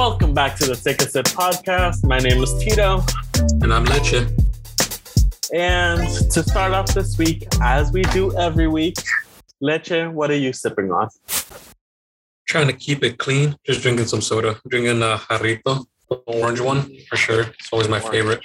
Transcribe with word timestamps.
Welcome 0.00 0.32
back 0.32 0.56
to 0.56 0.64
the 0.64 0.76
Take 0.76 1.02
a 1.02 1.06
Sip 1.06 1.26
podcast. 1.26 2.06
My 2.06 2.16
name 2.16 2.42
is 2.42 2.54
Tito. 2.58 3.04
And 3.60 3.70
I'm 3.70 3.84
Leche. 3.84 4.26
And 5.52 6.08
to 6.30 6.42
start 6.42 6.72
off 6.72 6.94
this 6.94 7.18
week, 7.18 7.46
as 7.60 7.92
we 7.92 8.00
do 8.04 8.34
every 8.38 8.66
week, 8.66 8.94
Leche, 9.60 10.08
what 10.10 10.30
are 10.30 10.38
you 10.38 10.54
sipping 10.54 10.90
on? 10.90 11.10
Trying 12.48 12.68
to 12.68 12.72
keep 12.72 13.04
it 13.04 13.18
clean. 13.18 13.54
Just 13.66 13.82
drinking 13.82 14.06
some 14.06 14.22
soda. 14.22 14.58
Drinking 14.66 15.02
a 15.02 15.18
jarrito, 15.18 15.84
the 16.08 16.14
orange 16.26 16.60
one 16.60 16.90
for 17.10 17.16
sure. 17.16 17.42
It's 17.42 17.68
always 17.70 17.90
my 17.90 18.00
favorite. 18.00 18.40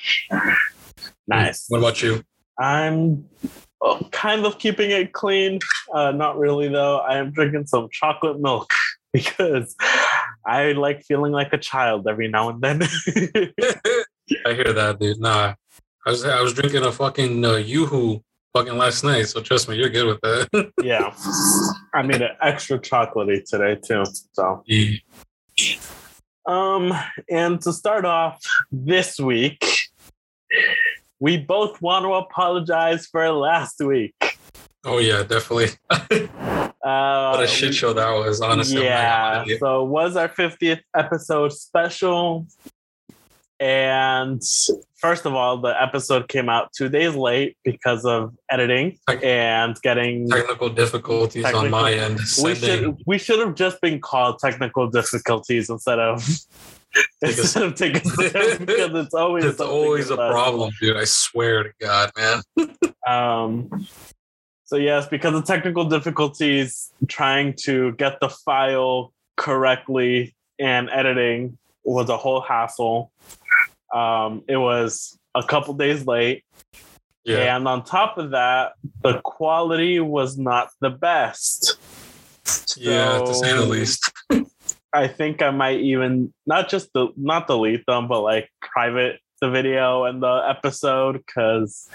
Nice. 1.25 1.67
What 1.69 1.77
about 1.77 2.03
you? 2.03 2.21
I'm 2.59 3.29
oh, 3.79 4.05
kind 4.11 4.45
of 4.45 4.59
keeping 4.59 4.91
it 4.91 5.13
clean. 5.13 5.59
Uh, 5.93 6.11
not 6.11 6.37
really 6.37 6.67
though. 6.67 6.97
I 6.97 7.15
am 7.15 7.31
drinking 7.31 7.67
some 7.67 7.87
chocolate 7.93 8.41
milk 8.41 8.69
because 9.13 9.73
I 10.45 10.73
like 10.73 11.03
feeling 11.03 11.31
like 11.31 11.53
a 11.53 11.57
child 11.57 12.07
every 12.07 12.27
now 12.27 12.49
and 12.49 12.61
then. 12.61 12.81
I 14.45 14.53
hear 14.53 14.73
that, 14.73 14.97
dude. 14.99 15.19
Nah, 15.19 15.55
I 16.05 16.09
was 16.09 16.25
I 16.25 16.41
was 16.41 16.53
drinking 16.53 16.83
a 16.83 16.91
fucking 16.91 17.43
uh, 17.43 17.53
YooHoo 17.53 18.21
fucking 18.55 18.77
last 18.77 19.03
night. 19.03 19.27
So 19.27 19.41
trust 19.41 19.67
me, 19.67 19.75
you're 19.75 19.89
good 19.89 20.07
with 20.07 20.21
that. 20.21 20.71
yeah, 20.83 21.13
I 21.93 22.01
made 22.01 22.21
it 22.21 22.31
extra 22.41 22.79
chocolatey 22.79 23.43
today 23.43 23.75
too. 23.75 24.03
So. 24.33 24.63
Yeah. 24.65 24.97
Um, 26.47 26.93
and 27.29 27.59
to 27.61 27.73
start 27.73 28.05
off 28.05 28.39
this 28.71 29.19
week, 29.19 29.65
we 31.19 31.37
both 31.37 31.81
want 31.81 32.05
to 32.05 32.13
apologize 32.13 33.07
for 33.07 33.29
last 33.31 33.79
week. 33.79 34.37
Oh 34.83 34.99
yeah, 34.99 35.23
definitely. 35.23 35.69
Uh, 36.85 37.31
what 37.31 37.43
a 37.43 37.47
shit 37.47 37.73
show 37.73 37.93
that 37.93 38.11
was, 38.11 38.41
honestly. 38.41 38.83
Yeah. 38.83 39.43
So 39.59 39.83
it 39.83 39.89
was 39.89 40.15
our 40.15 40.29
50th 40.29 40.81
episode 40.95 41.51
special. 41.51 42.45
And 43.59 44.39
first 44.97 45.25
of 45.25 45.33
all, 45.33 45.57
the 45.57 45.81
episode 45.81 46.27
came 46.27 46.47
out 46.47 46.69
two 46.77 46.89
days 46.89 47.15
late 47.15 47.57
because 47.63 48.05
of 48.05 48.35
editing 48.51 48.99
and 49.23 49.75
getting 49.81 50.29
technical 50.29 50.69
difficulties 50.69 51.43
technical, 51.43 51.65
on 51.65 51.71
my 51.71 51.93
end. 51.93 52.19
We 52.43 52.53
should 52.53 52.97
we 53.07 53.17
should 53.17 53.39
have 53.39 53.55
just 53.55 53.79
been 53.81 53.99
called 54.01 54.39
technical 54.39 54.89
difficulties 54.89 55.69
instead 55.69 55.99
of 55.99 56.27
instead 57.21 57.63
of 57.63 57.75
taking 57.75 58.01
because 58.17 58.59
it's 58.93 59.13
always 59.13 59.45
it's 59.45 59.61
always 59.61 60.09
a 60.09 60.17
problem, 60.17 60.71
dude. 60.81 60.97
I 60.97 61.05
swear 61.05 61.63
to 61.63 61.71
God, 61.79 62.11
man. 62.17 62.41
um 63.07 63.87
so 64.65 64.77
yes, 64.77 65.07
because 65.07 65.35
of 65.35 65.45
technical 65.45 65.85
difficulties 65.85 66.91
trying 67.07 67.53
to 67.61 67.93
get 67.93 68.19
the 68.19 68.29
file 68.29 69.13
correctly 69.37 70.35
and 70.59 70.89
editing 70.89 71.57
was 71.83 72.09
a 72.09 72.17
whole 72.17 72.41
hassle. 72.41 73.11
Um, 73.93 74.43
it 74.47 74.57
was 74.57 75.17
a 75.35 75.43
couple 75.43 75.75
days 75.75 76.07
late. 76.07 76.43
Yeah. 77.23 77.55
And 77.55 77.67
on 77.67 77.83
top 77.83 78.17
of 78.17 78.31
that, 78.31 78.73
the 79.01 79.21
quality 79.23 79.99
was 79.99 80.37
not 80.37 80.69
the 80.81 80.89
best. 80.89 81.77
Yeah, 82.77 83.19
so 83.19 83.25
to 83.25 83.33
say 83.35 83.53
the 83.53 83.65
least. 83.65 84.11
I 84.93 85.07
think 85.07 85.41
I 85.41 85.51
might 85.51 85.81
even 85.81 86.33
not 86.45 86.69
just 86.69 86.91
the 86.93 87.09
not 87.17 87.47
delete 87.47 87.85
them, 87.85 88.07
but 88.07 88.21
like 88.21 88.49
private 88.61 89.19
the 89.41 89.49
video 89.49 90.05
and 90.05 90.23
the 90.23 90.45
episode 90.47 91.21
because 91.25 91.89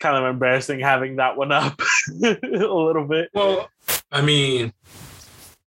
kind 0.00 0.16
of 0.16 0.24
embarrassing 0.30 0.80
having 0.80 1.16
that 1.16 1.36
one 1.36 1.52
up 1.52 1.80
a 2.22 2.38
little 2.42 3.06
bit. 3.06 3.30
Well, 3.34 3.68
I 4.10 4.22
mean, 4.22 4.72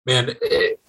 man, 0.06 0.36
it, 0.42 0.80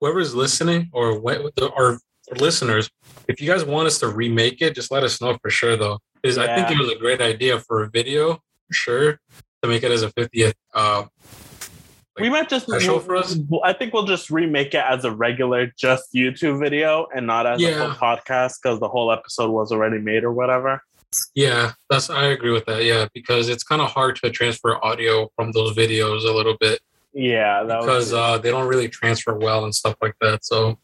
whoever's 0.00 0.34
listening 0.34 0.90
or 0.92 1.18
what 1.18 1.52
our 1.60 1.98
listeners, 2.38 2.90
if 3.28 3.40
you 3.40 3.48
guys 3.48 3.64
want 3.64 3.86
us 3.86 3.98
to 4.00 4.08
remake 4.08 4.62
it, 4.62 4.74
just 4.74 4.90
let 4.90 5.02
us 5.02 5.20
know 5.20 5.36
for 5.42 5.50
sure. 5.50 5.76
Though, 5.76 5.98
because 6.22 6.36
yeah. 6.36 6.44
I 6.44 6.56
think 6.56 6.70
it 6.70 6.82
was 6.82 6.90
a 6.90 6.98
great 6.98 7.20
idea 7.20 7.58
for 7.60 7.82
a 7.82 7.90
video, 7.90 8.34
for 8.34 8.72
sure, 8.72 9.20
to 9.62 9.68
make 9.68 9.82
it 9.82 9.90
as 9.90 10.02
a 10.02 10.10
50th. 10.12 10.54
Uh, 10.74 11.04
like 12.16 12.24
we 12.24 12.30
might 12.30 12.48
just 12.48 12.66
show 12.80 12.98
for 12.98 13.16
us. 13.16 13.38
I 13.64 13.72
think 13.72 13.94
we'll 13.94 14.04
just 14.04 14.30
remake 14.30 14.74
it 14.74 14.84
as 14.86 15.04
a 15.04 15.10
regular, 15.10 15.72
just 15.78 16.12
YouTube 16.14 16.60
video, 16.60 17.06
and 17.14 17.26
not 17.26 17.46
as 17.46 17.60
yeah. 17.60 17.70
a 17.70 17.74
full 17.78 17.94
podcast 17.94 18.56
because 18.62 18.80
the 18.80 18.88
whole 18.88 19.10
episode 19.10 19.50
was 19.50 19.72
already 19.72 19.98
made 19.98 20.22
or 20.22 20.32
whatever. 20.32 20.82
Yeah, 21.34 21.72
that's 21.90 22.10
I 22.10 22.26
agree 22.26 22.50
with 22.50 22.64
that. 22.66 22.84
Yeah, 22.84 23.06
because 23.14 23.48
it's 23.48 23.64
kind 23.64 23.82
of 23.82 23.90
hard 23.90 24.16
to 24.16 24.30
transfer 24.30 24.82
audio 24.84 25.30
from 25.36 25.52
those 25.52 25.76
videos 25.76 26.24
a 26.28 26.32
little 26.32 26.56
bit. 26.58 26.80
Yeah, 27.12 27.64
because 27.64 28.12
uh, 28.12 28.38
they 28.38 28.50
don't 28.50 28.68
really 28.68 28.88
transfer 28.88 29.34
well 29.34 29.64
and 29.64 29.74
stuff 29.74 29.96
like 30.00 30.14
that. 30.20 30.44
So 30.44 30.78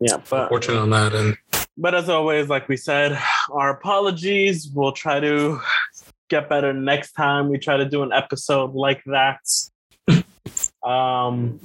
yeah, 0.00 0.18
but 0.28 0.44
unfortunate 0.44 0.80
on 0.80 0.90
that 0.90 1.14
end. 1.14 1.36
But 1.78 1.94
as 1.94 2.08
always, 2.08 2.48
like 2.48 2.68
we 2.68 2.76
said, 2.76 3.18
our 3.50 3.70
apologies. 3.70 4.68
We'll 4.72 4.92
try 4.92 5.20
to 5.20 5.60
get 6.28 6.48
better 6.48 6.72
next 6.72 7.12
time. 7.12 7.48
We 7.50 7.58
try 7.58 7.76
to 7.76 7.84
do 7.84 8.02
an 8.02 8.12
episode 8.12 8.74
like 8.74 9.02
that. 9.06 9.40
um, 10.82 11.60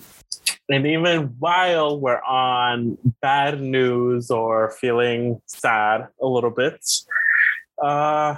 and 0.70 0.88
even 0.88 1.36
while 1.40 2.00
we're 2.00 2.22
on 2.22 2.98
bad 3.22 3.62
news 3.62 4.31
or 4.31 4.72
feeling 4.72 5.42
sad 5.46 6.08
a 6.22 6.26
little 6.26 6.50
bit, 6.50 6.84
uh, 7.81 8.36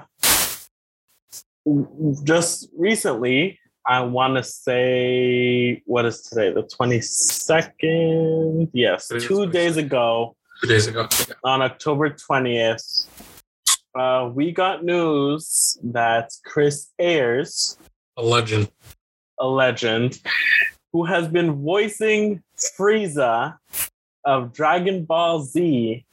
just 2.23 2.69
recently, 2.75 3.59
I 3.85 4.01
want 4.01 4.37
to 4.37 4.43
say, 4.43 5.81
what 5.85 6.05
is 6.05 6.21
today? 6.21 6.53
The 6.53 6.63
22nd? 6.63 8.69
Yes, 8.73 9.11
two 9.19 9.47
days 9.47 9.77
ago. 9.77 10.35
Two 10.61 10.67
days 10.67 10.87
ago. 10.87 11.07
On 11.43 11.61
October 11.61 12.09
20th, 12.09 13.07
uh, 13.95 14.29
we 14.33 14.51
got 14.51 14.83
news 14.83 15.77
that 15.83 16.31
Chris 16.45 16.89
Ayres, 16.99 17.77
a 18.17 18.23
legend, 18.23 18.71
a 19.39 19.47
legend, 19.47 20.19
who 20.93 21.03
has 21.03 21.27
been 21.27 21.63
voicing 21.63 22.41
Frieza 22.57 23.57
of 24.23 24.53
Dragon 24.53 25.03
Ball 25.03 25.41
Z 25.41 26.05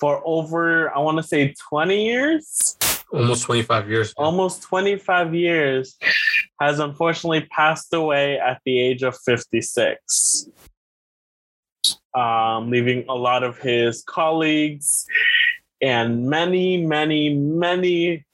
for 0.00 0.22
over, 0.24 0.94
I 0.94 0.98
want 1.00 1.18
to 1.18 1.22
say 1.22 1.54
20 1.68 2.04
years. 2.04 2.76
Almost 3.10 3.44
25 3.44 3.90
years. 3.90 4.14
Almost 4.16 4.62
25 4.62 5.34
years 5.34 5.96
has 6.60 6.78
unfortunately 6.78 7.46
passed 7.50 7.92
away 7.92 8.38
at 8.38 8.60
the 8.64 8.78
age 8.78 9.02
of 9.02 9.16
56. 9.24 10.48
Um, 12.14 12.70
leaving 12.70 13.04
a 13.08 13.14
lot 13.14 13.44
of 13.44 13.58
his 13.58 14.02
colleagues 14.02 15.06
and 15.80 16.26
many, 16.28 16.84
many, 16.84 17.34
many 17.34 18.24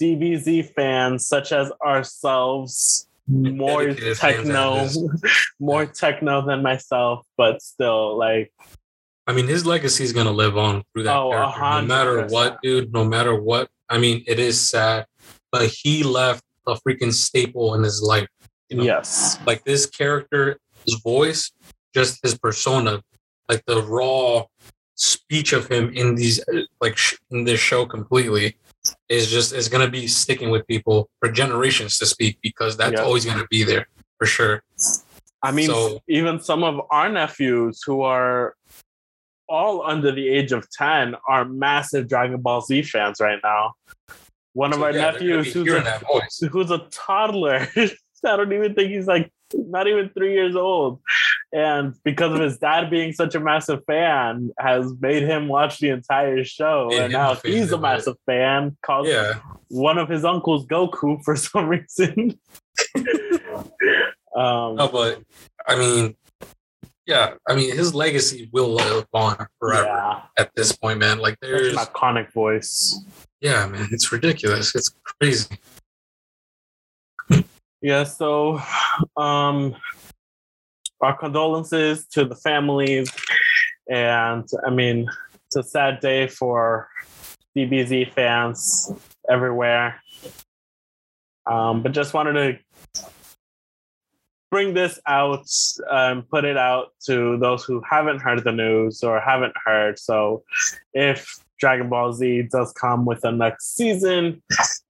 DBZ 0.00 0.74
fans, 0.74 1.26
such 1.26 1.52
as 1.52 1.70
ourselves, 1.84 3.08
more 3.28 3.92
techno, 3.92 4.88
more 5.60 5.86
techno 5.86 6.44
than 6.44 6.62
myself, 6.62 7.24
but 7.36 7.62
still 7.62 8.16
like 8.16 8.52
I 9.28 9.32
mean, 9.32 9.46
his 9.46 9.66
legacy 9.66 10.04
is 10.04 10.14
gonna 10.14 10.32
live 10.32 10.56
on 10.56 10.82
through 10.92 11.02
that 11.02 11.16
oh, 11.16 11.30
character, 11.30 11.60
no 11.60 11.82
matter 11.82 12.26
what, 12.28 12.62
dude. 12.62 12.92
No 12.94 13.04
matter 13.04 13.34
what. 13.34 13.68
I 13.90 13.98
mean, 13.98 14.24
it 14.26 14.38
is 14.38 14.58
sad, 14.58 15.04
but 15.52 15.68
he 15.68 16.02
left 16.02 16.42
a 16.66 16.76
freaking 16.76 17.12
staple 17.12 17.74
in 17.74 17.82
his 17.82 18.02
life. 18.02 18.26
You 18.70 18.78
know? 18.78 18.84
Yes, 18.84 19.38
like 19.46 19.64
this 19.64 19.84
character, 19.84 20.58
his 20.86 20.94
voice, 21.02 21.52
just 21.94 22.20
his 22.22 22.38
persona, 22.38 23.02
like 23.50 23.62
the 23.66 23.82
raw 23.82 24.44
speech 24.94 25.52
of 25.52 25.70
him 25.70 25.92
in 25.94 26.14
these, 26.14 26.40
like 26.80 26.98
in 27.30 27.44
this 27.44 27.60
show, 27.60 27.84
completely 27.84 28.56
is 29.10 29.30
just 29.30 29.52
is 29.52 29.68
gonna 29.68 29.90
be 29.90 30.06
sticking 30.06 30.48
with 30.48 30.66
people 30.66 31.10
for 31.20 31.30
generations 31.30 31.98
to 31.98 32.06
speak 32.06 32.38
because 32.42 32.78
that's 32.78 32.98
always 32.98 33.26
gonna 33.26 33.46
be 33.50 33.62
there 33.62 33.88
for 34.18 34.24
sure. 34.24 34.62
I 35.42 35.52
mean, 35.52 35.66
so, 35.66 36.00
even 36.08 36.40
some 36.40 36.64
of 36.64 36.80
our 36.90 37.10
nephews 37.10 37.82
who 37.84 38.02
are 38.02 38.54
all 39.48 39.82
under 39.82 40.12
the 40.12 40.28
age 40.28 40.52
of 40.52 40.68
10 40.70 41.14
are 41.26 41.44
massive 41.44 42.08
Dragon 42.08 42.40
Ball 42.40 42.60
Z 42.60 42.82
fans 42.82 43.20
right 43.20 43.40
now. 43.42 43.72
One 44.52 44.72
of 44.72 44.78
so, 44.78 44.84
our 44.84 44.92
yeah, 44.92 45.10
nephews 45.12 45.52
who's 45.52 45.72
a, 45.72 46.00
who's 46.50 46.70
a 46.70 46.78
toddler, 46.90 47.68
I 47.76 47.88
don't 48.22 48.52
even 48.52 48.74
think 48.74 48.90
he's 48.90 49.06
like 49.06 49.30
not 49.54 49.86
even 49.86 50.10
three 50.10 50.32
years 50.34 50.56
old. 50.56 51.00
And 51.52 51.94
because 52.04 52.34
of 52.34 52.40
his 52.40 52.58
dad 52.58 52.90
being 52.90 53.12
such 53.12 53.34
a 53.34 53.40
massive 53.40 53.82
fan, 53.86 54.50
has 54.58 54.92
made 55.00 55.22
him 55.22 55.48
watch 55.48 55.78
the 55.78 55.88
entire 55.90 56.44
show. 56.44 56.90
and 56.92 57.12
now 57.12 57.36
he's 57.36 57.72
a 57.72 57.78
massive 57.78 58.16
fan, 58.26 58.76
calls 58.82 59.08
yeah. 59.08 59.34
one 59.68 59.96
of 59.96 60.08
his 60.08 60.24
uncles 60.24 60.66
Goku 60.66 61.18
for 61.24 61.36
some 61.36 61.68
reason. 61.68 62.38
um, 64.36 64.76
no, 64.76 64.88
but 64.92 65.22
I 65.66 65.76
mean, 65.76 66.16
yeah, 67.08 67.34
I 67.48 67.56
mean 67.56 67.74
his 67.74 67.94
legacy 67.94 68.50
will 68.52 68.68
live 68.68 69.06
on 69.14 69.46
forever 69.58 69.86
yeah. 69.86 70.22
at 70.38 70.54
this 70.54 70.72
point, 70.72 70.98
man. 70.98 71.18
Like 71.18 71.36
there's 71.40 71.72
an 71.72 71.78
iconic 71.78 72.32
voice. 72.32 73.00
Yeah, 73.40 73.66
man, 73.66 73.88
it's 73.90 74.12
ridiculous. 74.12 74.74
It's 74.74 74.94
crazy. 75.02 75.56
yeah, 77.80 78.04
so 78.04 78.60
um 79.16 79.74
our 81.00 81.16
condolences 81.16 82.06
to 82.08 82.24
the 82.24 82.34
families 82.34 83.10
And 83.88 84.46
I 84.66 84.70
mean, 84.70 85.08
it's 85.46 85.56
a 85.56 85.62
sad 85.62 86.00
day 86.00 86.26
for 86.26 86.88
DBZ 87.56 88.12
fans 88.12 88.92
everywhere. 89.30 90.02
Um, 91.50 91.82
but 91.82 91.92
just 91.92 92.12
wanted 92.12 92.32
to 92.34 93.04
bring 94.50 94.74
this 94.74 94.98
out 95.06 95.46
and 95.90 96.20
um, 96.20 96.26
put 96.30 96.44
it 96.44 96.56
out 96.56 96.92
to 97.06 97.38
those 97.38 97.64
who 97.64 97.82
haven't 97.88 98.20
heard 98.20 98.44
the 98.44 98.52
news 98.52 99.02
or 99.02 99.20
haven't 99.20 99.54
heard. 99.64 99.98
So 99.98 100.42
if 100.94 101.36
Dragon 101.58 101.88
Ball 101.88 102.12
Z 102.12 102.48
does 102.50 102.72
come 102.72 103.04
with 103.04 103.20
the 103.20 103.30
next 103.30 103.76
season, 103.76 104.42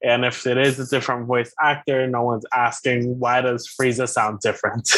and 0.02 0.24
if 0.24 0.46
it 0.46 0.58
is 0.58 0.78
a 0.78 0.86
different 0.86 1.26
voice 1.26 1.52
actor, 1.60 2.06
no 2.06 2.22
one's 2.22 2.44
asking 2.52 3.18
why 3.18 3.40
does 3.40 3.66
Frieza 3.66 4.08
sound 4.08 4.40
different. 4.40 4.90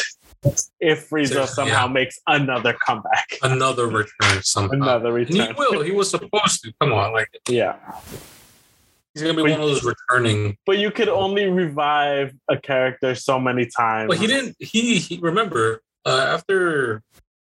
if 0.80 1.08
Frieza 1.08 1.46
somehow 1.46 1.86
yeah. 1.86 1.92
makes 1.92 2.18
another 2.26 2.72
comeback, 2.72 3.38
another 3.42 3.86
return 3.86 4.42
somehow, 4.42 4.74
another 4.74 5.12
return. 5.12 5.40
And 5.40 5.48
he 5.48 5.54
will. 5.58 5.82
He 5.82 5.92
was 5.92 6.10
supposed 6.10 6.62
to. 6.62 6.72
Come 6.80 6.92
on, 6.92 7.12
like 7.12 7.28
yeah. 7.48 7.76
He's 9.14 9.22
gonna 9.22 9.34
be 9.34 9.42
but, 9.42 9.50
one 9.52 9.60
of 9.60 9.66
those 9.66 9.84
returning. 9.84 10.56
But 10.66 10.78
you 10.78 10.90
could 10.90 11.08
only 11.08 11.46
revive 11.46 12.32
a 12.48 12.56
character 12.56 13.14
so 13.14 13.40
many 13.40 13.66
times. 13.66 14.08
But 14.08 14.18
he 14.18 14.26
didn't. 14.26 14.56
He, 14.58 14.98
he 14.98 15.18
remember 15.18 15.82
uh, 16.06 16.26
after 16.34 17.02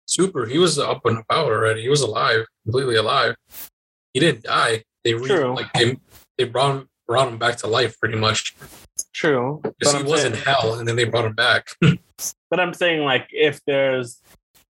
Super, 0.07 0.47
he 0.47 0.59
was 0.59 0.79
up 0.79 1.05
and 1.05 1.19
about 1.19 1.47
already. 1.47 1.83
He 1.83 1.89
was 1.89 2.01
alive, 2.01 2.45
completely 2.65 2.97
alive. 2.97 3.37
He 4.13 4.21
didn't 4.21 4.43
die. 4.43 4.83
They 5.05 5.15
re- 5.15 5.29
True. 5.29 5.55
like 5.55 5.73
they, 5.73 5.97
they 6.37 6.45
brought 6.45 6.77
him 6.77 6.89
brought 7.07 7.29
him 7.29 7.39
back 7.39 7.57
to 7.59 7.67
life 7.67 7.99
pretty 7.99 8.17
much. 8.17 8.55
True. 9.13 9.61
Because 9.63 9.93
he 9.93 10.01
I'm 10.01 10.07
was 10.07 10.23
saying, 10.23 10.35
in 10.35 10.41
hell, 10.41 10.75
and 10.75 10.87
then 10.87 10.97
they 10.97 11.05
brought 11.05 11.27
him 11.27 11.35
back. 11.35 11.69
but 11.81 12.61
I'm 12.61 12.75
saying 12.75 13.05
like 13.05 13.29
if 13.33 13.61
there's 13.67 14.21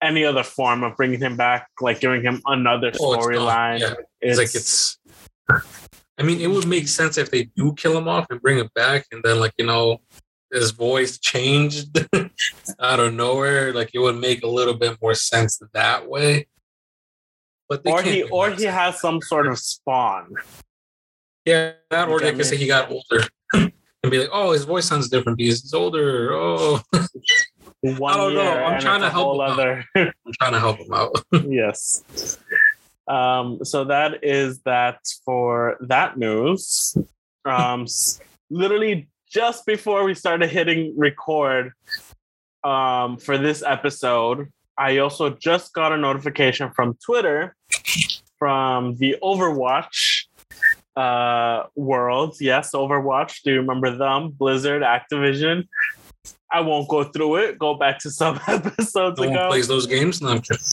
any 0.03 0.25
other 0.25 0.43
form 0.43 0.83
of 0.83 0.97
bringing 0.97 1.21
him 1.21 1.37
back, 1.37 1.69
like 1.81 2.01
giving 2.01 2.23
him 2.23 2.43
another 2.47 2.93
oh, 3.01 3.17
storyline. 3.17 3.81
Yeah. 3.81 3.95
It's, 4.21 4.39
it's 4.39 4.39
like 4.39 4.55
it's 4.55 4.99
I 6.19 6.23
mean, 6.23 6.41
it 6.41 6.51
would 6.51 6.67
make 6.67 6.89
sense 6.89 7.19
if 7.19 7.31
they 7.31 7.45
do 7.57 7.73
kill 7.75 7.97
him 7.97 8.09
off 8.09 8.27
and 8.31 8.41
bring 8.41 8.59
him 8.59 8.71
back, 8.75 9.07
and 9.13 9.23
then 9.23 9.41
like 9.41 9.53
you 9.59 9.67
know, 9.67 10.01
his 10.53 10.71
voice 10.71 11.19
changed 11.19 12.07
out 12.81 13.01
of 13.01 13.15
nowhere. 13.15 13.73
Like 13.73 13.91
it 13.95 13.99
would 13.99 14.17
make 14.19 14.43
a 14.43 14.49
little 14.49 14.75
bit 14.75 14.99
more 15.01 15.15
sense 15.15 15.61
that 15.73 16.09
way. 16.09 16.47
But 17.69 17.83
or 17.87 18.03
he 18.03 18.23
or 18.25 18.51
he 18.51 18.65
has 18.65 19.01
some 19.01 19.21
sort 19.23 19.47
of 19.47 19.59
spawn. 19.59 20.35
Yeah, 21.47 21.73
that 21.91 22.09
or 22.09 22.21
they 22.21 22.33
could 22.33 22.45
say 22.47 22.57
he 22.57 22.67
got 22.67 22.91
older 22.91 23.27
and 23.55 23.73
be 24.11 24.19
like, 24.19 24.29
"Oh, 24.31 24.53
his 24.53 24.65
voice 24.65 24.85
sounds 24.85 25.09
different 25.09 25.39
because 25.39 25.63
he's 25.63 25.75
older." 25.75 26.33
Oh, 26.33 26.83
One 27.81 28.13
I 28.13 28.17
don't 28.17 28.35
know. 28.35 28.53
I'm 28.65 28.81
trying 28.81 29.01
to 29.01 29.11
help 29.11 29.35
him 29.35 29.41
other. 29.41 29.85
out. 29.97 30.07
I'm 30.27 30.33
trying 30.35 30.53
to 30.53 30.61
help 30.61 30.79
him 30.79 30.93
out. 30.93 31.25
yes. 31.49 32.39
Um, 33.09 33.65
so 33.65 33.85
that 33.85 34.23
is 34.23 34.61
that 34.61 35.01
for 35.25 35.77
that 35.81 36.17
news. 36.17 36.97
Um, 37.45 37.87
literally 38.51 39.09
just 39.29 39.67
before 39.67 40.05
we 40.05 40.15
started 40.15 40.51
hitting 40.51 40.95
record 40.97 41.73
um, 42.65 43.17
for 43.17 43.39
this 43.39 43.63
episode, 43.63 44.53
I 44.79 44.99
also 44.99 45.31
just 45.31 45.73
got 45.73 45.93
a 45.93 45.97
notification 45.97 46.71
from 46.75 46.97
Twitter 47.05 47.57
from 48.39 48.97
the 48.97 49.17
Overwatch 49.23 50.27
uh, 50.97 51.65
world. 51.75 52.37
Yes, 52.41 52.73
Overwatch. 52.73 53.43
Do 53.43 53.53
you 53.53 53.61
remember 53.61 53.97
them? 53.97 54.31
Blizzard, 54.31 54.83
Activision. 54.83 55.69
I 56.53 56.61
won't 56.61 56.89
go 56.89 57.05
through 57.05 57.37
it. 57.37 57.59
Go 57.59 57.75
back 57.75 57.99
to 58.01 58.11
some 58.11 58.39
episodes 58.47 59.19
no 59.19 59.25
ago. 59.25 59.41
One 59.41 59.49
plays 59.49 59.69
those 59.69 59.87
games. 59.87 60.21
No, 60.21 60.29
I'm 60.29 60.41
kidding. 60.41 60.65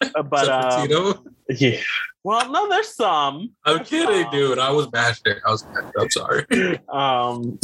Uh, 0.00 0.22
but 0.22 0.48
um, 0.48 1.24
yeah. 1.50 1.80
Well, 2.24 2.50
no, 2.50 2.68
there's 2.68 2.94
some. 2.94 3.52
I'm 3.64 3.84
kidding, 3.84 4.26
um, 4.26 4.30
dude. 4.30 4.58
I 4.58 4.70
was 4.70 4.86
bashing. 4.88 5.34
I 5.46 5.50
was. 5.50 5.64
I'm 5.98 6.10
sorry. 6.10 6.44
Um. 6.88 7.58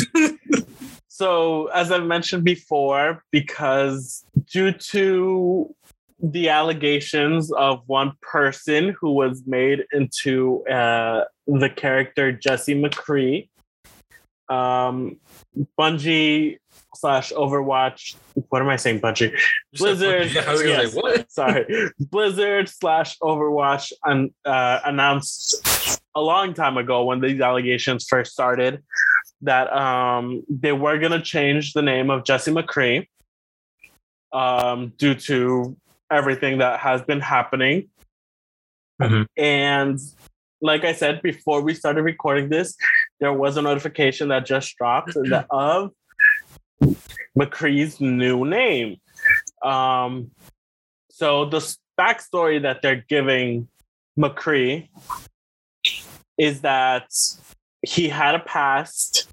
so, 1.09 1.67
as 1.69 1.91
I've 1.91 2.05
mentioned 2.05 2.45
before, 2.45 3.25
because 3.31 4.25
due 4.51 4.73
to 4.73 5.75
the 6.23 6.49
allegations 6.49 7.53
of 7.53 7.83
one 7.87 8.13
person 8.23 8.97
who 8.99 9.13
was 9.13 9.43
made 9.47 9.85
into 9.93 10.65
uh, 10.67 11.25
the 11.47 11.69
character 11.69 12.33
Jesse 12.33 12.75
McCree, 12.75 13.49
um, 14.49 15.17
Bungie 15.79 16.59
slash 16.96 17.32
Overwatch. 17.32 18.17
What 18.49 18.62
am 18.62 18.69
I 18.69 18.76
saying, 18.76 19.00
Bungie? 19.00 19.38
Blizzard. 19.76 20.32
Yeah, 20.32 20.44
I 20.46 20.52
was 20.52 20.62
yes, 20.64 20.93
say, 20.93 21.00
what? 21.00 21.31
Sorry, 21.31 21.91
Blizzard 21.99 22.69
slash 22.69 23.19
Overwatch 23.19 23.93
un, 24.06 24.31
uh, 24.44 24.81
announced 24.85 26.00
a 26.14 26.20
long 26.20 26.55
time 26.55 26.76
ago 26.76 27.05
when 27.05 27.20
these 27.20 27.41
allegations 27.41 28.06
first 28.08 28.32
started 28.32 28.82
that 29.43 29.73
um, 29.73 30.43
they 30.49 30.73
were 30.73 30.99
going 30.99 31.12
to 31.12 31.20
change 31.20 31.73
the 31.73 31.82
name 31.82 32.11
of 32.11 32.25
Jesse 32.25 32.50
McCree 32.50 33.06
um, 34.32 34.93
due 34.96 35.14
to 35.14 35.76
everything 36.11 36.58
that 36.58 36.81
has 36.81 37.02
been 37.02 37.20
happening. 37.20 37.88
Mm-hmm. 39.00 39.23
And 39.37 39.99
like 40.61 40.85
I 40.85 40.93
said 40.93 41.20
before 41.23 41.61
we 41.61 41.75
started 41.75 42.02
recording 42.02 42.49
this, 42.49 42.75
there 43.20 43.32
was 43.32 43.56
a 43.56 43.62
notification 43.62 44.29
that 44.29 44.46
just 44.46 44.76
dropped 44.76 45.14
that 45.31 45.46
of 45.50 45.91
McCree's 47.39 48.01
new 48.01 48.45
name. 48.45 48.99
Um, 49.63 50.31
so 51.11 51.45
the 51.45 51.77
backstory 51.99 52.63
that 52.63 52.83
they're 52.83 53.05
giving 53.09 53.69
McCree 54.19 54.89
is 56.39 56.61
that 56.63 57.09
he 57.83 58.09
had 58.09 58.35
a 58.35 58.41
past. 58.41 59.29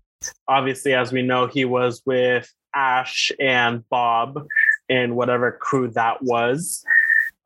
Obviously, 0.47 0.93
as 0.93 1.11
we 1.11 1.21
know, 1.21 1.47
he 1.47 1.65
was 1.65 2.01
with 2.05 2.51
Ashe 2.73 3.31
and 3.39 3.87
Bob 3.89 4.47
and 4.89 5.15
whatever 5.15 5.51
crew 5.51 5.89
that 5.91 6.21
was. 6.21 6.83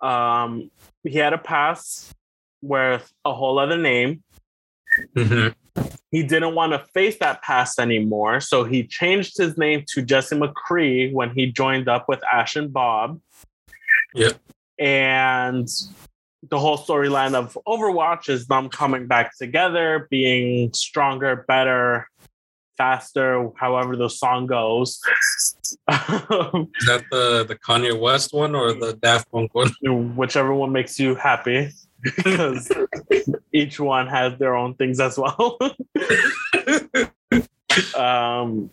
Um, 0.01 0.71
he 1.03 1.17
had 1.17 1.33
a 1.33 1.37
past 1.37 2.11
with 2.61 3.11
a 3.23 3.33
whole 3.33 3.59
other 3.59 3.77
name. 3.77 4.23
Mm-hmm 5.15 5.84
he 6.11 6.23
didn't 6.23 6.55
want 6.55 6.73
to 6.73 6.79
face 6.93 7.17
that 7.19 7.41
past 7.41 7.79
anymore. 7.79 8.39
So 8.39 8.63
he 8.63 8.85
changed 8.85 9.37
his 9.37 9.57
name 9.57 9.83
to 9.89 10.01
Jesse 10.01 10.35
McCree 10.35 11.11
when 11.11 11.31
he 11.31 11.51
joined 11.51 11.89
up 11.89 12.07
with 12.07 12.21
Ashe 12.31 12.55
and 12.55 12.71
Bob. 12.71 13.19
Yeah. 14.13 14.31
And 14.79 15.67
the 16.49 16.59
whole 16.59 16.77
storyline 16.77 17.33
of 17.33 17.57
Overwatch 17.67 18.29
is 18.29 18.47
them 18.47 18.69
coming 18.69 19.07
back 19.07 19.37
together, 19.37 20.07
being 20.09 20.71
stronger, 20.73 21.43
better, 21.47 22.07
faster, 22.77 23.49
however 23.55 23.95
the 23.95 24.09
song 24.09 24.45
goes. 24.45 25.01
is 25.63 25.77
that 25.89 27.03
the, 27.11 27.45
the 27.47 27.55
Kanye 27.55 27.99
West 27.99 28.33
one 28.33 28.53
or 28.53 28.73
the 28.73 28.93
Daft 28.93 29.31
Punk 29.31 29.55
one? 29.55 29.71
Whichever 30.15 30.53
one 30.53 30.71
makes 30.71 30.99
you 30.99 31.15
happy 31.15 31.71
because 32.15 32.71
each 33.53 33.79
one 33.79 34.07
has 34.07 34.37
their 34.39 34.55
own 34.55 34.75
things 34.75 34.99
as 34.99 35.17
well. 35.17 35.57
um, 37.95 38.69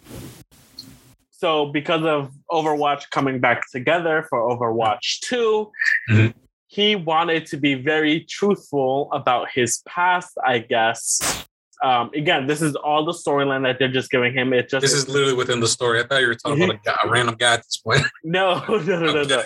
so 1.31 1.67
because 1.67 2.05
of 2.05 2.31
Overwatch 2.51 3.11
coming 3.11 3.41
back 3.41 3.63
together 3.71 4.27
for 4.29 4.39
Overwatch 4.41 5.21
2, 5.25 5.71
mm-hmm. 6.11 6.39
he 6.69 6.95
wanted 6.95 7.47
to 7.47 7.57
be 7.57 7.75
very 7.75 8.27
truthful 8.29 9.09
about 9.13 9.49
his 9.53 9.83
past, 9.87 10.39
I 10.47 10.59
guess, 10.59 11.47
um, 11.83 12.11
again, 12.15 12.47
this 12.47 12.63
is 12.63 12.77
all 12.77 13.05
the 13.05 13.13
storyline 13.13 13.65
that 13.65 13.81
they're 13.81 13.91
just 13.91 14.11
giving 14.11 14.33
him. 14.33 14.53
It 14.53 14.69
just 14.69 14.83
this 14.83 14.93
is 14.93 15.09
literally 15.09 15.35
within 15.35 15.59
the 15.59 15.67
story. 15.67 16.01
I 16.01 16.05
thought 16.05 16.21
you 16.21 16.29
were 16.29 16.35
talking 16.37 16.63
about 16.63 16.77
a, 16.77 16.81
guy, 16.85 16.97
a 17.03 17.11
random 17.11 17.35
guy 17.35 17.55
at 17.55 17.65
this 17.65 17.79
point. 17.79 18.03
no, 18.25 18.65
no, 18.69 18.79
no, 18.79 19.13
no, 19.13 19.23
no. 19.25 19.43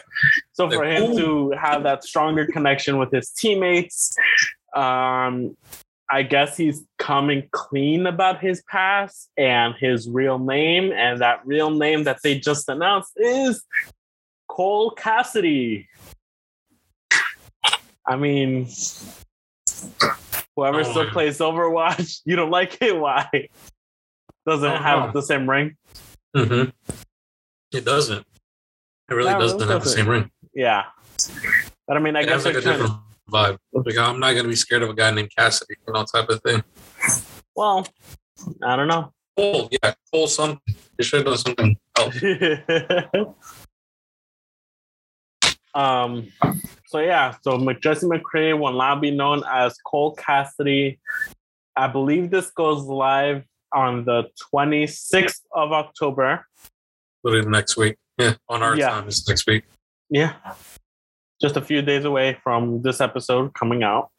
So 0.52 0.70
for 0.70 0.84
him 0.84 1.16
to 1.16 1.52
have 1.52 1.82
that 1.84 2.04
stronger 2.04 2.46
connection 2.46 2.98
with 2.98 3.10
his 3.10 3.30
teammates, 3.30 4.14
um, 4.74 5.56
I 6.10 6.22
guess 6.22 6.58
he's 6.58 6.84
coming 6.98 7.48
clean 7.52 8.06
about 8.06 8.40
his 8.40 8.62
past 8.68 9.30
and 9.38 9.74
his 9.74 10.08
real 10.08 10.38
name, 10.38 10.92
and 10.92 11.22
that 11.22 11.40
real 11.46 11.70
name 11.70 12.04
that 12.04 12.18
they 12.22 12.38
just 12.38 12.68
announced 12.68 13.12
is 13.16 13.64
Cole 14.46 14.90
Cassidy. 14.90 15.88
I 18.06 18.16
mean, 18.16 18.68
Whoever 20.56 20.80
oh, 20.80 20.82
still 20.82 21.10
plays 21.10 21.38
Overwatch, 21.38 22.22
you 22.24 22.34
don't 22.34 22.50
like 22.50 22.78
it. 22.80 22.98
Why? 22.98 23.48
Doesn't 24.46 24.72
oh, 24.72 24.76
have 24.76 25.12
the 25.12 25.20
same 25.20 25.48
ring. 25.48 25.76
Mm-hmm. 26.34 26.70
It 27.76 27.84
doesn't. 27.84 28.26
It 29.08 29.14
really 29.14 29.32
no, 29.32 29.40
doesn't, 29.40 29.68
have 29.68 29.84
the 29.84 29.88
same 29.88 30.08
ring. 30.08 30.30
Yeah, 30.54 30.84
but 31.86 31.96
I 31.96 32.00
mean, 32.00 32.16
I 32.16 32.22
it 32.22 32.26
guess 32.26 32.44
like 32.44 32.56
a 32.56 32.60
different 32.60 32.92
to... 32.92 33.00
vibe. 33.30 33.58
Like, 33.72 33.98
I'm 33.98 34.18
not 34.18 34.34
gonna 34.34 34.48
be 34.48 34.56
scared 34.56 34.82
of 34.82 34.90
a 34.90 34.94
guy 34.94 35.10
named 35.10 35.30
Cassidy, 35.36 35.74
you 35.86 35.92
know, 35.92 36.04
type 36.04 36.28
of 36.28 36.42
thing. 36.42 36.64
Well, 37.54 37.86
I 38.62 38.76
don't 38.76 38.88
know. 38.88 39.12
Cole, 39.36 39.68
yeah, 39.70 39.94
Cole 40.12 40.26
something. 40.26 40.60
They 40.96 41.04
should 41.04 41.26
have 41.26 41.26
done 41.26 41.38
something 41.38 41.76
else. 41.98 42.16
Um, 45.76 46.32
so 46.86 47.00
yeah, 47.00 47.34
so 47.42 47.58
Jesse 47.74 48.06
McCree 48.06 48.58
will 48.58 48.72
now 48.72 48.98
be 48.98 49.10
known 49.10 49.42
as 49.52 49.76
Cole 49.86 50.14
Cassidy. 50.14 50.98
I 51.76 51.86
believe 51.86 52.30
this 52.30 52.50
goes 52.50 52.84
live 52.84 53.44
on 53.74 54.06
the 54.06 54.24
26th 54.54 55.42
of 55.52 55.72
October. 55.72 56.46
Literally 57.22 57.48
next 57.48 57.76
week. 57.76 57.96
Yeah, 58.18 58.34
on 58.48 58.62
our 58.62 58.74
yeah. 58.74 58.88
time 58.88 59.08
is 59.08 59.28
next 59.28 59.46
week. 59.46 59.64
Yeah. 60.08 60.32
Just 61.42 61.58
a 61.58 61.60
few 61.60 61.82
days 61.82 62.06
away 62.06 62.38
from 62.42 62.80
this 62.80 63.02
episode 63.02 63.52
coming 63.52 63.82
out. 63.82 64.10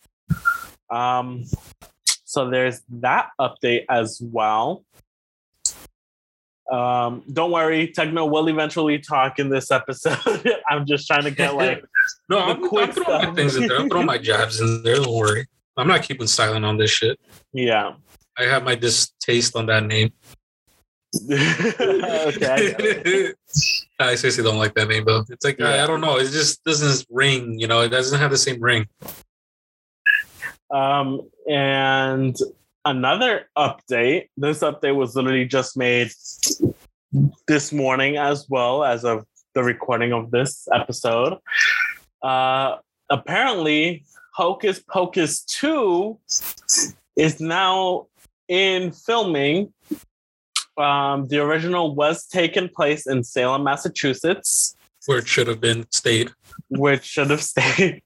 Um, 0.92 1.46
so 2.26 2.52
there's 2.52 2.82
that 2.90 3.30
update 3.42 3.86
as 3.90 4.22
well. 4.22 4.84
Um, 6.72 7.24
don't 7.32 7.52
worry, 7.52 7.88
Techno 7.88 8.26
will 8.26 8.50
eventually 8.50 9.00
talk 9.00 9.40
in 9.40 9.50
this 9.50 9.72
episode. 9.72 10.52
I'm 10.70 10.86
just 10.86 11.08
trying 11.08 11.24
to 11.24 11.32
get 11.32 11.56
like 11.56 11.84
no, 12.30 12.40
I'm, 12.40 12.64
I'm 12.64 12.92
throwing 12.92 13.30
my 13.30 13.34
things 13.34 13.56
in 13.56 13.68
there. 13.68 13.80
I'm 13.80 13.90
throwing 13.90 14.06
my 14.06 14.18
jabs 14.18 14.60
in 14.60 14.84
there. 14.84 14.96
Don't 14.96 15.14
worry, 15.14 15.48
I'm 15.78 15.88
not 15.88 16.04
keeping 16.04 16.28
silent 16.28 16.66
on 16.66 16.78
this 16.78 16.92
shit. 16.92 17.20
Yeah, 17.54 17.94
I 18.38 18.44
have 18.44 18.64
my 18.64 18.76
distaste 18.76 19.56
on 19.56 19.68
that 19.68 19.86
name. 19.86 20.12
okay. 21.32 23.34
I, 24.00 24.00
I 24.00 24.16
seriously 24.16 24.44
don't 24.44 24.58
like 24.58 24.76
that 24.76 24.90
name 24.90 25.06
though. 25.06 25.24
It's 25.30 25.46
like 25.46 25.60
yeah. 25.60 25.70
I, 25.70 25.84
I 25.84 25.88
don't 25.88 26.02
know. 26.02 26.18
It 26.18 26.32
just 26.32 26.64
doesn't 26.66 27.08
ring. 27.10 27.60
You 27.60 27.68
know, 27.68 27.82
it 27.82 27.90
doesn't 27.90 28.20
have 28.20 28.32
the 28.32 28.38
same 28.38 28.62
ring. 28.62 28.88
Um, 30.70 31.22
and 31.50 32.36
another 32.88 33.50
update. 33.58 34.30
This 34.38 34.60
update 34.60 34.96
was 34.96 35.16
literally 35.16 35.46
just 35.46 35.76
made 35.78 36.10
this 37.48 37.74
morning 37.74 38.18
as 38.18 38.48
well 38.50 38.84
as 38.84 39.04
of 39.04 39.26
the 39.54 39.64
recording 39.64 40.14
of 40.14 40.32
this 40.32 40.68
episode. 40.74 41.38
Uh, 42.22 42.78
apparently, 43.10 44.06
Hocus 44.34 44.80
Pocus 44.80 45.44
2 45.44 46.18
is 47.18 47.42
now 47.42 48.08
in 48.48 48.92
filming. 48.92 49.74
Um, 50.78 51.28
the 51.28 51.40
original 51.40 51.94
was 51.94 52.26
taken 52.28 52.70
place 52.70 53.06
in 53.06 53.24
Salem, 53.24 53.64
Massachusetts. 53.64 54.76
Where 55.08 55.18
it 55.18 55.28
should 55.28 55.48
have 55.48 55.60
been 55.60 55.88
stayed. 55.92 56.32
Which 56.70 57.04
should 57.04 57.32
have 57.32 57.42
stayed. 57.54 58.02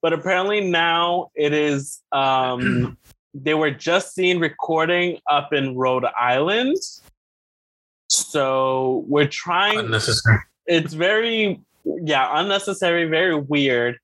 but 0.00 0.12
apparently 0.12 0.60
now 0.70 1.30
it 1.34 1.52
is 1.52 2.00
um, 2.12 2.98
they 3.34 3.54
were 3.54 3.70
just 3.70 4.14
seen 4.14 4.38
recording 4.38 5.18
up 5.28 5.52
in 5.52 5.76
Rhode 5.76 6.04
Island. 6.18 6.76
So 8.08 9.04
we're 9.08 9.28
trying 9.28 9.78
unnecessary. 9.78 10.38
It's 10.66 10.92
very 10.92 11.60
yeah, 11.84 12.28
unnecessary, 12.32 13.06
very 13.06 13.34
weird. 13.34 13.98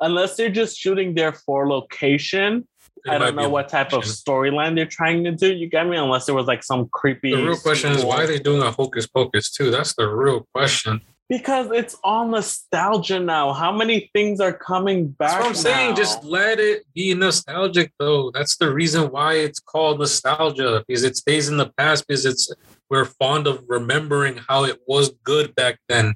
Unless 0.00 0.36
they're 0.36 0.50
just 0.50 0.76
shooting 0.76 1.14
there 1.14 1.32
for 1.32 1.68
location. 1.68 2.66
It 3.04 3.10
I 3.10 3.18
don't 3.18 3.36
know 3.36 3.48
what 3.48 3.68
type 3.68 3.94
of 3.94 4.02
storyline 4.02 4.74
they're 4.74 4.84
trying 4.84 5.24
to 5.24 5.32
do. 5.32 5.54
You 5.54 5.68
get 5.68 5.86
me? 5.86 5.96
Unless 5.96 6.26
there 6.26 6.34
was 6.34 6.46
like 6.46 6.62
some 6.62 6.88
creepy. 6.92 7.34
The 7.34 7.42
real 7.42 7.56
question 7.56 7.92
is 7.92 8.04
why 8.04 8.24
are 8.24 8.26
they 8.26 8.38
doing 8.38 8.62
a 8.62 8.70
hocus 8.70 9.06
pocus 9.06 9.50
too? 9.50 9.70
That's 9.70 9.94
the 9.94 10.06
real 10.06 10.46
question. 10.54 11.00
Because 11.30 11.70
it's 11.70 11.96
all 12.02 12.26
nostalgia 12.26 13.20
now. 13.20 13.52
How 13.52 13.70
many 13.70 14.10
things 14.12 14.40
are 14.40 14.52
coming 14.52 15.10
back? 15.10 15.30
That's 15.30 15.34
what 15.34 15.46
I'm 15.46 15.52
now? 15.52 15.78
saying. 15.78 15.94
Just 15.94 16.24
let 16.24 16.58
it 16.58 16.82
be 16.92 17.14
nostalgic, 17.14 17.92
though. 18.00 18.32
That's 18.32 18.56
the 18.56 18.74
reason 18.74 19.12
why 19.12 19.34
it's 19.34 19.60
called 19.60 20.00
nostalgia, 20.00 20.84
because 20.88 21.04
it 21.04 21.16
stays 21.16 21.48
in 21.48 21.56
the 21.56 21.70
past. 21.76 22.04
Because 22.08 22.26
it's 22.26 22.52
we're 22.90 23.04
fond 23.04 23.46
of 23.46 23.62
remembering 23.68 24.38
how 24.48 24.64
it 24.64 24.80
was 24.88 25.10
good 25.22 25.54
back 25.54 25.78
then, 25.88 26.14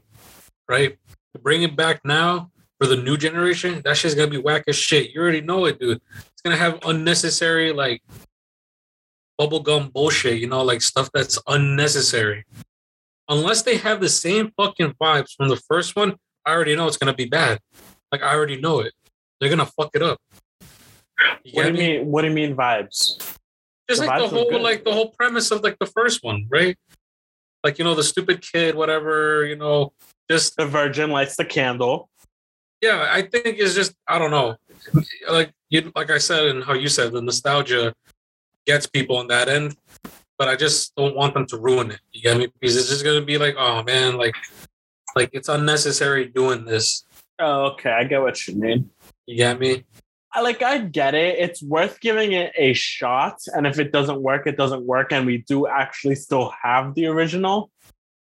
right? 0.68 0.98
To 1.34 1.40
bring 1.40 1.62
it 1.62 1.76
back 1.76 2.00
now 2.04 2.50
for 2.80 2.88
the 2.88 2.96
new 2.96 3.16
generation, 3.16 3.82
that 3.84 3.96
shit's 3.96 4.16
gonna 4.16 4.28
be 4.28 4.38
whack 4.38 4.64
as 4.66 4.74
shit. 4.74 5.12
You 5.12 5.20
already 5.20 5.42
know 5.42 5.66
it, 5.66 5.78
dude. 5.78 6.00
It's 6.32 6.42
gonna 6.42 6.56
have 6.56 6.80
unnecessary 6.84 7.72
like 7.72 8.02
bubblegum 9.40 9.92
bullshit, 9.92 10.40
you 10.40 10.48
know, 10.48 10.64
like 10.64 10.82
stuff 10.82 11.08
that's 11.14 11.38
unnecessary 11.46 12.44
unless 13.28 13.62
they 13.62 13.76
have 13.76 14.00
the 14.00 14.08
same 14.08 14.52
fucking 14.56 14.94
vibes 15.00 15.34
from 15.36 15.48
the 15.48 15.56
first 15.56 15.96
one, 15.96 16.16
I 16.44 16.52
already 16.52 16.76
know 16.76 16.86
it's 16.86 16.96
gonna 16.96 17.14
be 17.14 17.26
bad. 17.26 17.58
Like 18.12 18.22
I 18.22 18.34
already 18.34 18.60
know 18.60 18.80
it. 18.80 18.92
They're 19.40 19.50
gonna 19.50 19.66
fuck 19.66 19.90
it 19.94 20.02
up. 20.02 20.18
You 21.44 21.52
what 21.54 21.62
do 21.64 21.68
you 21.68 21.78
mean? 21.78 22.06
What 22.10 22.22
do 22.22 22.28
you 22.28 22.34
mean 22.34 22.56
vibes? 22.56 23.36
Just 23.88 24.00
the 24.00 24.06
like 24.06 24.20
the 24.20 24.28
whole 24.28 24.60
like 24.60 24.84
the 24.84 24.92
whole 24.92 25.10
premise 25.10 25.50
of 25.50 25.62
like 25.62 25.78
the 25.78 25.86
first 25.86 26.22
one, 26.22 26.46
right? 26.48 26.76
Like 27.62 27.78
you 27.78 27.84
know 27.84 27.94
the 27.94 28.04
stupid 28.04 28.42
kid, 28.42 28.74
whatever. 28.74 29.44
You 29.44 29.56
know, 29.56 29.92
just 30.30 30.56
the 30.56 30.66
virgin 30.66 31.10
lights 31.10 31.36
the 31.36 31.44
candle. 31.44 32.08
Yeah, 32.80 33.08
I 33.10 33.22
think 33.22 33.58
it's 33.58 33.74
just 33.74 33.94
I 34.06 34.18
don't 34.18 34.30
know. 34.30 34.56
Like 35.28 35.52
you, 35.70 35.90
like 35.96 36.10
I 36.10 36.18
said, 36.18 36.46
and 36.46 36.64
how 36.64 36.74
you 36.74 36.88
said, 36.88 37.12
the 37.12 37.22
nostalgia 37.22 37.94
gets 38.66 38.86
people 38.86 39.16
on 39.16 39.28
that 39.28 39.48
end 39.48 39.76
but 40.38 40.48
I 40.48 40.56
just 40.56 40.94
don't 40.96 41.16
want 41.16 41.34
them 41.34 41.46
to 41.46 41.58
ruin 41.58 41.90
it. 41.90 42.00
You 42.12 42.22
get 42.22 42.36
me? 42.36 42.48
Because 42.60 42.76
it's 42.76 42.88
just 42.88 43.04
gonna 43.04 43.22
be 43.22 43.38
like, 43.38 43.54
oh 43.58 43.82
man, 43.82 44.16
like, 44.16 44.34
like 45.16 45.30
it's 45.32 45.48
unnecessary 45.48 46.26
doing 46.26 46.64
this. 46.64 47.04
Oh, 47.38 47.72
okay, 47.72 47.90
I 47.90 48.04
get 48.04 48.22
what 48.22 48.46
you 48.46 48.56
mean. 48.56 48.90
You 49.26 49.36
get 49.36 49.58
me? 49.58 49.84
I 50.32 50.40
like 50.40 50.62
I 50.62 50.78
get 50.78 51.14
it. 51.14 51.38
It's 51.38 51.62
worth 51.62 52.00
giving 52.00 52.32
it 52.32 52.52
a 52.56 52.72
shot, 52.72 53.38
and 53.54 53.66
if 53.66 53.78
it 53.78 53.92
doesn't 53.92 54.20
work, 54.20 54.46
it 54.46 54.56
doesn't 54.56 54.84
work, 54.84 55.12
and 55.12 55.26
we 55.26 55.38
do 55.38 55.66
actually 55.66 56.16
still 56.16 56.52
have 56.62 56.94
the 56.94 57.06
original. 57.06 57.70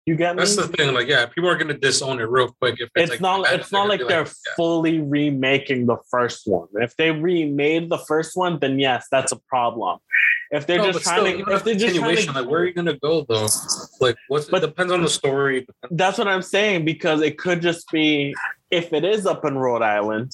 You 0.07 0.15
get 0.15 0.37
me? 0.37 0.41
That's 0.41 0.55
the 0.55 0.69
thing. 0.69 0.95
Like, 0.95 1.09
yeah, 1.09 1.27
people 1.27 1.51
are 1.51 1.57
gonna 1.57 1.77
disown 1.77 2.21
it 2.21 2.31
real 2.31 2.55
quick. 2.61 2.77
If 2.79 2.91
it's, 2.95 3.11
it's 3.11 3.11
like 3.11 3.21
not, 3.21 3.53
it's 3.53 3.73
not 3.73 3.89
like 3.89 4.07
they're 4.07 4.23
like, 4.23 4.33
fully 4.57 5.01
remaking 5.01 5.87
the 5.87 5.97
first 6.09 6.47
one. 6.47 6.69
If 6.75 6.97
they 6.97 7.11
remade 7.11 7.91
the 7.91 7.99
first 7.99 8.37
one, 8.37 8.61
then 8.61 8.79
yes, 8.79 9.09
that's 9.11 9.33
a 9.33 9.37
problem. 9.49 9.99
If 10.53 10.69
they're 10.69 10.79
no, 10.79 10.93
just 10.93 11.03
trying 11.03 11.35
still, 11.35 11.47
to, 11.47 11.55
if 11.55 11.65
they're 11.65 11.75
just 11.75 11.97
trying 11.97 12.17
to, 12.17 12.33
like, 12.33 12.49
where 12.49 12.61
are 12.61 12.67
you 12.67 12.73
gonna 12.73 12.97
go 12.99 13.27
though? 13.29 13.49
Like, 14.01 14.15
what's? 14.29 14.49
But 14.49 14.63
it 14.63 14.69
depends 14.69 14.93
on 14.93 15.03
the 15.03 15.09
story. 15.09 15.67
That's 15.91 16.19
what 16.19 16.29
I'm 16.29 16.43
saying 16.43 16.85
because 16.85 17.21
it 17.21 17.37
could 17.37 17.61
just 17.61 17.91
be 17.91 18.33
if 18.71 18.93
it 18.93 19.05
is 19.05 19.27
up 19.27 19.45
in 19.45 19.59
Rhode 19.59 19.83
Island. 19.83 20.31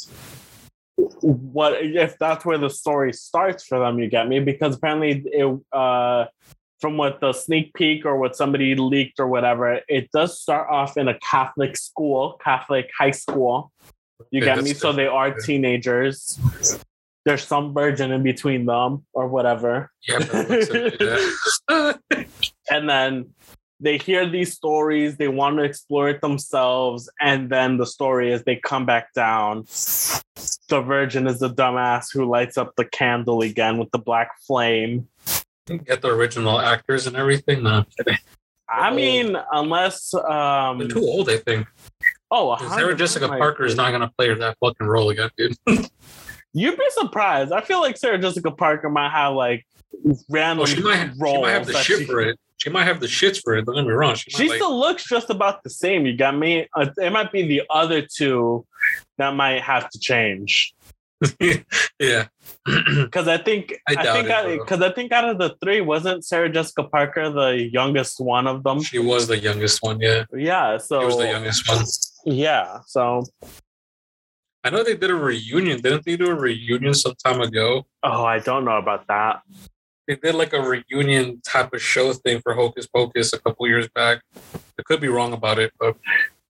What 1.23 1.83
if 1.83 2.19
that's 2.19 2.45
where 2.45 2.59
the 2.59 2.69
story 2.69 3.15
starts 3.15 3.65
for 3.65 3.79
them? 3.79 3.99
You 3.99 4.11
get 4.11 4.29
me? 4.29 4.41
Because 4.41 4.77
apparently, 4.77 5.25
it, 5.25 5.61
uh, 5.73 6.27
from 6.83 6.99
what 6.99 7.21
the 7.21 7.33
sneak 7.33 7.73
peek 7.73 8.05
or 8.05 8.19
what 8.19 8.37
somebody 8.37 8.75
leaked 8.75 9.19
or 9.19 9.27
whatever, 9.27 9.81
it 9.89 10.11
does 10.13 10.39
start 10.39 10.69
off 10.69 10.99
in 10.99 11.09
a 11.09 11.19
Catholic 11.21 11.79
school, 11.79 12.39
Catholic 12.45 12.91
high 12.99 13.13
school. 13.13 13.73
You 14.31 14.43
get 14.43 14.63
me? 14.63 14.75
So 14.75 14.93
they 14.93 15.07
are 15.07 15.33
teenagers 15.33 16.39
there's 17.25 17.45
some 17.45 17.73
virgin 17.73 18.11
in 18.11 18.23
between 18.23 18.67
them 18.67 19.05
or 19.13 19.29
whatever. 19.29 19.91
Yeah. 20.09 20.19
and 22.71 22.89
then 22.89 23.31
they 23.81 23.99
hear 23.99 24.29
these 24.29 24.53
stories, 24.55 25.17
they 25.17 25.29
want 25.29 25.57
to 25.57 25.65
explore 25.65 26.09
it 26.09 26.21
themselves, 26.21 27.11
and 27.21 27.51
then 27.51 27.79
the 27.79 27.87
story 27.87 28.33
is 28.33 28.45
they 28.45 28.57
come 28.57 28.87
back 28.87 29.13
down. 29.13 29.65
The 30.69 30.81
virgin 30.81 31.27
is 31.27 31.41
the 31.41 31.51
dumbass 31.51 32.07
who 32.13 32.25
lights 32.25 32.57
up 32.57 32.75
the 32.77 32.85
candle 32.85 33.43
again 33.43 33.79
with 33.79 33.91
the 33.91 33.99
black 33.99 34.31
flame. 34.47 35.09
Get 35.67 36.03
the 36.03 36.09
original 36.09 36.59
actors 36.61 37.07
and 37.07 37.17
everything. 37.17 37.63
No, 37.63 37.85
I 38.69 38.93
mean, 38.93 39.37
unless 39.53 40.15
um, 40.15 40.79
they're 40.79 40.89
too 40.89 41.03
old, 41.03 41.29
I 41.29 41.37
think. 41.37 41.67
Oh, 42.31 42.57
Sarah 42.75 42.97
Jessica 42.97 43.29
Parker 43.29 43.65
is 43.65 43.77
not 43.77 43.91
going 43.91 44.01
to 44.01 44.11
play 44.17 44.33
that 44.33 44.57
fucking 44.59 44.87
role 44.87 45.11
again, 45.11 45.31
dude. 45.37 45.57
You'd 46.55 46.79
be 46.79 46.91
surprised. 46.91 47.53
I 47.53 47.61
feel 47.61 47.81
like 47.81 47.97
Sarah 47.97 48.19
Jessica 48.19 48.51
Parker 48.51 48.89
might 48.89 49.11
have 49.11 49.35
like 49.35 49.67
random 50.29 50.59
well, 50.59 50.67
she 50.67 50.83
might, 50.83 51.11
roles. 51.19 51.37
She 51.37 51.43
might 51.43 51.51
have 51.51 51.67
the 51.67 51.75
shit 51.75 51.99
she, 52.01 52.05
for 52.07 52.21
it. 52.21 52.39
She 52.57 52.71
might 52.71 52.85
have 52.85 53.01
the 53.01 53.07
shits 53.07 53.41
for 53.43 53.57
it. 53.57 53.67
Don't 53.67 53.75
get 53.75 53.87
me 53.87 53.93
wrong. 53.93 54.15
She, 54.15 54.31
she 54.31 54.49
still 54.49 54.79
like, 54.79 54.89
looks 54.89 55.05
just 55.05 55.31
about 55.31 55.63
the 55.65 55.71
same. 55.71 56.07
You 56.07 56.17
got 56.17 56.37
me. 56.37 56.69
Uh, 56.75 56.87
it 56.97 57.13
might 57.13 57.33
be 57.33 57.47
the 57.47 57.63
other 57.69 58.03
two 58.03 58.67
that 59.19 59.35
might 59.35 59.63
have 59.63 59.91
to 59.91 59.99
change. 59.99 60.75
yeah, 62.01 62.27
because 62.67 63.29
I 63.29 63.39
think 63.39 63.75
I, 63.89 63.95
I 63.97 64.23
think 64.23 64.61
because 64.61 64.83
I, 64.83 64.89
I, 64.89 64.93
think 64.93 65.13
out 65.13 65.29
of 65.29 65.39
the 65.39 65.57
three, 65.63 65.81
wasn't 65.81 66.25
Sarah 66.25 66.49
Jessica 66.49 66.85
Parker 66.85 67.31
the 67.31 67.69
youngest 67.73 68.21
one 68.21 68.47
of 68.47 68.63
them? 68.65 68.83
She 68.83 68.99
was 68.99 69.29
the 69.29 69.39
youngest 69.39 69.83
one. 69.83 70.01
Yeah. 70.01 70.25
Yeah. 70.35 70.79
So 70.79 71.01
she 71.01 71.07
was 71.07 71.19
the 71.19 71.29
youngest 71.29 71.69
one. 71.69 71.85
Yeah. 72.25 72.81
So 72.87 73.25
I 74.65 74.71
know 74.71 74.85
they 74.85 74.97
did 74.97 75.11
a 75.11 75.15
reunion. 75.15 75.81
Didn't 75.81 76.05
they 76.05 76.17
do 76.17 76.31
a 76.31 76.35
reunion 76.35 76.95
some 76.95 77.15
time 77.25 77.41
ago? 77.41 77.85
Oh, 78.03 78.25
I 78.25 78.39
don't 78.39 78.65
know 78.65 78.79
about 78.79 79.07
that. 79.09 79.43
They 80.07 80.17
did 80.17 80.35
like 80.35 80.53
a 80.53 80.61
reunion 80.61 81.41
type 81.41 81.73
of 81.73 81.83
show 81.83 82.13
thing 82.13 82.41
for 82.41 82.55
Hocus 82.55 82.87
Pocus 82.87 83.33
a 83.33 83.41
couple 83.41 83.67
years 83.69 83.89
back. 83.89 84.23
I 84.79 84.83
could 84.85 85.01
be 85.01 85.09
wrong 85.09 85.33
about 85.33 85.59
it, 85.59 85.73
but 85.79 85.97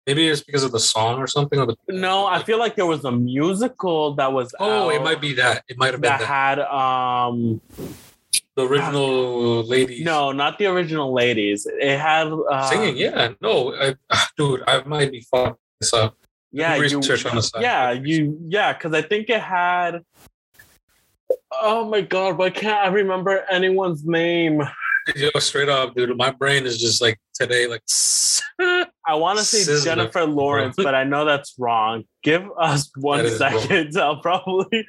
maybe 0.07 0.29
it's 0.29 0.43
because 0.43 0.65
of 0.65 0.73
the 0.73 0.81
song 0.81 1.19
or 1.19 1.27
something. 1.27 1.59
Or 1.59 1.67
the- 1.67 1.77
no, 1.89 2.27
I 2.27 2.43
feel 2.43 2.59
like 2.59 2.77
there 2.77 2.87
was 2.87 3.05
a 3.05 3.13
musical 3.13 4.15
that 4.15 4.33
was. 4.33 4.55
Oh, 4.59 4.91
it 4.91 5.03
might 5.03 5.21
be 5.21 5.35
that. 5.35 5.65
It 5.69 5.79
might 5.79 5.93
have 5.93 6.01
been 6.01 6.11
that, 6.11 6.21
that. 6.21 6.27
had 6.27 6.59
um 6.61 7.61
the 8.57 8.67
original 8.67 9.63
ladies. 9.65 10.05
No, 10.05 10.33
not 10.33 10.59
the 10.59 10.67
original 10.67 11.13
ladies. 11.13 11.67
It 11.67 11.99
had 11.99 12.33
uh, 12.33 12.69
singing. 12.69 12.97
Yeah, 12.97 13.33
no, 13.41 13.75
I, 13.75 13.95
dude, 14.37 14.63
I 14.67 14.83
might 14.85 15.11
be 15.11 15.21
fucking 15.21 15.57
this 15.81 15.93
up. 15.93 16.17
Yeah, 16.51 16.77
you, 16.77 16.83
research 16.83 17.25
on 17.25 17.37
the 17.37 17.43
side. 17.43 17.63
yeah, 17.63 17.93
you 17.93 18.39
yeah, 18.49 18.73
because 18.75 18.93
I 18.93 19.03
think 19.03 19.31
it 19.31 19.41
had. 19.41 20.05
Oh 21.51 21.89
my 21.89 22.03
god! 22.03 22.37
Why 22.37 22.51
can't 22.51 22.87
I 22.87 22.89
remember 22.89 23.45
anyone's 23.51 24.05
name? 24.05 24.63
Yo, 25.17 25.31
straight 25.39 25.69
up, 25.69 25.95
dude. 25.95 26.17
My 26.17 26.31
brain 26.31 26.65
is 26.67 26.79
just 26.79 27.01
like 27.03 27.19
today, 27.35 27.67
like. 27.67 27.83
I 29.13 29.15
want 29.17 29.39
to 29.39 29.45
say 29.45 29.85
Jennifer 29.85 30.25
Lawrence, 30.25 30.75
but 30.75 30.95
I 30.95 31.05
know 31.05 31.27
that's 31.27 31.55
wrong. 31.59 32.05
Give 32.23 32.49
us 32.59 32.91
one 32.97 33.29
second. 33.29 33.95
I'll 33.99 34.23
probably. 34.23 34.87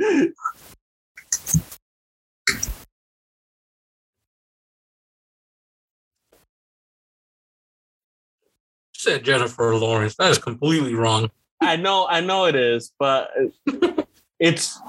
said 8.93 9.25
Jennifer 9.25 9.75
Lawrence. 9.75 10.15
That 10.15 10.31
is 10.31 10.37
completely 10.37 10.95
wrong. 10.95 11.29
I 11.59 11.75
know, 11.75 12.07
I 12.07 12.21
know 12.21 12.45
it 12.45 12.55
is, 12.55 12.93
but 12.97 13.29
it's 14.39 14.79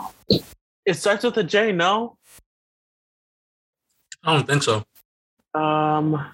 it 0.86 0.94
starts 0.94 1.24
with 1.24 1.36
a 1.38 1.42
J. 1.42 1.72
No, 1.72 2.18
I 4.22 4.34
don't 4.34 4.46
think 4.46 4.62
so. 4.62 4.84
Um. 5.60 6.24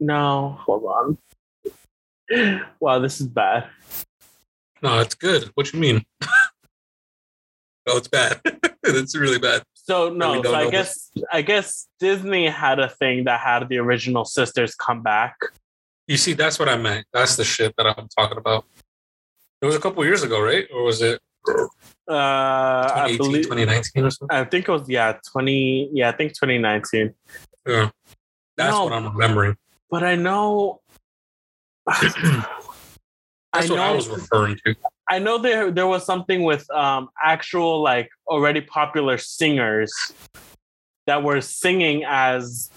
No, 0.00 0.56
hold 0.60 0.84
on. 0.84 1.18
Wow, 2.80 2.98
this 3.00 3.20
is 3.20 3.26
bad. 3.26 3.68
No, 4.82 5.00
it's 5.00 5.14
good. 5.14 5.50
What 5.54 5.72
you 5.72 5.78
mean? 5.78 6.04
oh, 6.22 7.98
it's 7.98 8.08
bad. 8.08 8.40
it's 8.82 9.16
really 9.16 9.38
bad. 9.38 9.62
So 9.74 10.08
no, 10.10 10.42
so 10.42 10.54
I 10.54 10.70
guess 10.70 11.10
this. 11.14 11.24
I 11.32 11.42
guess 11.42 11.88
Disney 11.98 12.48
had 12.48 12.78
a 12.78 12.88
thing 12.88 13.24
that 13.24 13.40
had 13.40 13.68
the 13.68 13.78
original 13.78 14.24
sisters 14.24 14.74
come 14.74 15.02
back. 15.02 15.36
You 16.06 16.16
see, 16.16 16.32
that's 16.32 16.58
what 16.58 16.68
I 16.68 16.76
meant. 16.76 17.06
That's 17.12 17.36
the 17.36 17.44
shit 17.44 17.74
that 17.76 17.86
I'm 17.86 18.08
talking 18.08 18.38
about. 18.38 18.64
It 19.60 19.66
was 19.66 19.74
a 19.74 19.80
couple 19.80 20.04
years 20.04 20.22
ago, 20.22 20.40
right? 20.40 20.66
Or 20.72 20.84
was 20.84 21.02
it 21.02 21.20
uh, 22.08 22.12
I 22.12 23.16
believe 23.16 23.44
2019 23.44 24.04
or 24.04 24.10
something? 24.10 24.36
I 24.36 24.44
think 24.44 24.68
it 24.68 24.72
was 24.72 24.88
yeah, 24.88 25.18
20 25.30 25.90
yeah, 25.92 26.08
I 26.08 26.12
think 26.12 26.32
2019. 26.32 27.14
Yeah. 27.66 27.90
That's 28.56 28.72
no, 28.72 28.84
what 28.84 28.92
I'm 28.92 29.12
remembering. 29.12 29.56
But 29.90 30.04
I 30.04 30.16
know 30.16 30.80
That's 33.52 33.64
I 33.64 33.68
know, 33.68 33.74
what 33.74 33.82
I 33.82 33.92
was 33.92 34.08
referring 34.08 34.58
to. 34.64 34.76
I 35.08 35.18
know 35.18 35.38
there 35.38 35.72
there 35.72 35.86
was 35.86 36.06
something 36.06 36.44
with 36.44 36.70
um, 36.70 37.08
actual 37.20 37.82
like 37.82 38.08
already 38.28 38.60
popular 38.60 39.18
singers 39.18 39.92
that 41.06 41.24
were 41.24 41.40
singing 41.40 42.04
as 42.06 42.70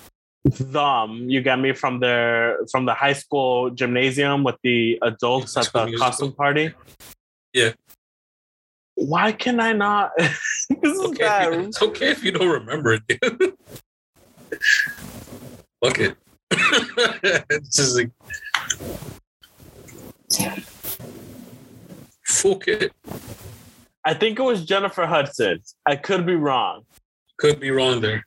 them. 0.46 1.30
You 1.30 1.42
get 1.42 1.60
me 1.60 1.74
from 1.74 2.00
their 2.00 2.58
from 2.72 2.86
the 2.86 2.96
high 2.96 3.14
school 3.14 3.70
gymnasium 3.70 4.44
with 4.44 4.56
the 4.64 4.98
adults 5.04 5.56
at 5.58 5.72
the 5.72 5.96
costume 5.98 6.34
party. 6.34 6.74
Yeah. 7.54 7.74
Why 8.96 9.32
can 9.32 9.60
I 9.60 9.74
not? 9.74 10.12
this 10.18 10.40
is 10.82 11.00
okay 11.00 11.24
bad. 11.24 11.54
It's 11.54 11.82
okay 11.90 12.10
if 12.10 12.24
you 12.24 12.32
don't 12.32 12.50
remember 12.50 12.94
it. 12.94 13.04
Fuck 15.84 16.00
it. 16.00 16.18
it's 16.52 17.76
just 17.76 17.96
like 17.96 18.12
Fuck 22.26 22.68
it. 22.68 22.92
I 24.06 24.14
think 24.14 24.40
it 24.40 24.42
was 24.42 24.66
Jennifer 24.66 25.06
Hudson. 25.06 25.62
I 25.86 25.96
could 25.96 26.26
be 26.26 26.36
wrong. 26.36 26.84
Could 27.38 27.60
be 27.60 27.72
wrong 27.72 28.02
there. 28.02 28.26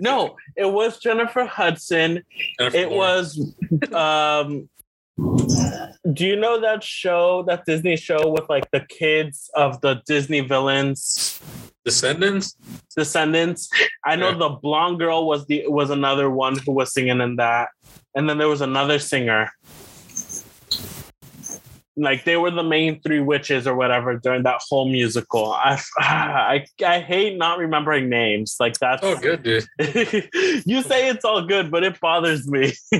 no, 0.00 0.36
it 0.56 0.64
was 0.64 0.98
Jennifer 0.98 1.44
Hudson. 1.44 2.22
Jennifer 2.58 2.76
it 2.76 2.90
was 2.90 3.54
um 3.92 4.68
do 5.16 6.26
you 6.26 6.34
know 6.34 6.60
that 6.60 6.82
show, 6.82 7.44
that 7.44 7.64
Disney 7.66 7.96
show 7.96 8.28
with 8.28 8.48
like 8.48 8.68
the 8.72 8.80
kids 8.80 9.48
of 9.54 9.80
the 9.80 10.02
Disney 10.06 10.40
villains? 10.40 11.40
Descendants? 11.84 12.56
Descendants. 12.96 13.68
I 14.04 14.16
know 14.16 14.30
yeah. 14.30 14.38
the 14.38 14.48
blonde 14.50 14.98
girl 14.98 15.26
was 15.26 15.46
the 15.46 15.64
was 15.66 15.90
another 15.90 16.30
one 16.30 16.58
who 16.58 16.72
was 16.72 16.92
singing 16.92 17.20
in 17.20 17.36
that. 17.36 17.68
And 18.14 18.28
then 18.28 18.38
there 18.38 18.48
was 18.48 18.60
another 18.60 18.98
singer 18.98 19.50
like 21.96 22.24
they 22.24 22.36
were 22.36 22.50
the 22.50 22.62
main 22.62 23.00
three 23.00 23.20
witches 23.20 23.66
or 23.66 23.74
whatever 23.76 24.16
during 24.16 24.42
that 24.42 24.60
whole 24.68 24.88
musical. 24.88 25.52
I 25.52 25.80
I, 25.98 26.66
I 26.84 27.00
hate 27.00 27.36
not 27.36 27.58
remembering 27.58 28.08
names. 28.08 28.56
Like 28.58 28.78
that's 28.78 29.02
oh 29.02 29.16
good, 29.16 29.42
dude. 29.42 29.64
you 30.66 30.82
say 30.82 31.08
it's 31.08 31.24
all 31.24 31.42
good, 31.42 31.70
but 31.70 31.84
it 31.84 32.00
bothers 32.00 32.48
me. 32.48 32.72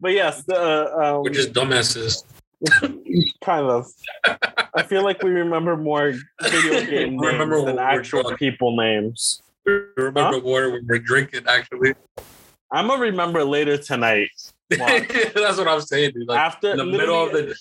but 0.00 0.12
yes, 0.12 0.48
uh, 0.48 1.14
um, 1.16 1.22
we're 1.22 1.30
just 1.30 1.52
dumbasses. 1.52 2.24
kind 3.42 3.66
of. 3.66 3.86
I 4.74 4.82
feel 4.82 5.04
like 5.04 5.22
we 5.22 5.30
remember 5.30 5.76
more 5.76 6.14
video 6.42 6.84
game 6.90 7.16
names 7.16 7.64
than 7.64 7.78
actual 7.78 8.36
people 8.36 8.76
names. 8.76 9.42
We 9.66 9.72
remember 9.96 10.38
huh? 10.38 10.40
water 10.40 10.70
when 10.70 10.86
we're 10.86 10.98
drinking. 10.98 11.42
Actually, 11.46 11.94
I'm 12.70 12.88
gonna 12.88 13.00
remember 13.00 13.44
later 13.44 13.76
tonight. 13.76 14.30
That's 14.70 15.58
what 15.58 15.68
I'm 15.68 15.80
saying, 15.82 16.12
dude. 16.14 16.28
Like 16.28 16.38
after 16.38 16.70
in 16.70 16.78
the 16.78 16.86
middle 16.86 17.22
of 17.22 17.32
the 17.32 17.54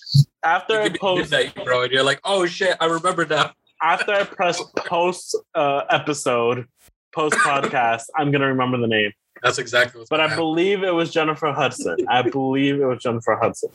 after 0.44 0.82
I 0.82 0.90
post 0.90 1.32
midnight, 1.32 1.66
bro, 1.66 1.84
and 1.84 1.92
you're 1.92 2.04
like, 2.04 2.20
oh 2.24 2.46
shit, 2.46 2.78
I 2.80 2.86
remember 2.86 3.26
now. 3.26 3.52
After 3.84 4.14
I 4.14 4.24
press 4.24 4.62
post 4.76 5.36
uh, 5.56 5.82
episode, 5.90 6.68
post 7.14 7.36
podcast, 7.36 8.04
I'm 8.16 8.32
gonna 8.32 8.48
remember 8.48 8.78
the 8.78 8.88
name. 8.88 9.12
That's 9.44 9.58
exactly. 9.58 10.06
but 10.10 10.20
I 10.20 10.24
happen. 10.24 10.38
believe 10.38 10.84
it 10.84 10.92
was 10.92 11.12
Jennifer 11.12 11.52
Hudson. 11.52 11.98
I 12.08 12.22
believe 12.22 12.80
it 12.80 12.86
was 12.86 13.02
Jennifer 13.02 13.36
Hudson. 13.42 13.72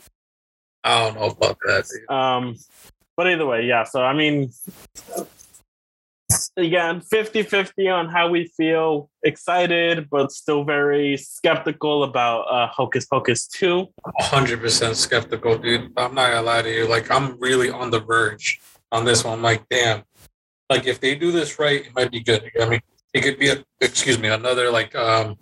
I 0.86 1.00
don't 1.00 1.16
know 1.16 1.26
about 1.26 1.58
that. 1.66 1.84
Dude. 1.90 2.10
Um, 2.10 2.56
but 3.16 3.26
either 3.26 3.46
way, 3.46 3.66
yeah. 3.66 3.82
So 3.84 4.02
I 4.02 4.12
mean, 4.12 4.52
again 6.56 7.00
50-50 7.00 7.92
on 7.92 8.08
how 8.08 8.28
we 8.28 8.46
feel 8.56 9.08
excited 9.22 10.08
but 10.10 10.32
still 10.32 10.64
very 10.64 11.16
skeptical 11.16 12.02
about 12.02 12.40
uh, 12.50 12.66
hocus 12.66 13.06
pocus 13.06 13.46
2 13.46 13.86
100% 14.20 14.94
skeptical 14.96 15.56
dude 15.56 15.92
i'm 15.96 16.14
not 16.14 16.30
gonna 16.30 16.42
lie 16.42 16.62
to 16.62 16.70
you 16.70 16.88
like 16.88 17.10
i'm 17.10 17.38
really 17.38 17.70
on 17.70 17.90
the 17.90 18.00
verge 18.00 18.60
on 18.90 19.04
this 19.04 19.24
one 19.24 19.34
I'm 19.34 19.42
like 19.42 19.68
damn 19.68 20.02
like 20.68 20.86
if 20.86 21.00
they 21.00 21.14
do 21.14 21.30
this 21.30 21.58
right 21.58 21.86
it 21.86 21.94
might 21.94 22.10
be 22.10 22.20
good 22.20 22.50
i 22.60 22.68
mean 22.68 22.80
it 23.14 23.20
could 23.20 23.38
be 23.38 23.50
a 23.50 23.64
excuse 23.80 24.18
me 24.18 24.28
another 24.28 24.70
like 24.70 24.94
um 24.96 25.36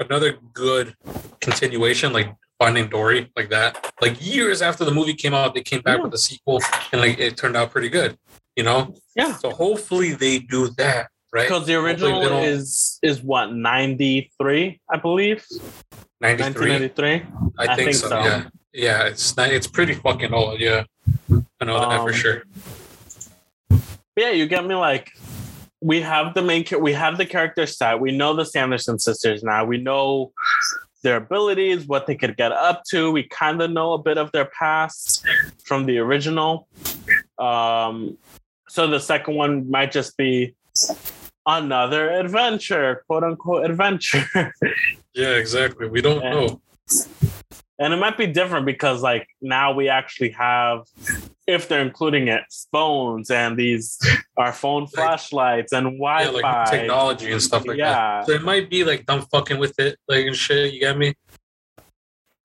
another 0.00 0.38
good 0.52 0.96
continuation 1.40 2.12
like 2.12 2.34
finding 2.58 2.88
dory 2.88 3.30
like 3.36 3.50
that 3.50 3.92
like 4.00 4.16
years 4.24 4.62
after 4.62 4.84
the 4.84 4.90
movie 4.90 5.14
came 5.14 5.32
out 5.32 5.54
they 5.54 5.62
came 5.62 5.80
back 5.80 5.98
yeah. 5.98 6.04
with 6.04 6.14
a 6.14 6.18
sequel 6.18 6.60
and 6.92 7.00
like 7.00 7.18
it 7.18 7.36
turned 7.36 7.56
out 7.56 7.70
pretty 7.70 7.88
good 7.88 8.18
you 8.58 8.64
know? 8.64 8.92
Yeah. 9.14 9.36
So 9.36 9.50
hopefully 9.50 10.14
they 10.14 10.40
do 10.40 10.68
that, 10.78 11.08
right? 11.32 11.48
Because 11.48 11.66
the 11.66 11.76
original 11.76 12.22
is 12.42 12.98
is 13.02 13.22
what, 13.22 13.54
93, 13.54 14.80
I 14.90 14.96
believe? 14.96 15.46
93? 16.20 16.70
1993? 16.70 17.08
I, 17.58 17.62
I 17.62 17.76
think, 17.76 17.78
think 17.78 17.94
so, 17.94 18.08
so, 18.08 18.18
yeah. 18.18 18.48
Yeah, 18.74 19.04
it's 19.04 19.34
it's 19.38 19.66
pretty 19.68 19.94
fucking 19.94 20.34
old, 20.34 20.60
yeah. 20.60 20.84
I 21.60 21.64
know 21.64 21.78
that 21.78 22.00
um, 22.00 22.06
for 22.06 22.12
sure. 22.12 22.42
Yeah, 24.16 24.30
you 24.30 24.46
get 24.46 24.66
me 24.66 24.74
like 24.74 25.10
we 25.80 26.00
have 26.00 26.34
the 26.34 26.42
main 26.42 26.64
we 26.80 26.92
have 26.92 27.16
the 27.16 27.26
character 27.26 27.66
set. 27.66 28.00
We 28.00 28.10
know 28.10 28.34
the 28.34 28.44
Sanderson 28.44 28.98
sisters 28.98 29.44
now. 29.44 29.64
We 29.64 29.78
know 29.78 30.32
their 31.08 31.16
abilities, 31.16 31.86
what 31.86 32.06
they 32.06 32.14
could 32.14 32.36
get 32.36 32.52
up 32.52 32.82
to. 32.90 33.10
We 33.10 33.22
kind 33.22 33.62
of 33.62 33.70
know 33.70 33.94
a 33.94 33.98
bit 33.98 34.18
of 34.18 34.30
their 34.32 34.44
past 34.44 35.24
from 35.64 35.86
the 35.86 35.96
original. 35.96 36.68
Um, 37.38 38.18
so 38.68 38.86
the 38.86 39.00
second 39.00 39.34
one 39.34 39.70
might 39.70 39.90
just 39.90 40.18
be 40.18 40.54
another 41.46 42.10
adventure, 42.10 43.04
quote 43.06 43.24
unquote 43.24 43.64
adventure. 43.64 44.26
yeah, 45.14 45.30
exactly. 45.30 45.88
We 45.88 46.02
don't 46.02 46.22
and, 46.22 46.34
know. 46.34 46.60
And 47.78 47.94
it 47.94 47.96
might 47.96 48.18
be 48.18 48.26
different 48.26 48.66
because 48.66 49.00
like 49.00 49.26
now 49.40 49.72
we 49.72 49.88
actually 49.88 50.32
have 50.32 50.82
if 51.48 51.66
they're 51.66 51.80
including 51.80 52.28
it, 52.28 52.42
phones 52.70 53.30
and 53.30 53.56
these 53.56 53.98
our 54.36 54.52
phone 54.52 54.82
like, 54.82 54.92
flashlights 54.92 55.72
and 55.72 55.86
Wi-Fi, 55.98 56.24
yeah, 56.24 56.30
like 56.30 56.70
technology 56.70 57.32
and 57.32 57.42
stuff 57.42 57.66
like 57.66 57.78
yeah. 57.78 57.92
that. 57.92 58.26
So 58.26 58.32
it 58.34 58.42
might 58.42 58.68
be 58.68 58.84
like 58.84 59.06
dumb 59.06 59.22
fucking 59.32 59.58
with 59.58 59.74
it, 59.80 59.98
like 60.06 60.26
and 60.26 60.36
shit. 60.36 60.74
You 60.74 60.80
get 60.80 60.96
me? 60.96 61.14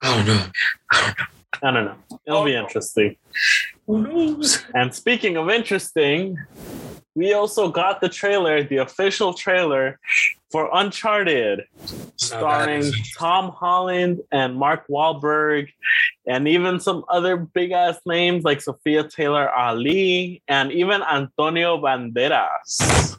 I 0.02 0.16
don't 0.16 0.28
know. 0.28 0.46
I 0.92 1.02
don't 1.02 1.18
know. 1.18 1.26
I 1.62 1.72
don't 1.72 1.86
know. 1.86 1.96
It'll 2.26 2.40
oh. 2.40 2.46
be 2.46 2.56
interesting. 2.56 3.18
Who 3.86 4.02
knows? 4.02 4.64
And 4.74 4.94
speaking 4.96 5.36
of 5.36 5.50
interesting, 5.50 6.38
we 7.14 7.34
also 7.34 7.70
got 7.70 8.00
the 8.00 8.10
trailer, 8.10 8.64
the 8.64 8.78
official 8.78 9.34
trailer 9.34 10.00
for 10.54 10.70
Uncharted, 10.72 11.64
starring 12.18 12.94
Tom 13.18 13.50
Holland 13.50 14.22
and 14.32 14.56
Mark 14.56 14.86
Wahlberg, 14.88 15.70
and 16.28 16.48
even 16.48 16.80
some 16.80 17.04
other 17.10 17.38
big 17.38 17.72
ass 17.72 17.98
names 18.06 18.44
like 18.44 18.62
Sophia 18.62 19.04
Taylor 19.04 19.50
Ali 19.50 20.44
and 20.48 20.72
even 20.72 21.02
Antonio 21.02 21.82
Banderas. 21.82 23.18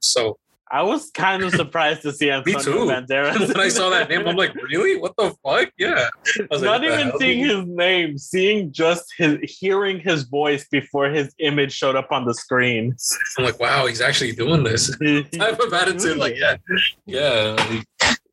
So 0.00 0.38
I 0.72 0.82
was 0.82 1.10
kind 1.10 1.42
of 1.42 1.52
surprised 1.52 2.02
to 2.02 2.12
see 2.12 2.30
Antonio 2.30 2.58
Me 2.58 2.64
too. 2.64 2.92
Banderas. 2.92 3.48
when 3.48 3.60
I 3.60 3.68
saw 3.68 3.90
that 3.90 4.08
name, 4.08 4.26
I'm 4.26 4.36
like, 4.36 4.54
really? 4.54 4.96
What 4.98 5.16
the 5.16 5.34
fuck? 5.44 5.70
Yeah. 5.78 6.08
I 6.38 6.46
was 6.50 6.62
Not 6.62 6.82
like, 6.82 6.90
even 6.90 7.18
seeing 7.18 7.44
his 7.44 7.66
name, 7.66 8.18
seeing 8.18 8.72
just 8.72 9.12
his 9.18 9.38
hearing 9.42 9.98
his 9.98 10.24
voice 10.24 10.66
before 10.68 11.10
his 11.10 11.34
image 11.38 11.72
showed 11.72 11.96
up 11.96 12.12
on 12.12 12.24
the 12.24 12.34
screen. 12.34 12.94
I'm 13.38 13.44
like, 13.44 13.58
wow, 13.58 13.86
he's 13.86 14.00
actually 14.00 14.32
doing 14.32 14.62
this. 14.62 14.96
Type 15.32 15.58
of 15.58 15.72
attitude, 15.72 16.16
like, 16.18 16.36
yeah, 16.36 16.56
yeah. 17.04 17.62
He, 17.68 17.82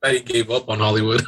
that 0.03 0.13
he 0.13 0.19
gave 0.19 0.51
up 0.51 0.69
on 0.69 0.79
Hollywood. 0.79 1.23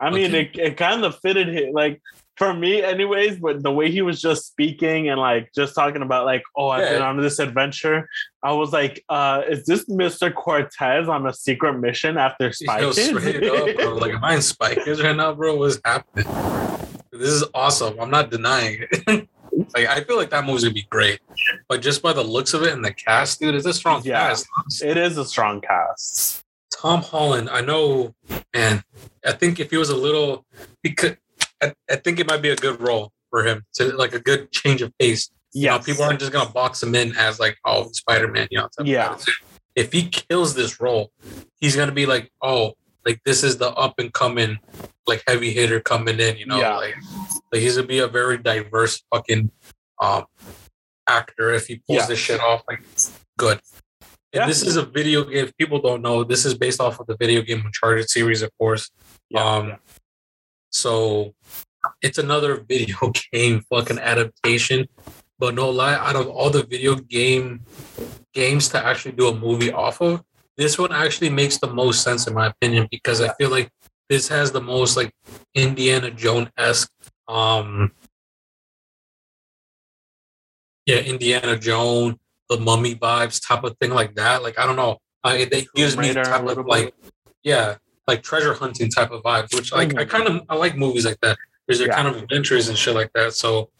I 0.00 0.10
mean, 0.10 0.32
it, 0.34 0.56
it 0.56 0.76
kind 0.76 1.04
of 1.04 1.18
fitted 1.18 1.48
him. 1.48 1.72
Like 1.72 2.00
for 2.38 2.54
me, 2.54 2.82
anyways. 2.82 3.38
But 3.38 3.62
the 3.62 3.72
way 3.72 3.90
he 3.90 4.00
was 4.02 4.20
just 4.20 4.46
speaking 4.46 5.08
and 5.10 5.20
like 5.20 5.50
just 5.54 5.74
talking 5.74 6.02
about 6.02 6.24
like, 6.24 6.42
oh, 6.56 6.68
I've 6.68 6.88
been 6.88 7.02
on 7.02 7.20
this 7.20 7.38
adventure. 7.38 8.08
I 8.42 8.52
was 8.52 8.72
like, 8.72 9.04
uh, 9.08 9.42
is 9.48 9.66
this 9.66 9.88
Mister 9.88 10.30
Cortez 10.30 11.08
on 11.08 11.26
a 11.26 11.32
secret 11.34 11.74
mission 11.74 12.16
after 12.16 12.52
Spy 12.52 12.80
Yo, 12.80 12.92
straight 12.92 13.44
up, 13.44 13.76
bro. 13.76 13.94
Like, 13.96 14.12
am 14.14 14.24
I 14.24 14.36
in 14.36 14.42
Spy 14.42 14.74
Kids 14.76 15.02
right 15.02 15.16
now, 15.16 15.34
bro? 15.34 15.56
What's 15.56 15.80
happening? 15.84 16.26
This 17.12 17.30
is 17.30 17.44
awesome. 17.52 17.98
I'm 18.00 18.10
not 18.10 18.30
denying 18.30 18.84
it. 18.90 19.28
like, 19.74 19.86
I 19.88 20.02
feel 20.04 20.16
like 20.16 20.30
that 20.30 20.44
movie's 20.44 20.62
gonna 20.62 20.74
be 20.74 20.86
great. 20.88 21.18
But 21.68 21.82
just 21.82 22.00
by 22.00 22.12
the 22.12 22.22
looks 22.22 22.54
of 22.54 22.62
it 22.62 22.72
and 22.72 22.84
the 22.84 22.92
cast, 22.92 23.40
dude, 23.40 23.54
it's 23.56 23.66
a 23.66 23.74
strong 23.74 24.02
Yeah. 24.04 24.28
cast. 24.28 24.46
it 24.82 24.96
is 24.96 25.18
a 25.18 25.24
strong 25.24 25.60
cast. 25.60 26.44
Tom 26.70 27.02
Holland, 27.02 27.48
I 27.50 27.60
know, 27.60 28.14
man. 28.54 28.84
I 29.26 29.32
think 29.32 29.58
if 29.58 29.70
he 29.70 29.76
was 29.76 29.90
a 29.90 29.96
little, 29.96 30.46
he 30.82 30.92
could. 30.92 31.18
I, 31.62 31.74
I 31.90 31.96
think 31.96 32.20
it 32.20 32.26
might 32.26 32.42
be 32.42 32.50
a 32.50 32.56
good 32.56 32.80
role 32.80 33.12
for 33.30 33.44
him 33.44 33.64
to 33.74 33.92
like 33.96 34.14
a 34.14 34.20
good 34.20 34.50
change 34.52 34.82
of 34.82 34.92
pace. 34.98 35.30
You 35.52 35.66
know, 35.66 35.72
Yeah, 35.76 35.78
people 35.78 36.04
aren't 36.04 36.20
just 36.20 36.32
gonna 36.32 36.50
box 36.50 36.82
him 36.82 36.94
in 36.94 37.16
as 37.16 37.40
like, 37.40 37.56
oh, 37.64 37.90
Spider 37.92 38.28
Man. 38.28 38.48
You 38.50 38.58
know, 38.58 38.68
Yeah. 38.84 39.16
If 39.74 39.92
he 39.92 40.08
kills 40.08 40.54
this 40.54 40.80
role, 40.80 41.12
he's 41.60 41.76
gonna 41.76 41.92
be 41.92 42.06
like, 42.06 42.30
oh, 42.42 42.74
like 43.06 43.20
this 43.24 43.42
is 43.44 43.58
the 43.58 43.70
up 43.70 43.94
and 43.98 44.12
coming, 44.12 44.58
like 45.06 45.22
heavy 45.26 45.52
hitter 45.52 45.80
coming 45.80 46.20
in. 46.20 46.36
You 46.36 46.46
know, 46.46 46.58
Yeah. 46.60 46.76
like, 46.76 46.94
like 47.52 47.62
he's 47.62 47.76
gonna 47.76 47.86
be 47.88 47.98
a 48.00 48.08
very 48.08 48.38
diverse 48.38 49.02
fucking 49.12 49.50
um 50.00 50.24
actor 51.08 51.50
if 51.52 51.66
he 51.66 51.76
pulls 51.86 52.00
Yeah. 52.00 52.06
this 52.06 52.18
shit 52.18 52.40
off. 52.40 52.62
Like, 52.68 52.82
good. 53.38 53.60
And 54.32 54.40
Yeah. 54.42 54.46
this 54.46 54.62
is 54.62 54.76
a 54.76 54.84
video 54.84 55.24
game. 55.24 55.46
If 55.46 55.56
people 55.56 55.80
don't 55.80 56.02
know, 56.02 56.22
this 56.24 56.44
is 56.44 56.54
based 56.54 56.80
off 56.80 57.00
of 57.00 57.06
the 57.06 57.16
video 57.16 57.40
game 57.42 57.62
Uncharted 57.64 58.10
series, 58.10 58.42
of 58.42 58.50
course. 58.58 58.90
Yeah. 59.30 59.42
Um, 59.44 59.76
so 60.70 61.34
it's 62.02 62.18
another 62.18 62.56
video 62.68 63.12
game 63.32 63.62
fucking 63.70 63.98
adaptation. 63.98 64.88
But 65.38 65.54
no 65.54 65.70
lie, 65.70 65.94
out 65.94 66.16
of 66.16 66.26
all 66.26 66.50
the 66.50 66.64
video 66.64 66.96
game 66.96 67.64
games 68.34 68.68
to 68.70 68.84
actually 68.84 69.12
do 69.12 69.28
a 69.28 69.34
movie 69.34 69.70
off 69.70 70.00
of, 70.00 70.24
this 70.56 70.76
one 70.78 70.92
actually 70.92 71.30
makes 71.30 71.58
the 71.58 71.68
most 71.68 72.02
sense 72.02 72.26
in 72.26 72.34
my 72.34 72.48
opinion 72.48 72.88
because 72.90 73.20
I 73.20 73.32
feel 73.34 73.48
like 73.48 73.70
this 74.08 74.26
has 74.28 74.50
the 74.50 74.60
most 74.60 74.96
like 74.96 75.12
Indiana 75.54 76.10
Jones 76.10 76.48
esque 76.56 76.90
um 77.28 77.92
yeah, 80.86 81.00
Indiana 81.00 81.56
Jones, 81.56 82.16
the 82.48 82.58
mummy 82.58 82.94
vibes 82.94 83.46
type 83.46 83.62
of 83.62 83.76
thing 83.78 83.90
like 83.90 84.14
that. 84.16 84.42
Like 84.42 84.58
I 84.58 84.66
don't 84.66 84.76
know. 84.76 84.96
I 85.22 85.36
it 85.36 85.68
gives 85.74 85.96
me 85.96 86.08
a 86.08 86.14
type 86.14 86.46
of 86.46 86.66
like 86.66 86.94
yeah, 87.44 87.76
like 88.08 88.22
treasure 88.22 88.54
hunting 88.54 88.88
type 88.90 89.10
of 89.12 89.22
vibes, 89.22 89.54
which 89.54 89.70
like 89.72 89.94
I 89.96 90.04
Mhm. 90.04 90.08
kind 90.08 90.26
of 90.26 90.42
I 90.48 90.56
like 90.56 90.76
movies 90.76 91.04
like 91.04 91.20
that 91.20 91.36
because 91.66 91.78
they're 91.78 91.88
Yeah. 91.88 91.94
kind 92.02 92.08
of 92.08 92.16
adventures 92.22 92.68
and 92.68 92.76
shit 92.76 92.94
like 92.94 93.12
that. 93.12 93.34
So 93.34 93.70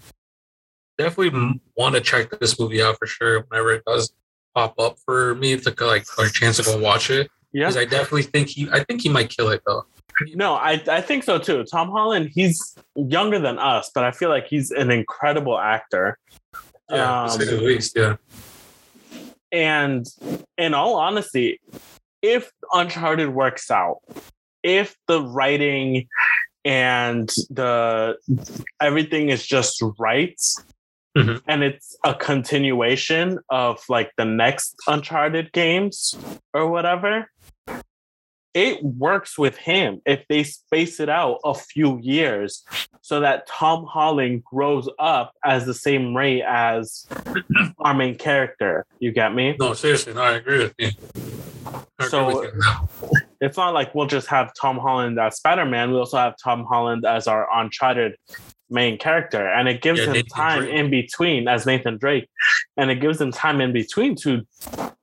definitely 0.99 1.59
want 1.77 1.95
to 1.95 2.01
check 2.01 2.31
this 2.39 2.61
movie 2.61 2.83
out 2.83 2.99
for 2.99 3.07
sure 3.07 3.41
whenever 3.49 3.73
it 3.73 3.83
does 3.87 4.13
pop 4.55 4.79
up 4.79 4.99
for 5.05 5.35
me 5.37 5.57
to 5.59 5.75
like 5.85 6.05
a 6.19 6.29
chance 6.29 6.59
to 6.59 6.63
go 6.63 6.79
watch 6.79 7.11
it 7.11 7.31
yeah. 7.53 7.63
because 7.69 7.77
I 7.77 7.85
definitely 7.87 8.23
think 8.25 8.49
he 8.49 8.69
I 8.71 8.85
think 8.85 9.01
he 9.03 9.09
might 9.09 9.31
kill 9.31 9.49
it 9.49 9.63
though. 9.67 9.87
No, 10.35 10.55
I, 10.55 10.83
I 10.89 11.01
think 11.01 11.23
so 11.23 11.39
too. 11.39 11.63
Tom 11.65 11.91
Holland, 11.91 12.31
he's 12.35 12.75
younger 12.97 13.39
than 13.39 13.57
us, 13.59 13.91
but 13.95 14.03
I 14.05 14.11
feel 14.11 14.29
like 14.31 14.49
he's 14.49 14.73
an 14.73 14.91
incredible 14.91 15.57
actor. 15.59 16.19
Yeah, 16.91 17.27
to 17.27 17.31
say 17.33 17.45
the 17.45 17.59
Um, 17.59 17.65
least. 17.65 17.97
Yeah, 17.97 18.17
And 19.53 20.05
in 20.59 20.75
all 20.75 20.97
honesty, 20.97 21.61
if 22.23 22.51
Uncharted 22.73 23.29
works 23.31 23.71
out, 23.71 23.99
if 24.63 24.97
the 25.07 25.23
writing 25.23 26.07
and 26.65 27.29
the 27.51 28.17
everything 28.81 29.29
is 29.31 29.47
just 29.47 29.83
right, 29.99 30.39
Mhm. 31.17 31.43
and 31.49 31.63
it's 31.65 31.97
a 32.05 32.15
continuation 32.15 33.39
of 33.49 33.83
like 33.89 34.13
the 34.17 34.25
next 34.25 34.75
Uncharted 34.87 35.53
games 35.53 36.17
or 36.53 36.69
whatever, 36.69 37.31
it 38.55 38.83
works 38.83 39.39
with 39.39 39.57
him 39.57 40.01
if 40.05 40.25
they 40.29 40.43
space 40.43 41.01
it 41.01 41.09
out 41.09 41.39
a 41.45 41.55
few 41.55 41.99
years 42.03 42.65
so 43.03 43.21
that 43.21 43.47
Tom 43.47 43.85
Holland 43.85 44.43
grows 44.45 44.89
up 44.99 45.33
as 45.45 45.65
the 45.67 45.75
same 45.75 46.17
rate 46.17 46.43
as 46.43 47.07
our 47.79 47.95
main 47.95 48.17
character. 48.17 48.85
You 48.99 49.13
get 49.13 49.35
me? 49.35 49.57
no, 49.59 49.75
seriously, 49.75 50.13
no, 50.15 50.23
I 50.23 50.33
agree 50.33 50.59
with 50.59 50.75
you. 50.79 50.91
So-. 52.09 52.51
It's 53.41 53.57
not 53.57 53.73
like 53.73 53.95
we'll 53.95 54.07
just 54.07 54.27
have 54.29 54.53
Tom 54.61 54.79
Holland 54.79 55.19
as 55.21 55.37
Spider 55.37 55.65
Man. 55.65 55.93
We 55.93 55.97
also 55.97 56.17
have 56.17 56.35
Tom 56.43 56.65
Holland 56.65 57.05
as 57.07 57.29
our 57.29 57.47
Uncharted 57.55 58.17
main 58.71 58.99
character. 58.99 59.49
And 59.49 59.69
it 59.69 59.81
gives 59.83 59.99
Yeah, 60.01 60.07
him 60.07 60.13
Nathan 60.13 60.29
time 60.29 60.61
Drake. 60.63 60.75
in 60.75 60.91
between 60.91 61.49
as 61.49 61.67
Nathan 61.67 61.97
Drake. 61.99 62.29
And 62.77 62.91
it 62.91 62.97
gives 62.97 63.21
him 63.21 63.33
time 63.33 63.61
in 63.61 63.73
between 63.73 64.15
to 64.17 64.47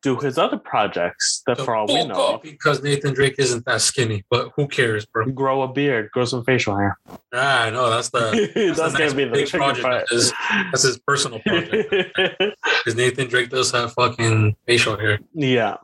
do 0.01 0.17
his 0.17 0.37
other 0.37 0.57
projects 0.57 1.41
that 1.47 1.57
So 1.57 1.65
for 1.65 1.75
all 1.75 1.87
we 1.87 2.05
know. 2.05 2.39
because 2.43 2.83
Nathan 2.83 3.13
Drake 3.13 3.35
isn't 3.39 3.65
that 3.65 3.81
skinny, 3.81 4.23
but 4.29 4.51
who 4.55 4.67
cares, 4.67 5.05
bro? 5.05 5.25
Grow 5.31 5.63
a 5.63 5.67
beard, 5.67 6.11
grow 6.11 6.25
some 6.25 6.43
facial 6.43 6.75
hair. 6.77 6.97
Ah, 7.33 7.63
I 7.63 7.69
know 7.71 7.89
that's 7.89 8.09
the 8.09 8.51
That's, 8.55 8.77
that's, 8.77 8.93
the 8.93 8.99
gonna 8.99 9.15
be 9.15 9.23
the 9.25 9.31
big 9.31 9.49
project. 9.49 9.81
part. 9.83 10.05
his- 10.09 10.31
That's 10.71 10.83
his 10.83 10.99
personal 10.99 11.39
project. 11.39 11.91
Because 12.85 12.95
Nathan 12.95 13.27
Drake 13.27 13.49
does 13.49 13.71
have 13.71 13.93
fucking 13.93 14.55
facial 14.67 14.97
hair. 14.97 15.17
yeah. 15.33 15.77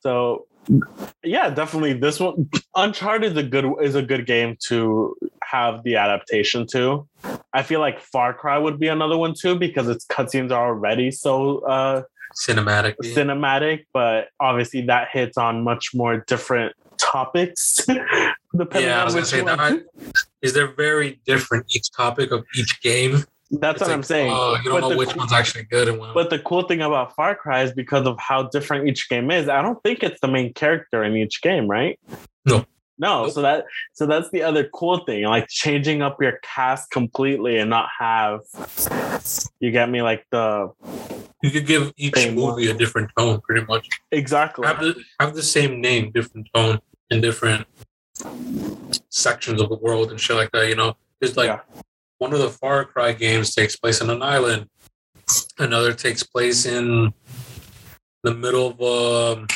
So 0.00 0.46
yeah, 1.24 1.50
definitely 1.50 1.92
this 1.94 2.20
one 2.20 2.48
Uncharted 2.76 3.32
is 3.32 3.36
a 3.38 3.42
good 3.42 3.66
is 3.82 3.94
a 3.94 4.02
good 4.02 4.26
game 4.26 4.56
to 4.68 5.16
have 5.42 5.82
the 5.84 5.96
adaptation 5.96 6.66
to. 6.72 7.06
I 7.52 7.62
feel 7.62 7.80
like 7.80 8.00
Far 8.00 8.32
Cry 8.34 8.58
would 8.58 8.78
be 8.78 8.88
another 8.88 9.16
one 9.16 9.34
too 9.38 9.56
because 9.58 9.88
its 9.88 10.06
cutscenes 10.06 10.50
are 10.52 10.68
already 10.68 11.10
so 11.10 11.58
uh 11.66 12.02
Cinematic. 12.34 12.94
cinematic, 13.02 13.84
but 13.92 14.28
obviously 14.40 14.80
that 14.86 15.08
hits 15.12 15.36
on 15.36 15.62
much 15.64 15.90
more 15.94 16.24
different 16.26 16.74
topics. 16.96 17.80
depending 18.56 18.88
Yeah, 18.88 18.96
I 18.96 19.00
on 19.00 19.04
was 19.04 19.14
gonna 19.14 19.26
say 19.26 19.42
one. 19.42 19.56
that 19.58 19.82
is 20.40 20.54
they're 20.54 20.72
very 20.72 21.20
different 21.26 21.66
each 21.74 21.90
topic 21.92 22.30
of 22.30 22.44
each 22.56 22.80
game. 22.80 23.24
That's 23.60 23.80
what 23.80 23.88
like, 23.88 23.96
I'm 23.96 24.02
saying. 24.02 24.32
Oh, 24.34 24.56
you 24.64 24.70
don't 24.70 24.80
But 24.80 24.88
know 24.88 24.96
which 24.96 25.10
cool- 25.10 25.18
one's 25.18 25.32
actually 25.32 25.64
good 25.64 25.88
and 25.88 25.98
one. 25.98 26.14
But 26.14 26.30
the 26.30 26.38
cool 26.38 26.62
thing 26.62 26.80
about 26.80 27.14
Far 27.14 27.34
Cry 27.34 27.62
is 27.62 27.72
because 27.72 28.06
of 28.06 28.18
how 28.18 28.44
different 28.44 28.88
each 28.88 29.08
game 29.10 29.30
is. 29.30 29.48
I 29.48 29.60
don't 29.62 29.80
think 29.82 30.02
it's 30.02 30.20
the 30.20 30.28
main 30.28 30.54
character 30.54 31.04
in 31.04 31.14
each 31.16 31.42
game, 31.42 31.68
right? 31.68 31.98
No. 32.46 32.64
No, 32.98 33.24
Nope. 33.24 33.32
so 33.32 33.42
that 33.42 33.64
so 33.94 34.06
that's 34.06 34.30
the 34.30 34.42
other 34.42 34.68
cool 34.72 34.98
thing, 34.98 35.24
like 35.24 35.48
changing 35.48 36.02
up 36.02 36.20
your 36.22 36.38
cast 36.42 36.90
completely 36.90 37.58
and 37.58 37.68
not 37.70 37.88
have 37.98 38.40
you 39.60 39.70
get 39.72 39.88
me 39.90 40.02
like 40.02 40.24
the 40.30 40.70
you 41.42 41.50
could 41.50 41.66
give 41.66 41.92
each 41.96 42.14
movie 42.30 42.70
a 42.70 42.74
different 42.74 43.10
tone, 43.18 43.40
pretty 43.40 43.64
much. 43.66 43.88
exactly 44.12 44.66
Have 44.66 44.80
the 44.80 45.02
have 45.18 45.34
the 45.34 45.42
same 45.42 45.80
name, 45.80 46.12
different 46.12 46.48
tone, 46.54 46.80
in 47.10 47.20
different 47.22 47.66
sections 49.08 49.60
of 49.60 49.68
the 49.68 49.76
world 49.76 50.10
and 50.10 50.20
shit 50.20 50.36
like 50.36 50.52
that. 50.52 50.68
You 50.68 50.76
know, 50.76 50.94
it's 51.20 51.36
like 51.36 51.46
Yeah. 51.48 51.60
One 52.22 52.32
of 52.32 52.38
the 52.38 52.50
Far 52.50 52.84
Cry 52.84 53.12
games 53.12 53.52
takes 53.52 53.74
place 53.74 54.00
on 54.00 54.08
an 54.08 54.22
island. 54.22 54.68
Another 55.58 55.92
takes 55.92 56.22
place 56.22 56.66
in 56.66 57.12
the 58.22 58.32
middle 58.32 58.68
of 58.68 59.38
um, 59.38 59.46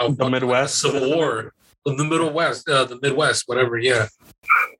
of 0.00 0.16
The 0.16 0.28
Midwest? 0.28 0.80
Civil 0.80 1.14
War, 1.14 1.52
in 1.86 1.96
the 1.96 2.04
Middle 2.04 2.32
West, 2.32 2.68
uh, 2.68 2.84
the 2.84 2.98
Midwest, 3.00 3.44
whatever. 3.46 3.78
Yeah, 3.78 4.08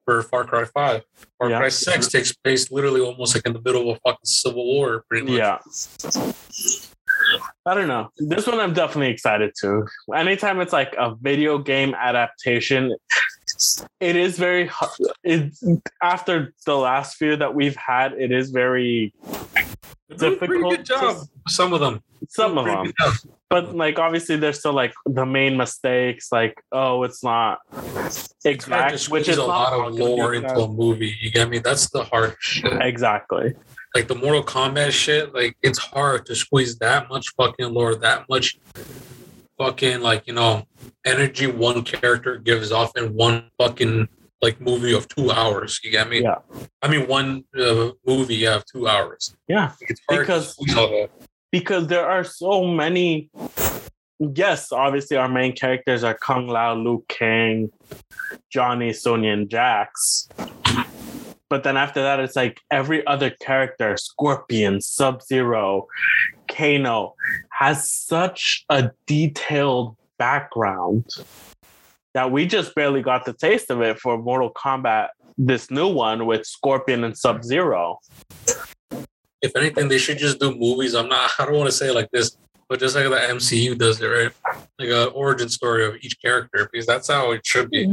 for 0.05 0.23
Far 0.23 0.45
Cry 0.45 0.65
Five. 0.65 1.03
Far 1.39 1.51
Yeah. 1.51 1.59
Cry 1.59 1.69
Six 1.69 2.09
takes 2.09 2.33
place 2.35 2.73
literally 2.73 3.01
almost 3.01 3.37
like 3.37 3.47
in 3.47 3.53
the 3.53 3.63
middle 3.65 3.91
of 3.91 3.97
a 3.97 4.01
fucking 4.01 4.25
Civil 4.25 4.65
War, 4.65 5.05
pretty 5.09 5.27
much. 5.27 5.39
yeah. 5.39 5.59
I 7.67 7.75
don't 7.75 7.89
know. 7.89 8.11
This 8.19 8.47
one 8.49 8.59
I'm 8.59 8.75
definitely 8.75 9.11
excited 9.13 9.53
to. 9.61 9.87
Anytime 10.15 10.61
it's 10.61 10.73
like 10.73 10.95
a 10.99 11.15
video 11.15 11.57
game 11.59 11.95
adaptation, 11.95 12.95
it 14.01 14.17
is 14.17 14.39
very 14.39 14.71
it 15.23 15.53
after 16.03 16.53
the 16.67 16.77
last 16.77 17.17
few 17.17 17.37
that 17.37 17.55
we've 17.55 17.77
had, 17.77 18.13
it 18.13 18.31
is 18.33 18.51
very 18.51 19.13
They're 20.09 20.37
pretty 20.37 20.55
Difficult 20.63 20.77
good 20.77 20.85
job. 20.87 21.17
to- 21.17 21.29
Some 21.53 21.73
of 21.73 21.81
them. 21.81 22.03
some 22.29 22.57
of 22.59 22.65
them. 22.67 22.93
but 23.51 23.75
like 23.77 23.99
obviously 23.99 24.37
there's 24.37 24.59
still 24.59 24.73
like 24.73 24.95
the 25.07 25.27
main 25.27 25.57
mistakes, 25.57 26.31
like 26.33 26.55
oh 26.73 27.03
it's 27.05 27.23
not 27.23 27.59
exact, 28.45 29.07
which 29.09 29.29
is 29.29 29.37
a 29.39 29.45
lot 29.45 29.73
of 29.73 29.95
lore 29.95 30.35
into 30.35 30.55
a 30.55 30.69
movie. 30.69 31.15
You 31.21 31.31
get 31.31 31.49
me? 31.49 31.59
That's 31.59 31.91
the 31.91 32.05
hard 32.05 32.37
shit. 32.41 32.73
Exactly. 32.81 33.55
Like 33.95 34.09
the 34.09 34.15
Mortal 34.17 34.43
Kombat 34.43 34.91
shit, 34.91 35.33
like 35.35 35.57
it's 35.63 35.79
hard 35.79 36.27
to 36.27 36.35
squeeze 36.35 36.77
that 36.79 37.09
much 37.09 37.27
fucking 37.37 37.73
lore, 37.73 37.95
that 37.97 38.25
much 38.29 38.59
fucking 39.59 40.01
like 40.01 40.27
you 40.27 40.33
know 40.35 40.67
energy 41.05 41.47
one 41.47 41.83
character 41.85 42.37
gives 42.39 42.73
off 42.73 42.97
in 42.97 43.15
one 43.15 43.51
fucking 43.59 44.09
like 44.43 44.61
movie 44.61 44.93
of 44.95 45.09
two 45.09 45.31
hours. 45.31 45.81
You 45.83 45.91
get 45.91 46.09
me? 46.09 46.23
Yeah. 46.23 46.39
I 46.83 46.89
mean, 46.89 47.07
one 47.09 47.45
uh, 47.59 47.91
movie 48.07 48.43
have 48.45 48.65
two 48.67 48.87
hours. 48.87 49.35
Yeah, 49.49 49.73
It's 49.83 50.01
hard 50.09 50.21
Because- 50.21 50.49
to 50.49 50.53
squeeze 50.53 50.75
that. 50.75 51.11
because 51.51 51.87
there 51.87 52.07
are 52.07 52.25
so 52.25 52.65
many. 52.67 53.31
Yes, 54.21 54.71
obviously 54.71 55.17
our 55.17 55.29
main 55.29 55.55
characters 55.57 56.05
are 56.05 56.15
Kung 56.15 56.47
Lao, 56.47 56.75
Liu 56.75 57.05
Kang, 57.09 57.71
Johnny, 58.51 58.93
Sonya, 58.93 59.33
and 59.33 59.49
Jax. 59.51 60.29
But 61.51 61.63
then 61.63 61.77
after 61.77 62.03
that, 62.03 62.21
it's 62.21 62.37
like 62.37 62.61
every 62.71 63.07
other 63.07 63.31
character, 63.31 63.97
Scorpion, 63.97 64.81
Sub 64.81 65.23
Zero, 65.23 65.87
Kano, 66.49 67.15
has 67.51 67.91
such 67.91 68.65
a 68.71 68.91
detailed 69.07 69.97
background 70.19 71.07
that 72.15 72.31
we 72.31 72.47
just 72.47 72.75
barely 72.75 73.03
got 73.03 73.25
the 73.25 73.33
taste 73.33 73.71
of 73.71 73.83
it 73.83 73.99
for 73.99 74.17
Mortal 74.17 74.53
Kombat, 74.53 75.09
this 75.37 75.71
new 75.71 75.89
one 75.89 76.27
with 76.27 76.47
Scorpion 76.47 77.05
and 77.05 77.17
Sub 77.17 77.45
Zero. 77.45 77.99
If 79.43 79.55
anything, 79.57 79.89
they 79.89 79.99
should 79.99 80.19
just 80.19 80.41
do 80.41 80.57
movies. 80.57 80.95
I'm 80.95 81.09
not. 81.09 81.33
I 81.39 81.45
don't 81.45 81.57
want 81.57 81.69
to 81.69 81.77
say 81.77 81.91
like 81.91 82.11
this, 82.13 82.37
but 82.69 82.81
just 82.81 82.95
like 82.97 83.05
the 83.05 83.17
MCU 83.17 83.77
does 83.77 84.01
it, 84.01 84.07
right? 84.07 84.33
Like 84.79 84.89
an 84.89 85.13
origin 85.15 85.49
story 85.49 85.85
of 85.87 85.97
each 86.01 86.21
character, 86.21 86.69
because 86.71 86.87
that's 86.87 87.09
how 87.09 87.33
it 87.33 87.47
should 87.47 87.71
be. 87.71 87.85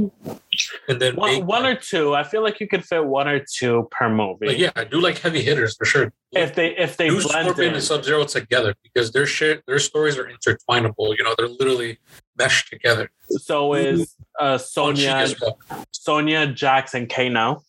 And 0.87 1.01
then 1.01 1.15
make, 1.15 1.17
One, 1.17 1.45
one 1.45 1.65
or 1.65 1.75
two. 1.75 2.13
I 2.13 2.23
feel 2.23 2.41
like 2.41 2.59
you 2.59 2.67
could 2.67 2.85
fit 2.85 3.05
one 3.05 3.27
or 3.27 3.39
two 3.39 3.87
per 3.91 4.09
movie. 4.09 4.45
But 4.47 4.57
yeah, 4.57 4.71
I 4.75 4.83
do 4.83 4.99
like 4.99 5.19
heavy 5.19 5.41
hitters 5.41 5.75
for 5.75 5.85
sure. 5.85 6.13
If 6.31 6.55
they 6.55 6.75
if 6.77 6.97
they 6.97 7.09
do 7.09 7.21
blend 7.21 7.45
Scorpion 7.45 7.69
in. 7.69 7.73
and 7.75 7.83
Sub 7.83 8.03
Zero 8.03 8.23
together 8.23 8.73
because 8.83 9.11
their 9.11 9.25
shit, 9.25 9.63
their 9.67 9.79
stories 9.79 10.17
are 10.17 10.25
intertwinable. 10.25 11.17
You 11.17 11.23
know, 11.23 11.35
they're 11.37 11.47
literally 11.47 11.99
meshed 12.37 12.69
together. 12.69 13.11
So 13.29 13.73
is 13.73 14.15
uh, 14.39 14.57
On 14.77 14.95
Cheek 14.95 15.05
Sonya. 15.37 15.85
Sonya, 15.91 16.47
Jax, 16.47 16.93
and 16.93 17.09
Kano. 17.09 17.63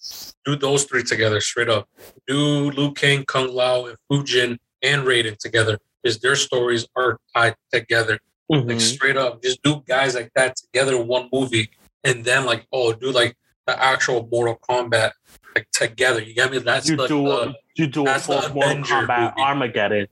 Do 0.44 0.56
those 0.56 0.84
three 0.84 1.02
together 1.02 1.40
straight 1.40 1.68
up. 1.68 1.88
Do 2.26 2.70
Liu 2.70 2.92
Kang, 2.92 3.24
Kung 3.24 3.52
Lao, 3.52 3.86
and 3.86 3.96
Fujin 4.10 4.58
and 4.82 5.02
Raiden 5.06 5.36
together 5.38 5.78
because 6.02 6.20
their 6.20 6.36
stories 6.36 6.86
are 6.96 7.18
tied 7.34 7.54
together. 7.72 8.18
Like 8.48 8.64
Mhm. 8.76 8.80
straight 8.80 9.16
up, 9.16 9.42
just 9.42 9.62
do 9.62 9.82
guys 9.88 10.14
like 10.14 10.30
that 10.34 10.56
together 10.56 10.96
in 10.96 11.06
one 11.06 11.28
movie, 11.32 11.70
and 12.04 12.24
then 12.24 12.44
like 12.44 12.66
oh, 12.72 12.92
do 12.92 13.10
like 13.10 13.36
the 13.66 13.80
actual 13.82 14.28
Mortal 14.30 14.58
Kombat 14.68 15.12
like 15.54 15.68
together. 15.72 16.20
You 16.20 16.34
get 16.34 16.50
me? 16.50 16.58
That's 16.58 16.88
You 16.88 16.96
like 16.96 17.08
do 17.08 17.22
the- 17.24 17.50
a, 17.50 17.54
you 17.76 17.86
do 17.86 18.06
a 18.06 18.18
full 18.18 18.40
Mortal 18.50 18.62
Avenger 18.62 18.94
Kombat 18.94 19.20
movie. 19.36 19.42
Armageddon. 19.42 20.06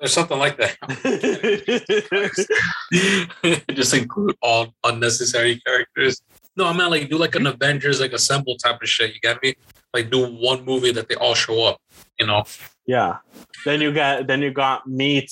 there's 0.00 0.12
something 0.14 0.38
like 0.38 0.56
that. 0.56 0.76
just 3.70 3.94
include 3.94 4.36
all 4.42 4.74
unnecessary 4.84 5.60
characters. 5.66 6.22
No, 6.56 6.66
I'm 6.66 6.76
not 6.76 6.90
like 6.90 7.08
do 7.10 7.18
like 7.18 7.34
an 7.34 7.46
Avengers 7.46 8.00
like 8.00 8.12
assemble 8.12 8.56
type 8.56 8.80
of 8.82 8.88
shit. 8.88 9.14
You 9.14 9.20
get 9.20 9.42
me? 9.42 9.54
Like 9.94 10.10
do 10.10 10.26
one 10.26 10.64
movie 10.64 10.92
that 10.92 11.08
they 11.08 11.14
all 11.16 11.34
show 11.34 11.64
up. 11.64 11.78
You 12.18 12.26
know? 12.26 12.44
yeah. 12.86 13.18
Then 13.64 13.80
you 13.80 13.92
got 13.92 14.26
then 14.26 14.42
you 14.42 14.50
got 14.50 14.86
Meat, 14.86 15.30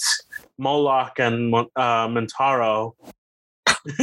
Moloch, 0.58 1.18
and 1.18 1.54
uh, 1.54 2.08
Mintaro. 2.08 2.92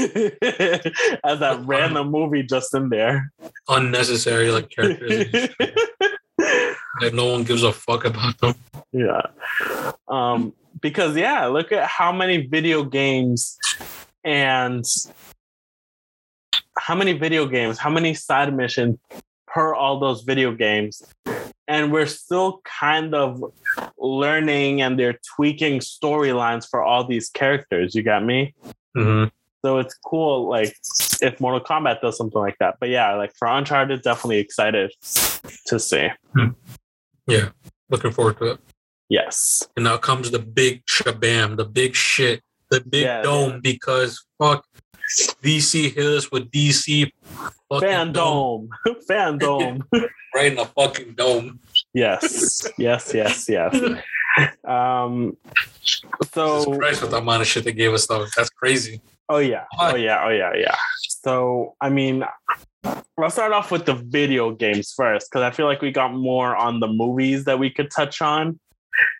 As 1.24 1.40
that 1.40 1.62
random 1.66 2.10
movie 2.10 2.44
just 2.44 2.74
in 2.74 2.90
there. 2.90 3.32
Unnecessary 3.68 4.50
like 4.52 4.70
characters 4.70 5.32
that 6.38 7.14
no 7.14 7.32
one 7.32 7.44
gives 7.44 7.64
a 7.64 7.72
fuck 7.72 8.06
about 8.06 8.38
them. 8.40 8.56
yeah 8.92 9.22
um 10.08 10.54
because 10.82 11.16
yeah 11.16 11.46
look 11.46 11.72
at 11.72 11.88
how 11.88 12.12
many 12.12 12.48
video 12.48 12.84
games 12.84 13.58
and 14.24 14.84
how 16.78 16.96
many 16.96 17.14
video 17.14 17.46
games 17.46 17.78
how 17.78 17.90
many 17.90 18.14
side 18.14 18.56
missions 18.56 18.98
per 19.48 19.74
all 19.74 20.00
those 20.00 20.22
video 20.24 20.52
games. 20.54 21.02
And 21.70 21.92
we're 21.92 22.06
still 22.06 22.62
kind 22.64 23.14
of 23.16 23.44
learning 23.98 24.82
and 24.82 24.98
they're 25.00 25.20
tweaking 25.36 25.80
storylines 25.80 26.68
for 26.70 26.82
all 26.84 27.06
these 27.06 27.30
characters. 27.30 27.96
You 27.96 28.04
got 28.04 28.24
me? 28.24 28.54
Mm-hmm. 28.96 29.28
so 29.64 29.78
it's 29.78 29.94
cool 30.06 30.50
like 30.50 30.74
if 31.22 31.40
mortal 31.40 31.60
kombat 31.62 32.02
does 32.02 32.18
something 32.18 32.42
like 32.42 32.56
that. 32.60 32.78
But 32.80 32.90
yeah 32.90 33.14
like 33.16 33.32
for 33.38 33.48
uncharted 33.48 34.02
definitely 34.02 34.40
excited 34.40 34.92
to 35.68 35.80
see. 35.80 36.08
Yeah, 37.28 37.50
looking 37.90 38.12
forward 38.12 38.38
to 38.40 38.46
it. 38.52 38.60
yes. 39.10 39.68
And 39.76 39.84
now 39.84 39.98
comes 39.98 40.32
the 40.32 40.40
big 40.40 40.84
shabam, 40.86 41.58
the 41.58 41.66
big 41.66 41.94
shit, 41.96 42.42
the 42.72 42.82
big 42.82 43.04
Yeah. 43.04 43.22
dome 43.22 43.60
because 43.62 44.26
fuck 44.42 44.66
DC 45.42 45.94
hit 45.94 46.06
us 46.06 46.32
with 46.32 46.50
DC 46.52 47.12
fandom 47.72 48.68
fandom 49.10 49.82
right 50.36 50.48
in 50.48 50.56
the 50.56 50.66
fucking 50.66 51.14
dome. 51.14 51.60
yes. 51.94 52.68
Yes 52.78 53.14
yes 53.14 53.48
yes. 53.50 53.76
Um 54.68 55.38
so 56.32 56.66
Jesus 56.66 56.78
Christ 56.78 57.02
with 57.02 57.12
the 57.12 57.18
amount 57.18 57.42
of 57.42 57.48
shit 57.48 57.64
they 57.64 57.72
gave 57.72 57.94
us 57.94 58.06
though. 58.08 58.26
That's 58.36 58.50
crazy. 58.50 59.02
oh 59.30 59.40
yeah. 59.40 59.66
Oh 59.80 59.96
yeah. 59.96 60.24
Oh 60.26 60.30
yeah. 60.30 60.54
Yeah. 60.56 60.76
So 61.10 61.76
i 61.82 61.90
mean 61.90 62.24
let's 63.18 63.34
start 63.34 63.52
off 63.52 63.72
with 63.72 63.86
the 63.86 63.96
video 63.96 64.52
games 64.52 64.94
first 64.96 65.30
because 65.30 65.42
i 65.44 65.52
feel 65.52 65.66
like 65.66 65.82
we 65.82 65.92
got 65.92 66.14
more 66.14 66.56
on 66.56 66.80
the 66.80 66.88
movies 66.88 67.44
that 67.46 67.60
we 67.60 67.70
could 67.70 67.92
touch 67.92 68.22
on. 68.22 68.60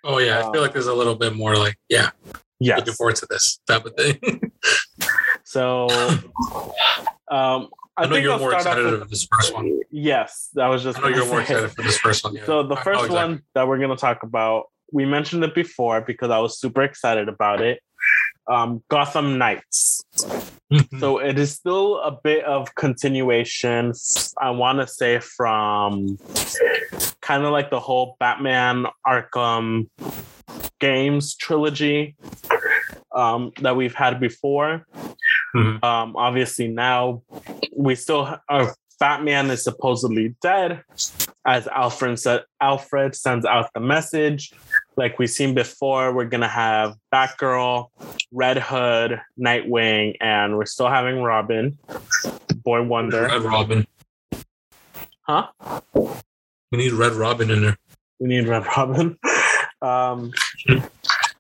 Oh 0.04 0.20
yeah, 0.20 0.40
I 0.40 0.52
feel 0.52 0.62
like 0.62 0.74
there's 0.74 0.88
a 0.88 0.94
little 0.94 1.16
bit 1.16 1.36
more 1.36 1.56
like, 1.56 1.76
yeah, 1.90 2.12
yes. 2.60 2.80
looking 2.80 2.94
forward 2.94 3.16
to 3.18 3.28
this 3.30 3.60
type 3.68 3.86
of 3.86 3.94
thing. 3.96 4.20
so 5.48 5.88
um 7.32 7.70
i, 7.96 8.04
I, 8.04 8.06
know 8.06 8.14
think 8.14 8.24
you're 8.24 8.34
I'll 8.34 8.40
more 8.40 8.54
excited 8.54 8.84
with- 8.86 9.00
for 9.02 9.08
this 9.08 9.28
first 9.34 9.54
one. 9.54 9.80
yes 9.92 10.50
that 10.56 10.68
was 10.68 10.84
just 10.84 11.00
I 11.00 11.04
know 11.04 11.08
you're 11.16 11.26
more 11.28 11.42
excited 11.42 11.72
for 11.72 11.82
this 11.84 11.98
first 11.98 12.24
one. 12.24 12.36
Yeah. 12.36 12.46
So 12.46 12.64
the 12.64 12.76
first 12.76 13.06
exactly. 13.06 13.16
one 13.16 13.42
that 13.56 13.68
we're 13.68 13.80
gonna 13.80 13.96
talk 13.96 14.24
about, 14.24 14.66
we 14.92 15.06
mentioned 15.06 15.44
it 15.44 15.56
before 15.56 16.02
because 16.02 16.30
I 16.30 16.40
was 16.40 16.60
super 16.60 16.84
excited 16.84 17.28
about 17.30 17.62
it. 17.62 17.80
Um, 18.48 18.84
Gotham 18.90 19.38
Knights. 19.38 20.02
Mhm. 20.72 21.00
So 21.00 21.20
it 21.20 21.38
is 21.40 21.52
still 21.54 22.00
a 22.00 22.12
bit 22.12 22.44
of 22.46 22.74
continuation. 22.76 23.94
I 24.40 24.50
want 24.52 24.80
to 24.80 24.88
say 24.88 25.20
from 25.20 26.18
kind 27.22 27.44
of 27.44 27.52
like 27.52 27.70
the 27.70 27.80
whole 27.80 28.16
Batman 28.20 28.86
Arkham 29.06 29.90
games 30.80 31.36
trilogy 31.36 32.16
um, 33.16 33.52
that 33.62 33.76
we've 33.76 33.96
had 33.96 34.20
before. 34.20 34.86
Mhm. 35.58 35.84
Um, 35.84 36.16
obviously 36.16 36.68
now 36.68 37.24
we 37.76 37.96
still 37.96 38.38
are. 38.50 38.76
Batman 39.00 39.52
is 39.52 39.64
supposedly 39.64 40.34
dead, 40.42 40.82
as 41.46 41.68
Alfred 41.68 42.18
said. 42.18 42.46
Alfred 42.60 43.16
sends 43.16 43.46
out 43.46 43.70
the 43.76 43.80
message. 43.80 44.52
Like 44.96 45.20
we've 45.20 45.30
seen 45.30 45.54
before, 45.54 46.12
we're 46.14 46.26
gonna 46.26 46.48
have 46.48 46.96
Batgirl, 47.14 47.90
Red 48.32 48.58
Hood, 48.58 49.22
Nightwing, 49.40 50.16
and 50.20 50.58
we're 50.58 50.66
still 50.66 50.88
having 50.90 51.22
Robin, 51.22 51.78
Boy 52.64 52.82
Wonder. 52.82 53.28
Red 53.28 53.44
Robin. 53.44 53.86
Huh? 55.22 55.50
We 55.94 56.78
need 56.80 56.94
Red 56.94 57.14
Robin 57.14 57.52
in 57.52 57.62
there. 57.62 57.78
We 58.20 58.28
need 58.30 58.48
Red 58.48 58.66
Robin. 58.76 59.18
Um, 59.80 60.32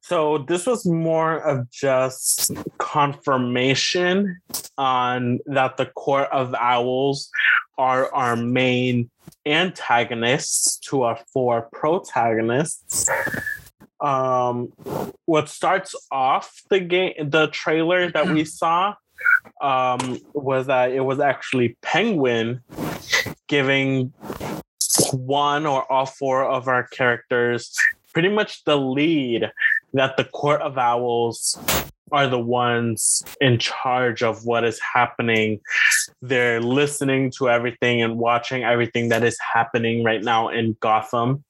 so 0.07 0.37
this 0.37 0.65
was 0.65 0.85
more 0.85 1.37
of 1.37 1.69
just 1.69 2.53
confirmation 2.77 4.39
on 4.77 5.39
that 5.47 5.75
the 5.75 5.87
Court 5.87 6.29
of 6.31 6.55
Owls 6.55 7.29
are 7.77 8.13
our 8.13 8.37
main 8.37 9.09
antagonists 9.45 10.77
to 10.89 11.03
our 11.03 11.19
four 11.33 11.67
protagonists. 11.73 13.09
Um, 13.99 14.71
what 15.25 15.49
starts 15.49 15.93
off 16.09 16.61
the 16.69 16.79
game, 16.79 17.13
the 17.29 17.47
trailer 17.47 18.09
that 18.09 18.29
we 18.29 18.45
saw, 18.45 18.93
um, 19.61 20.19
was 20.33 20.67
that 20.67 20.91
it 20.91 21.01
was 21.01 21.19
actually 21.19 21.75
Penguin 21.81 22.61
giving 23.47 24.13
one 25.11 25.65
or 25.65 25.91
all 25.91 26.05
four 26.05 26.45
of 26.45 26.69
our 26.69 26.87
characters 26.87 27.75
pretty 28.13 28.29
much 28.29 28.63
the 28.63 28.75
lead 28.75 29.51
that 29.93 30.17
the 30.17 30.25
court 30.25 30.61
of 30.61 30.77
owls 30.77 31.57
are 32.11 32.27
the 32.27 32.39
ones 32.39 33.23
in 33.41 33.59
charge 33.59 34.23
of 34.23 34.45
what 34.45 34.63
is 34.63 34.79
happening 34.79 35.59
they're 36.21 36.61
listening 36.61 37.31
to 37.31 37.49
everything 37.49 38.01
and 38.01 38.17
watching 38.17 38.63
everything 38.63 39.09
that 39.09 39.23
is 39.23 39.37
happening 39.39 40.03
right 40.03 40.23
now 40.23 40.47
in 40.47 40.75
gotham 40.79 41.43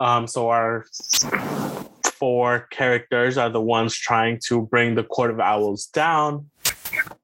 um, 0.00 0.26
so 0.26 0.48
our 0.48 0.86
four 2.24 2.66
characters 2.70 3.36
are 3.36 3.50
the 3.50 3.60
ones 3.60 3.94
trying 3.94 4.40
to 4.46 4.62
bring 4.62 4.94
the 4.94 5.04
Court 5.04 5.30
of 5.30 5.40
Owls 5.40 5.86
down. 5.86 6.48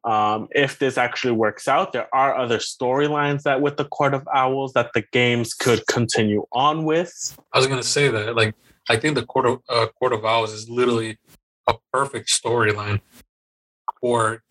Um, 0.05 0.49
if 0.51 0.79
this 0.79 0.99
actually 0.99 1.33
works 1.33 1.69
out, 1.69 1.93
there 1.93 2.13
are 2.15 2.37
other 2.37 2.59
storylines 2.59 3.43
that 3.45 3.61
with 3.61 3.77
the 3.77 3.85
Court 3.87 4.15
of 4.15 4.27
Owls 4.35 4.73
that 4.73 4.91
the 4.95 5.03
games 5.13 5.55
could 5.55 5.87
continue 5.87 6.45
on 6.53 6.85
with. 6.85 7.39
I 7.53 7.59
was 7.59 7.67
gonna 7.67 7.83
say 7.83 8.09
that, 8.09 8.35
like, 8.35 8.55
I 8.89 8.97
think 8.97 9.15
the 9.15 9.25
Court 9.25 9.47
of 9.47 9.61
uh, 9.69 9.87
Court 9.99 10.13
of 10.13 10.25
Owls 10.25 10.53
is 10.53 10.69
literally 10.69 11.19
a 11.69 11.75
perfect 11.93 12.29
storyline 12.29 13.01
for 14.01 14.43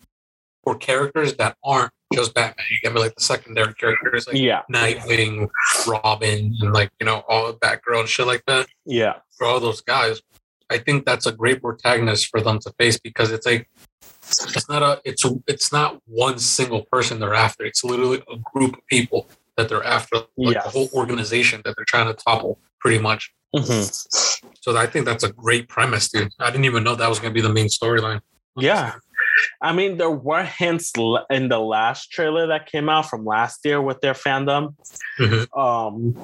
for 0.63 0.75
characters 0.75 1.35
that 1.35 1.57
aren't 1.63 1.91
just 2.13 2.33
Batman. 2.33 2.65
You 2.69 2.77
get 2.83 2.93
me 2.93 3.01
like 3.01 3.15
the 3.15 3.23
secondary 3.23 3.73
characters, 3.73 4.27
like 4.27 4.35
yeah, 4.35 4.61
Nightwing, 4.71 5.49
Robin, 5.87 6.55
and 6.59 6.73
like 6.73 6.91
you 6.99 7.05
know 7.05 7.23
all 7.27 7.53
Batgirl 7.53 8.01
and 8.01 8.09
shit 8.09 8.27
like 8.27 8.43
that. 8.47 8.67
Yeah, 8.85 9.15
for 9.37 9.47
all 9.47 9.59
those 9.59 9.81
guys, 9.81 10.21
I 10.69 10.77
think 10.77 11.05
that's 11.05 11.25
a 11.25 11.31
great 11.31 11.61
protagonist 11.61 12.27
for 12.27 12.41
them 12.41 12.59
to 12.59 12.73
face 12.77 12.99
because 12.99 13.31
it's 13.31 13.45
like 13.45 13.69
it's 14.29 14.69
not 14.69 14.83
a 14.83 15.01
it's 15.03 15.25
it's 15.47 15.71
not 15.71 16.01
one 16.05 16.37
single 16.39 16.83
person 16.91 17.19
they're 17.19 17.33
after. 17.33 17.65
It's 17.65 17.83
literally 17.83 18.21
a 18.31 18.37
group 18.53 18.77
of 18.77 18.85
people 18.87 19.29
that 19.57 19.69
they're 19.69 19.83
after, 19.83 20.17
like 20.37 20.55
yes. 20.55 20.65
a 20.65 20.69
whole 20.69 20.89
organization 20.93 21.61
that 21.65 21.75
they're 21.75 21.85
trying 21.85 22.07
to 22.07 22.13
topple, 22.13 22.59
pretty 22.79 22.99
much. 22.99 23.33
Mm-hmm. 23.55 24.47
So 24.61 24.77
I 24.77 24.85
think 24.85 25.05
that's 25.05 25.23
a 25.23 25.31
great 25.31 25.67
premise, 25.67 26.09
dude. 26.09 26.31
I 26.39 26.51
didn't 26.51 26.65
even 26.65 26.83
know 26.83 26.95
that 26.95 27.09
was 27.09 27.19
going 27.19 27.33
to 27.33 27.33
be 27.33 27.45
the 27.45 27.53
main 27.53 27.67
storyline. 27.67 28.21
Yeah. 28.57 28.95
I 29.61 29.73
mean, 29.73 29.97
there 29.97 30.11
were 30.11 30.43
hints 30.43 30.91
in 31.29 31.49
the 31.49 31.59
last 31.59 32.11
trailer 32.11 32.47
that 32.47 32.69
came 32.69 32.89
out 32.89 33.09
from 33.09 33.25
last 33.25 33.65
year 33.65 33.81
with 33.81 34.01
their 34.01 34.13
fandom 34.13 34.75
mm-hmm. 35.19 35.59
um, 35.59 36.15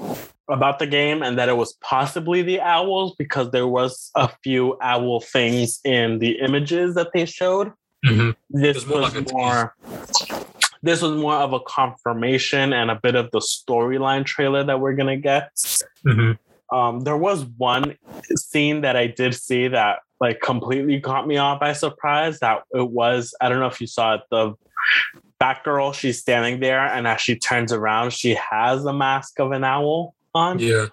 about 0.50 0.80
the 0.80 0.88
game, 0.88 1.24
and 1.24 1.40
that 1.40 1.50
it 1.50 1.58
was 1.58 1.74
possibly 1.82 2.42
the 2.42 2.60
owls 2.60 3.16
because 3.18 3.52
there 3.52 3.68
was 3.68 4.12
a 4.16 4.30
few 4.44 4.78
owl 4.82 5.22
things 5.22 5.80
in 5.86 6.20
the 6.20 6.40
images 6.40 6.96
that 6.96 7.12
they 7.14 7.26
showed. 7.26 7.72
Mm-hmm. 8.06 8.32
This 8.50 8.86
was 8.86 9.14
like 9.14 9.32
more. 9.32 9.76
This 10.84 11.02
was 11.02 11.18
more 11.18 11.36
of 11.36 11.54
a 11.54 11.60
confirmation 11.62 12.72
and 12.74 12.92
a 12.92 13.00
bit 13.02 13.16
of 13.16 13.32
the 13.32 13.40
storyline 13.40 14.26
trailer 14.26 14.64
that 14.64 14.80
we're 14.80 14.94
gonna 14.94 15.18
get. 15.18 15.50
Mm-hmm. 16.06 16.34
Um, 16.72 17.02
there 17.02 17.18
was 17.18 17.46
one 17.58 17.98
scene 18.36 18.82
that 18.82 18.96
I 18.96 19.08
did 19.08 19.36
see 19.36 19.68
that 19.68 20.00
like 20.20 20.42
completely 20.42 21.00
caught 21.00 21.28
me 21.28 21.38
off 21.38 21.60
by 21.60 21.74
surprise. 21.74 22.40
That 22.40 22.64
it 22.74 22.90
was 22.90 23.34
I 23.42 23.50
don't 23.50 23.60
know 23.60 23.68
if 23.68 23.82
you 23.82 23.88
saw 23.88 24.16
it. 24.16 24.22
The 24.32 24.54
Batgirl, 25.42 25.94
she's 25.94 26.20
standing 26.20 26.60
there, 26.60 26.86
and 26.86 27.08
as 27.08 27.22
she 27.22 27.36
turns 27.36 27.72
around, 27.72 28.14
she 28.14 28.36
has 28.36 28.86
a 28.86 28.94
mask 28.94 29.40
of 29.40 29.52
an 29.52 29.64
owl 29.64 30.16
on. 30.34 30.60
Yeah. 30.60 30.88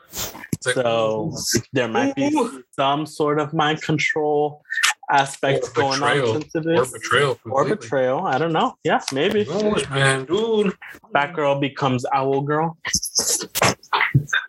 Like, 0.65 0.75
so 0.75 1.37
there 1.73 1.89
might 1.89 2.15
be 2.15 2.31
some 2.71 3.07
sort 3.07 3.41
of 3.41 3.53
mind 3.53 3.83
control 3.83 4.63
aspect 5.11 5.75
going 5.75 6.03
on 6.03 6.37
into 6.37 6.61
this. 6.61 6.89
Or 6.89 6.99
betrayal. 6.99 7.35
Completely. 7.35 7.53
Or 7.53 7.65
betrayal. 7.77 8.27
I 8.27 8.39
don't 8.39 8.53
know. 8.53 8.75
Yeah, 8.85 9.01
maybe. 9.13 9.45
Knows, 9.45 9.89
man, 9.91 10.25
dude. 10.25 10.73
Batgirl 11.15 11.61
becomes 11.61 12.05
Owl 12.13 12.43
Girl. 12.43 12.77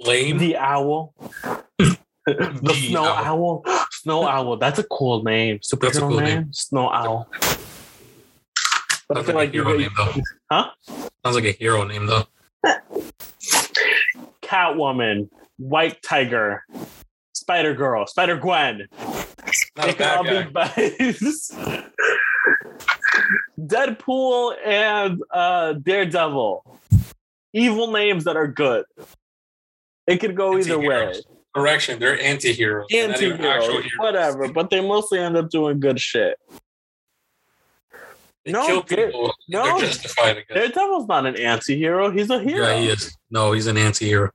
Lame. 0.05 0.37
The 0.37 0.57
Owl. 0.57 1.13
the, 1.79 1.97
the 2.25 2.73
Snow 2.87 3.05
Owl. 3.05 3.63
owl. 3.65 3.85
Snow 3.91 4.27
Owl. 4.27 4.57
That's 4.57 4.79
a 4.79 4.83
cool 4.83 5.23
name. 5.23 5.59
Superhero 5.59 5.99
cool 5.99 6.19
name. 6.19 6.23
name. 6.23 6.53
Snow 6.53 6.89
Owl. 6.89 7.27
But 9.07 9.17
Sounds 9.17 9.29
I 9.29 9.31
feel 9.31 9.35
like, 9.35 9.35
like 9.35 9.53
hero 9.53 9.77
name 9.77 9.91
though. 9.97 10.13
Huh? 10.51 10.69
Sounds 10.87 11.35
like 11.35 11.45
a 11.45 11.51
hero 11.51 11.83
name 11.83 12.05
though. 12.07 12.25
Catwoman, 14.41 15.29
White 15.57 16.01
Tiger, 16.01 16.63
Spider 17.33 17.73
Girl, 17.73 18.07
Spider 18.07 18.37
Gwen. 18.37 18.87
Not 19.75 19.97
they 19.97 20.05
all 20.05 20.23
be 20.23 20.43
buddies. 20.51 21.51
Deadpool 23.59 24.55
and 24.65 25.21
uh, 25.31 25.73
Daredevil. 25.73 26.79
Evil 27.53 27.91
names 27.91 28.23
that 28.23 28.35
are 28.35 28.47
good. 28.47 28.85
It 30.07 30.17
could 30.17 30.35
go 30.35 30.57
either 30.57 30.79
way. 30.79 31.13
Correction, 31.55 31.99
they're 31.99 32.19
anti-heroes. 32.19 32.87
Anti-heroes, 32.91 33.85
whatever. 33.97 34.51
But 34.51 34.69
they 34.69 34.81
mostly 34.81 35.19
end 35.19 35.37
up 35.37 35.49
doing 35.49 35.79
good 35.79 35.99
shit. 35.99 36.37
They 38.43 38.51
no, 38.51 38.81
people. 38.81 39.33
No, 39.47 39.63
they're 39.63 39.87
justified. 39.87 40.43
Daredevil's 40.53 41.07
not 41.07 41.25
an 41.25 41.37
anti-hero. 41.37 42.11
He's 42.11 42.29
a 42.29 42.41
hero. 42.41 42.67
Yeah, 42.67 42.77
he 42.79 42.87
is. 42.87 43.15
No, 43.29 43.51
he's 43.53 43.67
an 43.67 43.77
anti-hero. 43.77 44.31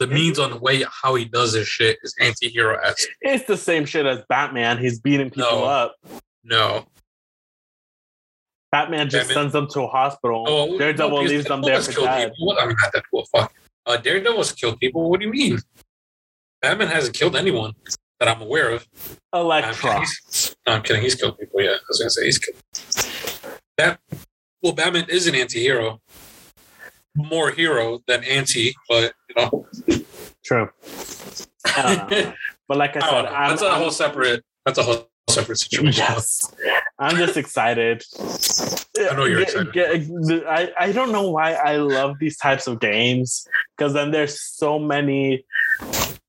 The 0.00 0.06
means 0.08 0.40
on 0.40 0.50
the 0.50 0.56
way 0.56 0.84
how 0.90 1.14
he 1.14 1.26
does 1.26 1.52
his 1.52 1.68
shit 1.68 1.98
is 2.02 2.14
anti-hero 2.18 2.76
esque. 2.82 3.08
It's 3.20 3.44
the 3.44 3.56
same 3.56 3.84
shit 3.84 4.06
as 4.06 4.24
Batman. 4.28 4.78
He's 4.78 4.98
beating 4.98 5.30
people 5.30 5.60
no. 5.60 5.64
up. 5.64 5.96
No. 6.42 6.86
Batman 8.72 9.10
just 9.10 9.28
Batman. 9.28 9.42
sends 9.42 9.52
them 9.52 9.68
to 9.68 9.82
a 9.82 9.86
hospital. 9.86 10.44
Oh, 10.48 10.78
Daredevil 10.78 11.22
no, 11.22 11.28
leaves 11.28 11.44
them 11.44 11.60
there 11.62 11.80
for 11.80 11.92
dead. 12.00 12.32
People. 12.32 12.56
I 12.58 12.66
mean, 12.66 12.76
not 12.82 12.92
Deadpool. 12.92 13.26
Fuck. 13.28 13.52
Uh, 13.86 13.96
Daredevil's 13.96 14.52
killed 14.52 14.78
people. 14.78 15.10
What 15.10 15.20
do 15.20 15.26
you 15.26 15.32
mean? 15.32 15.58
Batman 16.60 16.88
hasn't 16.88 17.14
killed 17.14 17.34
anyone 17.34 17.72
that 18.20 18.28
I'm 18.28 18.40
aware 18.40 18.70
of. 18.70 18.88
Elektra. 19.34 19.94
No, 19.94 20.04
no, 20.66 20.72
I'm 20.74 20.82
kidding. 20.82 21.02
He's 21.02 21.16
killed 21.16 21.38
people. 21.38 21.60
Yeah, 21.60 21.70
I 21.70 21.78
was 21.88 21.98
gonna 21.98 22.10
say 22.10 22.24
he's 22.24 22.38
killed. 22.38 22.56
That 23.78 23.98
Well, 24.62 24.72
Batman 24.72 25.06
is 25.08 25.26
an 25.26 25.34
anti-hero. 25.34 26.00
More 27.16 27.50
hero 27.50 28.00
than 28.06 28.22
anti, 28.24 28.74
but 28.88 29.14
you 29.28 29.34
know. 29.36 29.66
True. 30.44 30.70
Uh, 31.76 32.32
but 32.68 32.78
like 32.78 32.96
I 32.96 33.00
said, 33.00 33.24
that's 33.24 33.62
I'm, 33.62 33.72
a 33.72 33.74
whole 33.74 33.90
separate. 33.90 34.44
That's 34.64 34.78
a 34.78 34.82
whole 34.82 35.10
separate 35.28 35.58
situation. 35.58 35.92
Yes. 35.98 36.54
I'm 36.98 37.16
just 37.16 37.36
excited. 37.36 38.04
I 38.98 39.14
know 39.14 39.24
you're 39.24 39.40
excited. 39.40 40.44
I, 40.46 40.70
I 40.78 40.92
don't 40.92 41.10
know 41.12 41.30
why 41.30 41.54
I 41.54 41.76
love 41.76 42.18
these 42.20 42.36
types 42.36 42.66
of 42.66 42.80
games 42.80 43.46
because 43.76 43.92
then 43.92 44.10
there's 44.10 44.40
so 44.40 44.78
many 44.78 45.44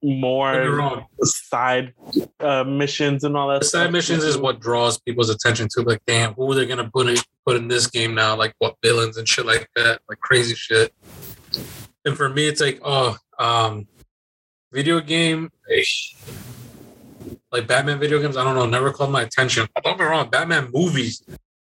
more 0.02 1.06
side 1.21 1.93
uh, 2.39 2.63
missions 2.63 3.23
and 3.23 3.38
all 3.38 3.49
that. 3.49 3.62
The 3.62 3.65
side 3.65 3.91
missions 3.91 4.23
is 4.23 4.38
what 4.38 4.60
draws 4.60 4.99
people's 4.99 5.30
attention 5.30 5.67
to. 5.71 5.82
Like, 5.82 6.02
damn, 6.06 6.34
who 6.34 6.52
are 6.52 6.56
they 6.56 6.65
gonna 6.65 6.89
put 6.89 7.08
in, 7.08 7.17
put 7.45 7.56
in 7.56 7.67
this 7.67 7.88
game 7.88 8.15
now? 8.15 8.36
Like, 8.36 8.54
what 8.60 8.76
villains 8.84 9.17
and 9.17 9.28
shit 9.28 9.45
like 9.45 9.69
that, 9.76 10.02
like 10.10 10.19
crazy 10.19 10.56
shit. 10.56 10.93
And 12.06 12.17
for 12.17 12.30
me, 12.30 12.47
it's 12.47 12.60
like, 12.60 12.82
oh, 12.84 13.17
um, 13.39 13.88
video 14.71 14.99
game, 14.99 15.52
like 17.52 17.68
Batman 17.68 18.00
video 18.00 18.22
games. 18.22 18.38
I 18.38 18.44
don't 18.44 18.56
know, 18.56 18.66
never 18.66 18.92
caught 18.92 19.12
my 19.12 19.22
attention. 19.22 19.68
Don't 19.84 19.98
be 19.98 20.04
wrong, 20.04 20.30
Batman 20.30 20.70
movies 20.74 21.24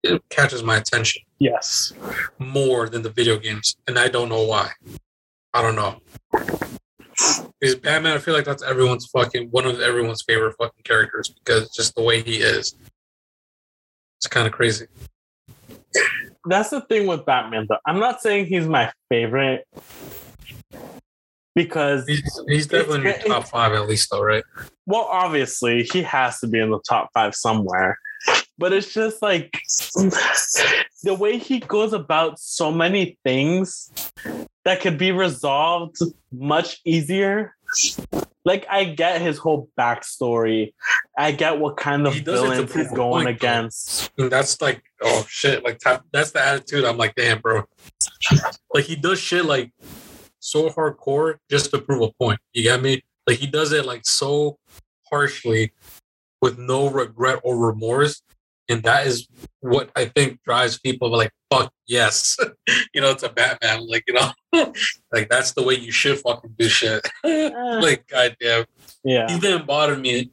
it 0.02 0.22
catches 0.28 0.62
my 0.62 0.76
attention. 0.76 1.22
Yes, 1.38 1.92
more 2.38 2.88
than 2.88 3.02
the 3.02 3.10
video 3.10 3.38
games, 3.38 3.76
and 3.86 3.98
I 3.98 4.08
don't 4.08 4.28
know 4.28 4.44
why. 4.44 4.70
I 5.52 5.62
don't 5.62 5.76
know. 5.76 6.00
Is 7.60 7.74
Batman? 7.74 8.14
I 8.14 8.18
feel 8.18 8.34
like 8.34 8.44
that's 8.44 8.62
everyone's 8.62 9.06
fucking 9.06 9.48
one 9.50 9.66
of 9.66 9.80
everyone's 9.80 10.22
favorite 10.22 10.54
fucking 10.58 10.82
characters 10.84 11.28
because 11.28 11.70
just 11.70 11.94
the 11.94 12.02
way 12.02 12.22
he 12.22 12.36
is. 12.36 12.74
It's 14.18 14.26
kind 14.28 14.46
of 14.46 14.52
crazy. 14.52 14.86
That's 16.46 16.70
the 16.70 16.80
thing 16.82 17.06
with 17.06 17.26
Batman, 17.26 17.66
though. 17.68 17.78
I'm 17.86 17.98
not 17.98 18.22
saying 18.22 18.46
he's 18.46 18.66
my 18.66 18.92
favorite 19.08 19.66
because 21.56 22.06
he's, 22.06 22.40
he's 22.46 22.66
definitely 22.66 23.10
in 23.10 23.18
the 23.22 23.28
top 23.28 23.48
five 23.48 23.72
at 23.72 23.88
least, 23.88 24.10
though, 24.10 24.22
right? 24.22 24.44
Well, 24.84 25.08
obviously, 25.10 25.82
he 25.84 26.02
has 26.02 26.38
to 26.40 26.46
be 26.46 26.60
in 26.60 26.70
the 26.70 26.80
top 26.86 27.08
five 27.14 27.34
somewhere. 27.34 27.98
But 28.58 28.72
it's 28.72 28.92
just 28.92 29.22
like 29.22 29.58
the 31.02 31.14
way 31.18 31.38
he 31.38 31.60
goes 31.60 31.92
about 31.92 32.38
so 32.38 32.70
many 32.70 33.18
things 33.24 33.90
that 34.64 34.80
could 34.80 34.98
be 34.98 35.12
resolved 35.12 35.96
much 36.32 36.80
easier. 36.84 37.54
Like 38.44 38.66
I 38.70 38.84
get 38.84 39.20
his 39.20 39.38
whole 39.38 39.68
backstory. 39.78 40.72
I 41.18 41.32
get 41.32 41.58
what 41.58 41.76
kind 41.76 42.06
of 42.06 42.14
villains 42.14 42.72
he's 42.72 42.90
going 42.92 43.24
point, 43.24 43.36
against. 43.36 44.10
And 44.18 44.30
that's 44.30 44.60
like, 44.60 44.82
oh 45.02 45.26
shit! 45.28 45.64
Like 45.64 45.80
that's 46.12 46.30
the 46.30 46.40
attitude. 46.40 46.84
I'm 46.84 46.96
like, 46.96 47.14
damn, 47.14 47.40
bro. 47.40 47.64
like 48.72 48.84
he 48.84 48.96
does 48.96 49.18
shit 49.18 49.44
like 49.44 49.72
so 50.46 50.68
hardcore 50.70 51.36
just 51.50 51.70
to 51.70 51.78
prove 51.80 52.02
a 52.02 52.12
point. 52.12 52.40
You 52.52 52.62
get 52.62 52.82
me? 52.82 53.02
Like 53.26 53.38
he 53.38 53.46
does 53.46 53.72
it 53.72 53.84
like 53.84 54.06
so 54.06 54.58
harshly 55.10 55.72
with 56.40 56.58
no 56.58 56.88
regret 56.88 57.40
or 57.42 57.56
remorse 57.56 58.22
and 58.68 58.82
that 58.82 59.06
is 59.06 59.28
what 59.60 59.90
I 59.96 60.06
think 60.06 60.42
drives 60.44 60.78
people 60.78 61.10
like 61.10 61.30
fuck 61.50 61.72
yes, 61.86 62.36
you 62.94 63.00
know, 63.00 63.10
it's 63.10 63.22
a 63.22 63.28
Batman, 63.28 63.86
like 63.88 64.04
you 64.06 64.14
know, 64.14 64.32
like 65.12 65.28
that's 65.28 65.52
the 65.52 65.62
way 65.62 65.74
you 65.74 65.92
should 65.92 66.18
fucking 66.18 66.54
do 66.58 66.68
shit. 66.68 67.06
like 67.24 68.06
goddamn, 68.08 68.64
yeah, 69.04 69.26
he's 69.28 69.40
the 69.40 69.60
embodiment 69.60 70.30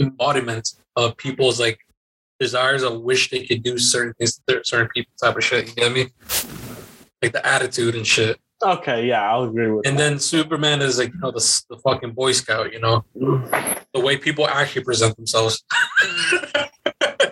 embodiment 0.00 0.68
of 0.96 1.16
people's 1.16 1.60
like 1.60 1.78
desires 2.40 2.82
of 2.82 3.00
wish 3.02 3.30
they 3.30 3.46
could 3.46 3.62
do 3.62 3.78
certain 3.78 4.12
things 4.14 4.40
to 4.48 4.60
certain 4.64 4.88
people 4.88 5.12
type 5.20 5.36
of 5.36 5.44
shit. 5.44 5.68
You 5.68 5.74
get 5.74 5.92
me? 5.92 6.08
Like 7.22 7.32
the 7.32 7.46
attitude 7.46 7.94
and 7.94 8.06
shit. 8.06 8.38
Okay, 8.62 9.06
yeah, 9.06 9.30
I'll 9.30 9.44
agree 9.44 9.70
with 9.70 9.86
And 9.86 9.98
that. 9.98 10.10
then 10.10 10.18
Superman 10.18 10.80
is 10.80 10.98
like, 10.98 11.12
you 11.12 11.20
know, 11.20 11.30
the, 11.30 11.62
the 11.70 11.76
fucking 11.78 12.12
Boy 12.12 12.32
Scout, 12.32 12.72
you 12.72 12.80
know, 12.80 13.04
the 13.14 14.00
way 14.00 14.16
people 14.16 14.46
actually 14.48 14.84
present 14.84 15.16
themselves. 15.16 15.62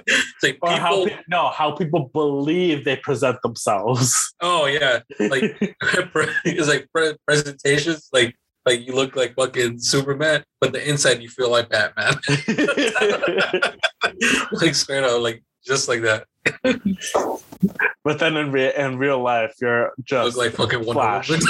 it's 0.07 0.43
like 0.43 0.59
or 0.61 0.73
how 0.73 1.05
people, 1.05 1.17
pe- 1.17 1.23
no, 1.29 1.49
how 1.51 1.73
people 1.73 2.11
believe 2.13 2.85
they 2.85 2.97
present 2.97 3.41
themselves. 3.43 4.35
oh 4.43 4.67
yeah, 4.67 5.01
like 5.21 5.45
it's 6.45 6.69
like 6.69 6.89
pre- 6.95 7.17
presentations, 7.27 8.09
like 8.13 8.35
like 8.67 8.87
you 8.87 8.95
look 8.95 9.17
like 9.17 9.35
fucking 9.35 9.79
Superman, 9.79 10.45
but 10.61 10.73
the 10.73 10.89
inside 10.89 11.23
you 11.23 11.29
feel 11.29 11.51
like 11.51 11.69
Batman. 11.71 12.15
like 14.53 14.75
straight 14.75 15.05
out, 15.05 15.21
like 15.21 15.43
just 15.65 15.89
like 15.89 16.03
that. 16.03 16.27
But 18.05 18.19
then 18.19 18.37
in, 18.37 18.53
re- 18.53 18.75
in 18.77 18.99
real 18.99 19.21
life, 19.23 19.55
you're 19.61 19.93
just 20.05 20.37
like 20.37 20.53
fucking 20.53 20.85
Flash. 20.85 21.31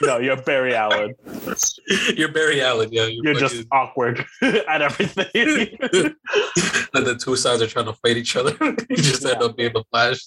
No, 0.00 0.18
you're 0.18 0.36
Barry 0.42 0.74
Allen. 0.74 1.14
you're 2.16 2.32
Barry 2.32 2.60
Allen, 2.60 2.88
yeah. 2.90 3.06
You're, 3.06 3.24
You're 3.24 3.34
just 3.34 3.64
awkward 3.70 4.24
at 4.42 4.82
everything. 4.82 5.26
and 5.32 7.06
the 7.06 7.16
two 7.22 7.36
sides 7.36 7.62
are 7.62 7.68
trying 7.68 7.84
to 7.84 7.92
fight 7.92 8.16
each 8.16 8.34
other. 8.34 8.56
you 8.90 8.96
just 8.96 9.24
end 9.24 9.40
up 9.40 9.56
being 9.56 9.72
the 9.72 9.84
Flash. 9.92 10.18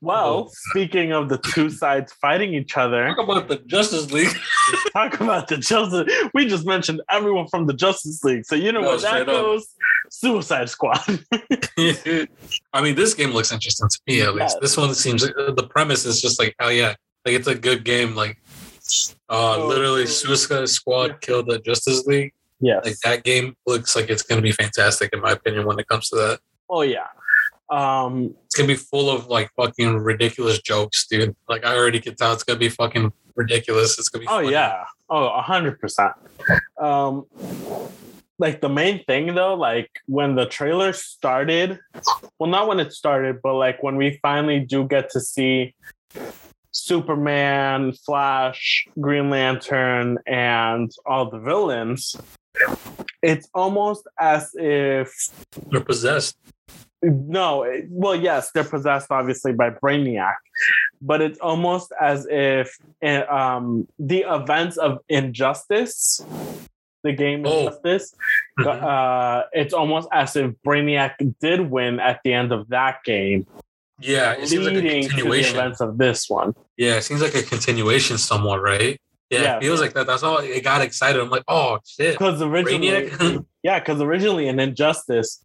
well, 0.00 0.48
speaking 0.70 1.12
of 1.12 1.28
the 1.28 1.38
two 1.38 1.70
sides 1.70 2.12
fighting 2.20 2.54
each 2.54 2.76
other, 2.76 3.06
Talk 3.08 3.18
about 3.24 3.48
the 3.48 3.56
Justice 3.66 4.12
League. 4.12 4.36
talk 4.92 5.20
about 5.20 5.48
the 5.48 5.56
Justice. 5.56 6.12
We 6.34 6.46
just 6.46 6.66
mentioned 6.66 7.00
everyone 7.10 7.48
from 7.48 7.66
the 7.66 7.74
Justice 7.74 8.22
League, 8.22 8.44
so 8.44 8.54
you 8.54 8.70
know 8.70 8.80
No, 8.80 8.88
where 8.90 8.98
that 8.98 9.22
straight 9.22 9.28
up. 9.28 9.60
Suicide 10.10 10.68
Squad. 10.68 10.98
I 11.78 12.82
mean, 12.82 12.94
this 12.94 13.14
game 13.14 13.30
looks 13.30 13.52
interesting 13.52 13.88
to 13.88 13.98
me 14.06 14.22
at 14.22 14.34
least. 14.34 14.56
Yeah. 14.56 14.60
This 14.60 14.76
one 14.76 14.94
seems 14.94 15.22
the 15.22 15.66
premise 15.70 16.04
is 16.04 16.20
just 16.20 16.38
like 16.40 16.54
oh 16.60 16.68
yeah, 16.68 16.94
like 17.24 17.34
it's 17.34 17.46
a 17.48 17.54
good 17.54 17.84
game. 17.84 18.14
Like, 18.14 18.38
uh, 19.28 19.56
Oh. 19.58 19.66
literally, 19.66 20.06
Suicide 20.06 20.68
Squad 20.68 21.20
killed 21.20 21.46
the 21.48 21.58
Justice 21.58 22.06
League. 22.06 22.32
Yeah, 22.60 22.80
Like 22.84 22.96
that 23.04 23.22
game 23.22 23.54
looks 23.66 23.94
like 23.94 24.08
it's 24.10 24.22
gonna 24.22 24.42
be 24.42 24.52
fantastic 24.52 25.12
in 25.12 25.20
my 25.20 25.32
opinion 25.32 25.66
when 25.66 25.78
it 25.78 25.86
comes 25.88 26.08
to 26.10 26.16
that. 26.16 26.40
oh 26.68 26.82
yeah. 26.82 27.06
Um, 27.70 28.34
It's 28.46 28.56
gonna 28.56 28.66
be 28.68 28.74
full 28.74 29.10
of 29.10 29.26
like 29.28 29.50
fucking 29.56 29.98
ridiculous 29.98 30.60
jokes, 30.62 31.06
dude. 31.06 31.36
Like 31.48 31.64
I 31.66 31.76
already 31.76 32.00
can 32.00 32.14
tell 32.16 32.32
it's 32.32 32.42
gonna 32.44 32.58
be 32.58 32.68
fucking 32.70 33.12
ridiculous. 33.36 33.98
It's 33.98 34.08
gonna 34.08 34.22
be. 34.22 34.26
Oh 34.28 34.38
funny. 34.38 34.50
yeah. 34.52 34.84
Oh, 35.10 35.28
a 35.28 35.42
hundred 35.42 35.78
percent. 35.80 36.12
Um 36.80 37.26
like 38.38 38.60
the 38.60 38.68
main 38.68 39.04
thing 39.04 39.34
though, 39.34 39.54
like 39.54 39.90
when 40.06 40.34
the 40.36 40.46
trailer 40.46 40.92
started, 40.92 41.78
well 42.38 42.50
not 42.50 42.68
when 42.68 42.80
it 42.80 42.92
started, 42.92 43.40
but 43.42 43.54
like 43.54 43.82
when 43.82 43.96
we 43.96 44.18
finally 44.22 44.60
do 44.60 44.84
get 44.86 45.10
to 45.10 45.20
see 45.20 45.74
Superman, 46.72 47.92
Flash, 47.92 48.86
Green 49.00 49.30
Lantern, 49.30 50.18
and 50.26 50.90
all 51.06 51.28
the 51.30 51.38
villains, 51.40 52.14
it's 53.22 53.48
almost 53.54 54.06
as 54.20 54.50
if 54.54 55.12
they're 55.70 55.80
possessed. 55.80 56.36
no, 57.02 57.62
it- 57.64 57.86
well, 57.88 58.14
yes, 58.14 58.50
they're 58.52 58.64
possessed 58.64 59.08
obviously 59.10 59.52
by 59.52 59.70
Brainiac, 59.70 60.34
but 61.02 61.20
it's 61.20 61.38
almost 61.40 61.92
as 62.00 62.26
if 62.30 62.76
eh, 63.02 63.22
um, 63.22 63.88
the 63.98 64.24
events 64.28 64.76
of 64.76 64.98
Injustice, 65.08 66.20
the 67.04 67.12
game 67.12 67.44
Oh. 67.46 67.66
Injustice, 67.68 68.14
Mhm. 68.58 68.66
uh, 68.82 69.44
it's 69.52 69.72
almost 69.74 70.08
as 70.12 70.34
if 70.36 70.52
Brainiac 70.66 71.14
did 71.40 71.70
win 71.70 72.00
at 72.00 72.20
the 72.24 72.32
end 72.32 72.52
of 72.52 72.68
that 72.68 73.04
game, 73.04 73.46
Yeah, 74.00 74.32
it 74.32 74.48
seems 74.48 74.64
like 74.66 74.74
a 74.74 74.80
to 74.80 74.82
the 74.82 75.00
continuation. 75.08 75.56
events 75.56 75.80
of 75.80 75.98
this 75.98 76.28
one. 76.28 76.54
Yeah, 76.76 76.96
it 76.96 77.02
seems 77.02 77.22
like 77.22 77.34
a 77.34 77.42
continuation 77.42 78.18
somewhat, 78.18 78.60
right? 78.62 79.00
Yeah, 79.30 79.42
Yeah. 79.42 79.56
it 79.56 79.62
feels 79.62 79.80
like 79.80 79.92
that. 79.94 80.06
That's 80.06 80.22
all 80.22 80.38
it 80.38 80.64
got 80.64 80.80
excited. 80.80 81.20
I'm 81.20 81.30
like, 81.30 81.44
oh 81.48 81.78
shit. 81.86 82.14
Because 82.18 82.40
originally, 82.42 82.88
Brainiac? 82.88 83.44
yeah, 83.62 83.78
because 83.78 84.00
originally 84.00 84.48
in 84.48 84.58
Injustice, 84.58 85.42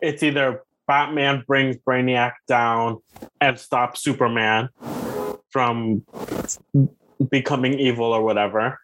it's 0.00 0.22
either 0.22 0.62
Batman 0.88 1.44
brings 1.46 1.76
Brainiac 1.76 2.32
down 2.48 2.98
and 3.40 3.58
stops 3.58 4.02
Superman 4.02 4.68
from 5.50 6.04
becoming 7.30 7.74
evil 7.78 8.06
or 8.06 8.22
whatever, 8.22 8.78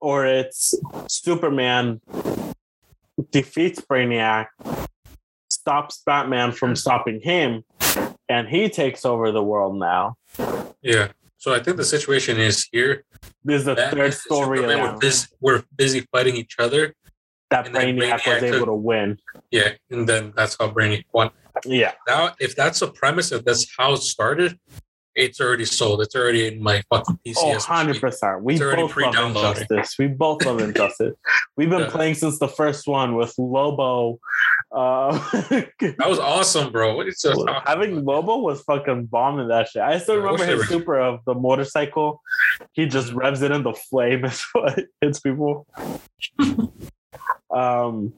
or 0.00 0.26
it's 0.26 0.74
Superman 1.08 2.00
defeats 3.30 3.80
Brainiac, 3.80 4.46
stops 5.50 6.02
Batman 6.04 6.52
from 6.52 6.74
stopping 6.74 7.20
him, 7.20 7.64
and 8.28 8.48
he 8.48 8.68
takes 8.68 9.04
over 9.04 9.30
the 9.30 9.42
world 9.42 9.76
now. 9.78 10.14
yeah. 10.82 11.08
So 11.36 11.54
I 11.54 11.58
think 11.60 11.78
the 11.78 11.84
situation 11.84 12.38
is 12.38 12.68
here. 12.70 13.04
This 13.44 13.60
is 13.60 13.64
the 13.64 13.74
Batman 13.74 14.10
third 14.10 14.14
story 14.14 14.60
were, 14.60 14.98
bus- 15.00 15.28
were 15.40 15.64
busy 15.74 16.06
fighting 16.12 16.36
each 16.36 16.56
other. 16.58 16.94
that 17.50 17.64
then 17.72 17.96
Brainiac 17.96 18.26
was 18.26 18.42
able 18.42 18.66
to 18.66 18.74
win. 18.74 19.18
Yeah, 19.50 19.70
and 19.90 20.06
then 20.06 20.34
that's 20.36 20.56
how 20.60 20.70
Brainiac 20.70 21.04
won. 21.14 21.30
Yeah. 21.64 21.92
Now, 22.06 22.34
if 22.40 22.54
that's 22.54 22.80
the 22.80 22.88
premise, 22.88 23.32
if 23.32 23.44
that's 23.44 23.66
how 23.76 23.94
it 23.94 24.02
started, 24.02 24.58
it's 25.14 25.40
already 25.40 25.64
sold. 25.64 26.00
It's 26.02 26.14
already 26.14 26.46
in 26.46 26.62
my 26.62 26.82
fucking 26.88 27.18
PC. 27.26 27.34
Oh, 27.38 27.50
as 27.56 27.66
we 27.68 27.72
100 27.72 27.92
speak. 27.94 28.00
percent. 28.00 28.42
We 28.44 28.54
It's 28.54 28.62
already 28.62 28.82
both 28.82 28.96
love. 28.96 29.36
Injustice. 29.36 29.96
We 29.98 30.06
both 30.06 30.44
love 30.46 30.60
Injustice. 30.60 31.14
We've 31.56 31.68
been 31.70 31.80
Yeah. 31.80 31.90
playing 31.90 32.14
since 32.14 32.38
the 32.38 32.48
first 32.48 32.86
one 32.86 33.16
with 33.16 33.34
Lobo. 33.38 34.18
Uh, 34.72 35.12
That 35.80 36.08
was 36.08 36.18
awesome, 36.18 36.70
bro. 36.72 36.94
What 36.96 37.08
is 37.08 37.22
having 37.22 37.92
about? 37.92 38.04
Lobo 38.04 38.38
was 38.38 38.62
fucking 38.62 39.06
bombing 39.06 39.48
that 39.48 39.68
shit. 39.68 39.82
I 39.82 39.98
still 39.98 40.16
Yeah, 40.16 40.22
remember 40.30 40.44
his 40.46 40.68
super 40.68 40.98
of 41.00 41.20
the 41.26 41.34
motorcycle. 41.34 42.20
He 42.72 42.86
just 42.86 43.12
revs 43.12 43.42
it 43.42 43.50
into 43.50 43.74
flame 43.74 44.24
and 44.24 44.38
what 44.52 44.78
hits 45.00 45.20
people. 45.20 45.66
um, 47.50 48.12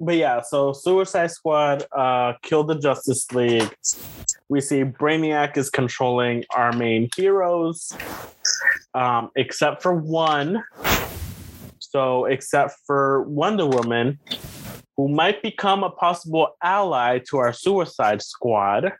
but 0.00 0.16
yeah, 0.16 0.42
so 0.42 0.72
Suicide 0.72 1.30
Squad 1.30 1.84
uh, 1.96 2.34
killed 2.42 2.68
the 2.68 2.74
Justice 2.78 3.30
League. 3.32 3.72
We 4.48 4.60
see 4.60 4.84
Brainiac 4.84 5.56
is 5.56 5.70
controlling 5.70 6.44
our 6.50 6.72
main 6.72 7.08
heroes, 7.16 7.96
um, 8.92 9.30
except 9.36 9.82
for 9.82 9.94
one. 9.94 10.62
So, 11.78 12.26
except 12.26 12.74
for 12.86 13.22
Wonder 13.22 13.66
Woman, 13.66 14.18
who 14.96 15.08
might 15.08 15.42
become 15.42 15.82
a 15.82 15.90
possible 15.90 16.56
ally 16.62 17.20
to 17.30 17.38
our 17.38 17.52
Suicide 17.52 18.20
Squad 18.22 18.92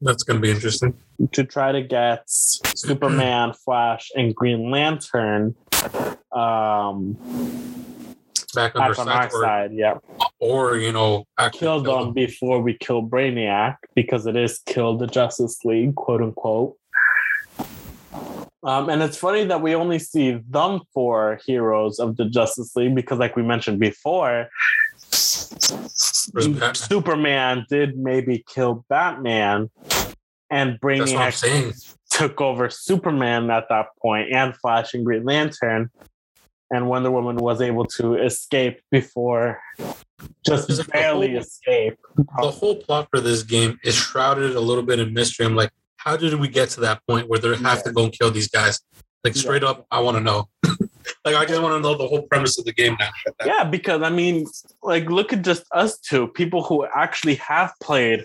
That's 0.00 0.22
gonna 0.22 0.40
be 0.40 0.50
interesting. 0.50 0.94
to 1.32 1.44
try 1.44 1.72
to 1.72 1.82
get 1.82 2.22
Superman, 2.26 3.54
Flash, 3.54 4.10
and 4.14 4.34
Green 4.34 4.70
Lantern 4.70 5.54
um, 6.32 7.16
Back 8.56 8.74
on, 8.74 8.80
back 8.80 8.98
our 8.98 9.02
on 9.02 9.08
our 9.08 9.30
side, 9.30 9.32
or, 9.32 9.42
side. 9.42 9.72
Yeah, 9.74 9.98
or 10.40 10.78
you 10.78 10.92
know, 10.92 11.24
kill 11.52 11.82
kill 11.82 11.82
them 11.82 12.12
before 12.12 12.60
we 12.60 12.74
kill 12.74 13.02
Brainiac 13.02 13.76
because 13.94 14.26
it 14.26 14.34
is 14.34 14.60
kill 14.66 14.96
the 14.96 15.06
Justice 15.06 15.64
League, 15.64 15.94
quote 15.94 16.22
unquote. 16.22 16.76
Um, 18.62 18.88
and 18.88 19.00
it's 19.02 19.16
funny 19.16 19.44
that 19.44 19.62
we 19.62 19.76
only 19.76 20.00
see 20.00 20.40
them 20.48 20.80
four 20.92 21.38
heroes 21.46 22.00
of 22.00 22.16
the 22.16 22.24
Justice 22.24 22.74
League 22.74 22.96
because, 22.96 23.18
like 23.18 23.36
we 23.36 23.42
mentioned 23.44 23.78
before, 23.78 24.48
Superman 26.74 27.64
did 27.68 27.96
maybe 27.96 28.44
kill 28.52 28.84
Batman, 28.88 29.70
and 30.50 30.72
That's 30.72 30.80
Brainiac 30.80 31.94
took 32.10 32.40
over 32.40 32.70
Superman 32.70 33.50
at 33.50 33.68
that 33.68 33.88
point 34.00 34.32
and 34.32 34.56
Flash 34.56 34.94
and 34.94 35.04
Green 35.04 35.24
Lantern. 35.24 35.90
And 36.70 36.88
Wonder 36.88 37.10
Woman 37.10 37.36
was 37.36 37.60
able 37.60 37.84
to 37.98 38.14
escape 38.14 38.80
before 38.90 39.60
just 40.44 40.90
barely 40.90 41.30
whole- 41.32 41.38
escape. 41.38 41.98
The 42.40 42.50
whole 42.50 42.76
plot 42.76 43.08
for 43.12 43.20
this 43.20 43.42
game 43.42 43.78
is 43.84 43.94
shrouded 43.94 44.56
a 44.56 44.60
little 44.60 44.82
bit 44.82 44.98
in 44.98 45.12
mystery. 45.14 45.46
I'm 45.46 45.54
like, 45.54 45.70
how 45.98 46.16
did 46.16 46.34
we 46.34 46.48
get 46.48 46.70
to 46.70 46.80
that 46.80 47.00
point 47.06 47.28
where 47.28 47.38
they 47.38 47.50
have 47.50 47.60
Yeah. 47.78 47.82
to 47.82 47.92
go 47.92 48.04
and 48.04 48.12
kill 48.12 48.30
these 48.30 48.48
guys? 48.48 48.80
Like 49.24 49.34
Yeah. 49.36 49.42
straight 49.42 49.64
up, 49.64 49.86
I 49.90 50.00
want 50.00 50.16
to 50.16 50.22
know. 50.22 50.48
like 51.24 51.36
I 51.36 51.44
just 51.44 51.60
want 51.62 51.74
to 51.74 51.80
know 51.80 51.96
the 51.96 52.06
whole 52.06 52.22
premise 52.22 52.58
of 52.58 52.64
the 52.64 52.72
game 52.72 52.96
now. 52.98 53.10
Yeah, 53.44 53.64
because 53.64 54.02
I 54.02 54.10
mean, 54.10 54.46
like, 54.82 55.08
look 55.08 55.32
at 55.32 55.42
just 55.42 55.64
us 55.72 55.98
two 55.98 56.28
people 56.28 56.62
who 56.64 56.84
actually 56.94 57.36
have 57.36 57.72
played 57.80 58.24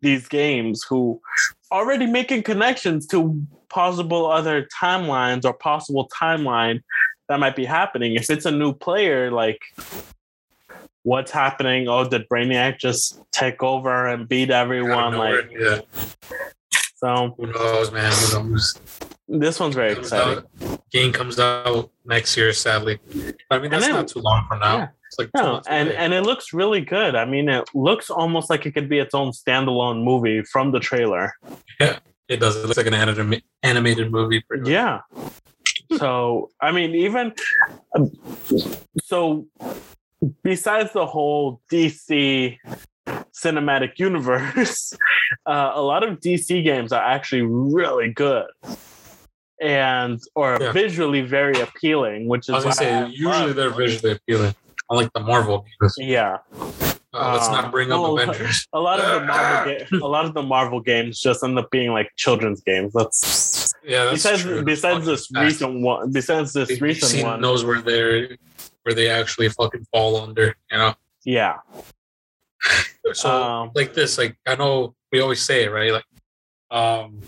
these 0.00 0.28
games, 0.28 0.84
who 0.88 1.20
already 1.72 2.06
making 2.06 2.42
connections 2.44 3.06
to 3.08 3.40
possible 3.68 4.26
other 4.26 4.66
timelines 4.80 5.44
or 5.44 5.52
possible 5.52 6.08
timeline 6.20 6.80
that 7.30 7.38
might 7.38 7.54
be 7.54 7.64
happening. 7.64 8.14
If 8.16 8.28
it's 8.28 8.44
a 8.44 8.50
new 8.50 8.72
player, 8.72 9.30
like, 9.30 9.60
what's 11.04 11.30
happening? 11.30 11.86
Oh, 11.88 12.06
did 12.08 12.28
Brainiac 12.28 12.78
just 12.78 13.20
take 13.32 13.62
over 13.62 14.08
and 14.08 14.28
beat 14.28 14.50
everyone? 14.50 15.14
Like, 15.16 15.48
yeah, 15.56 15.80
so 16.96 17.34
who 17.38 17.46
knows, 17.46 17.92
man? 17.92 18.12
Who 18.12 18.50
knows? 18.50 18.78
this 19.32 19.60
one's 19.60 19.76
very 19.76 19.92
exciting. 19.92 20.44
out- 20.60 20.80
game 20.90 21.12
comes 21.12 21.38
out 21.38 21.88
next 22.04 22.36
year, 22.36 22.52
sadly. 22.52 22.98
I 23.48 23.60
mean, 23.60 23.70
that's 23.70 23.86
then- 23.86 23.94
not 23.94 24.08
too 24.08 24.18
long 24.18 24.44
from 24.48 24.58
now. 24.58 24.76
Yeah. 24.78 24.88
It's 25.06 25.18
like 25.20 25.30
No, 25.34 25.60
and 25.68 25.88
away. 25.88 25.96
and 25.96 26.12
it 26.12 26.22
looks 26.22 26.52
really 26.52 26.80
good. 26.80 27.14
I 27.14 27.24
mean, 27.24 27.48
it 27.48 27.68
looks 27.74 28.10
almost 28.10 28.50
like 28.50 28.66
it 28.66 28.72
could 28.72 28.88
be 28.88 28.98
its 28.98 29.14
own 29.14 29.30
standalone 29.30 30.02
movie 30.04 30.42
from 30.42 30.72
the 30.72 30.80
trailer. 30.80 31.32
yeah, 31.80 31.98
It 32.28 32.38
does. 32.38 32.54
It 32.56 32.66
looks 32.66 32.76
like 32.76 32.86
an 32.86 32.94
anima- 32.94 33.40
animated 33.62 34.10
movie. 34.12 34.44
Yeah. 34.64 35.00
So 35.96 36.50
I 36.60 36.72
mean, 36.72 36.94
even 36.94 37.32
um, 37.94 38.10
so, 39.02 39.46
besides 40.42 40.92
the 40.92 41.06
whole 41.06 41.60
DC 41.70 42.58
cinematic 43.32 43.98
universe, 43.98 44.92
uh, 45.46 45.72
a 45.74 45.82
lot 45.82 46.06
of 46.06 46.20
DC 46.20 46.62
games 46.64 46.92
are 46.92 47.02
actually 47.02 47.42
really 47.42 48.12
good 48.12 48.46
and 49.60 50.20
or 50.34 50.58
yeah. 50.60 50.72
visually 50.72 51.20
very 51.20 51.60
appealing, 51.60 52.28
which 52.28 52.48
is 52.48 52.50
I 52.50 52.54
was 52.54 52.64
gonna 52.64 52.74
say 52.74 53.06
usually 53.10 53.52
they're 53.52 53.70
visually 53.70 54.12
appealing. 54.12 54.54
I 54.90 54.94
like 54.94 55.12
the 55.12 55.20
Marvel 55.20 55.64
games. 55.80 55.94
Yeah. 55.98 56.38
Uh, 57.12 57.32
let's 57.34 57.48
not 57.48 57.70
bring 57.72 57.90
up 57.90 58.00
Avengers. 58.18 58.66
A 58.72 58.80
lot 58.80 59.00
of 59.00 59.20
the 59.20 59.26
Marvel 59.26 59.74
ga- 59.74 59.98
a 60.04 60.08
lot 60.08 60.24
of 60.24 60.34
the 60.34 60.42
Marvel 60.42 60.80
games 60.80 61.20
just 61.20 61.42
end 61.42 61.58
up 61.58 61.70
being 61.70 61.92
like 61.92 62.10
children's 62.16 62.60
games. 62.62 62.92
That's 62.92 63.72
yeah. 63.84 64.04
That's 64.04 64.22
besides 64.22 64.42
true. 64.42 64.62
besides 64.62 65.06
this 65.06 65.30
recent 65.32 65.80
one. 65.80 66.12
Besides 66.12 66.52
this 66.52 66.80
recent 66.80 67.24
one, 67.24 67.40
knows 67.40 67.64
where 67.64 67.80
they're 67.80 68.36
where 68.82 68.94
they 68.94 69.08
actually 69.08 69.48
fucking 69.48 69.86
fall 69.92 70.16
under. 70.16 70.54
You 70.70 70.78
know. 70.78 70.94
Yeah. 71.24 71.58
so 73.12 73.42
um, 73.42 73.70
like 73.74 73.94
this, 73.94 74.16
like 74.16 74.36
I 74.46 74.54
know 74.54 74.94
we 75.12 75.20
always 75.20 75.42
say 75.42 75.64
it, 75.64 75.72
right? 75.72 75.92
Like, 75.92 76.04
um, 76.70 77.20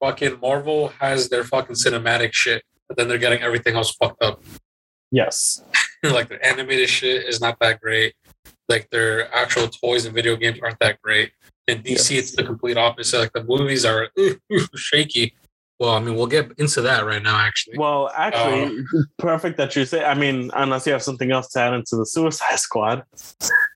fucking 0.00 0.38
Marvel 0.40 0.88
has 1.00 1.28
their 1.28 1.44
fucking 1.44 1.76
cinematic 1.76 2.32
shit, 2.32 2.62
but 2.88 2.96
then 2.96 3.08
they're 3.08 3.18
getting 3.18 3.42
everything 3.42 3.76
else 3.76 3.94
fucked 3.94 4.22
up. 4.22 4.42
Yes. 5.10 5.62
like 6.02 6.28
their 6.28 6.44
animated 6.44 6.88
shit 6.88 7.24
is 7.24 7.40
not 7.40 7.58
that 7.60 7.80
great. 7.80 8.14
Like 8.68 8.88
their 8.90 9.32
actual 9.34 9.68
toys 9.68 10.04
and 10.06 10.14
video 10.14 10.36
games 10.36 10.58
aren't 10.62 10.78
that 10.80 11.00
great. 11.02 11.32
In 11.66 11.82
DC, 11.82 12.16
it's 12.16 12.32
the 12.32 12.42
complete 12.42 12.76
opposite. 12.76 13.18
Like 13.18 13.32
the 13.32 13.44
movies 13.44 13.84
are 13.84 14.08
shaky. 14.76 15.34
Well, 15.80 15.90
I 15.90 15.98
mean, 15.98 16.14
we'll 16.14 16.28
get 16.28 16.52
into 16.58 16.82
that 16.82 17.04
right 17.04 17.22
now, 17.22 17.36
actually. 17.36 17.78
Well, 17.78 18.10
actually, 18.14 18.78
uh, 18.78 19.02
perfect 19.18 19.56
that 19.56 19.74
you 19.74 19.84
say. 19.84 20.04
I 20.04 20.14
mean, 20.14 20.50
unless 20.54 20.86
you 20.86 20.92
have 20.92 21.02
something 21.02 21.32
else 21.32 21.48
to 21.48 21.60
add 21.60 21.74
into 21.74 21.96
the 21.96 22.06
Suicide 22.06 22.58
Squad. 22.60 23.02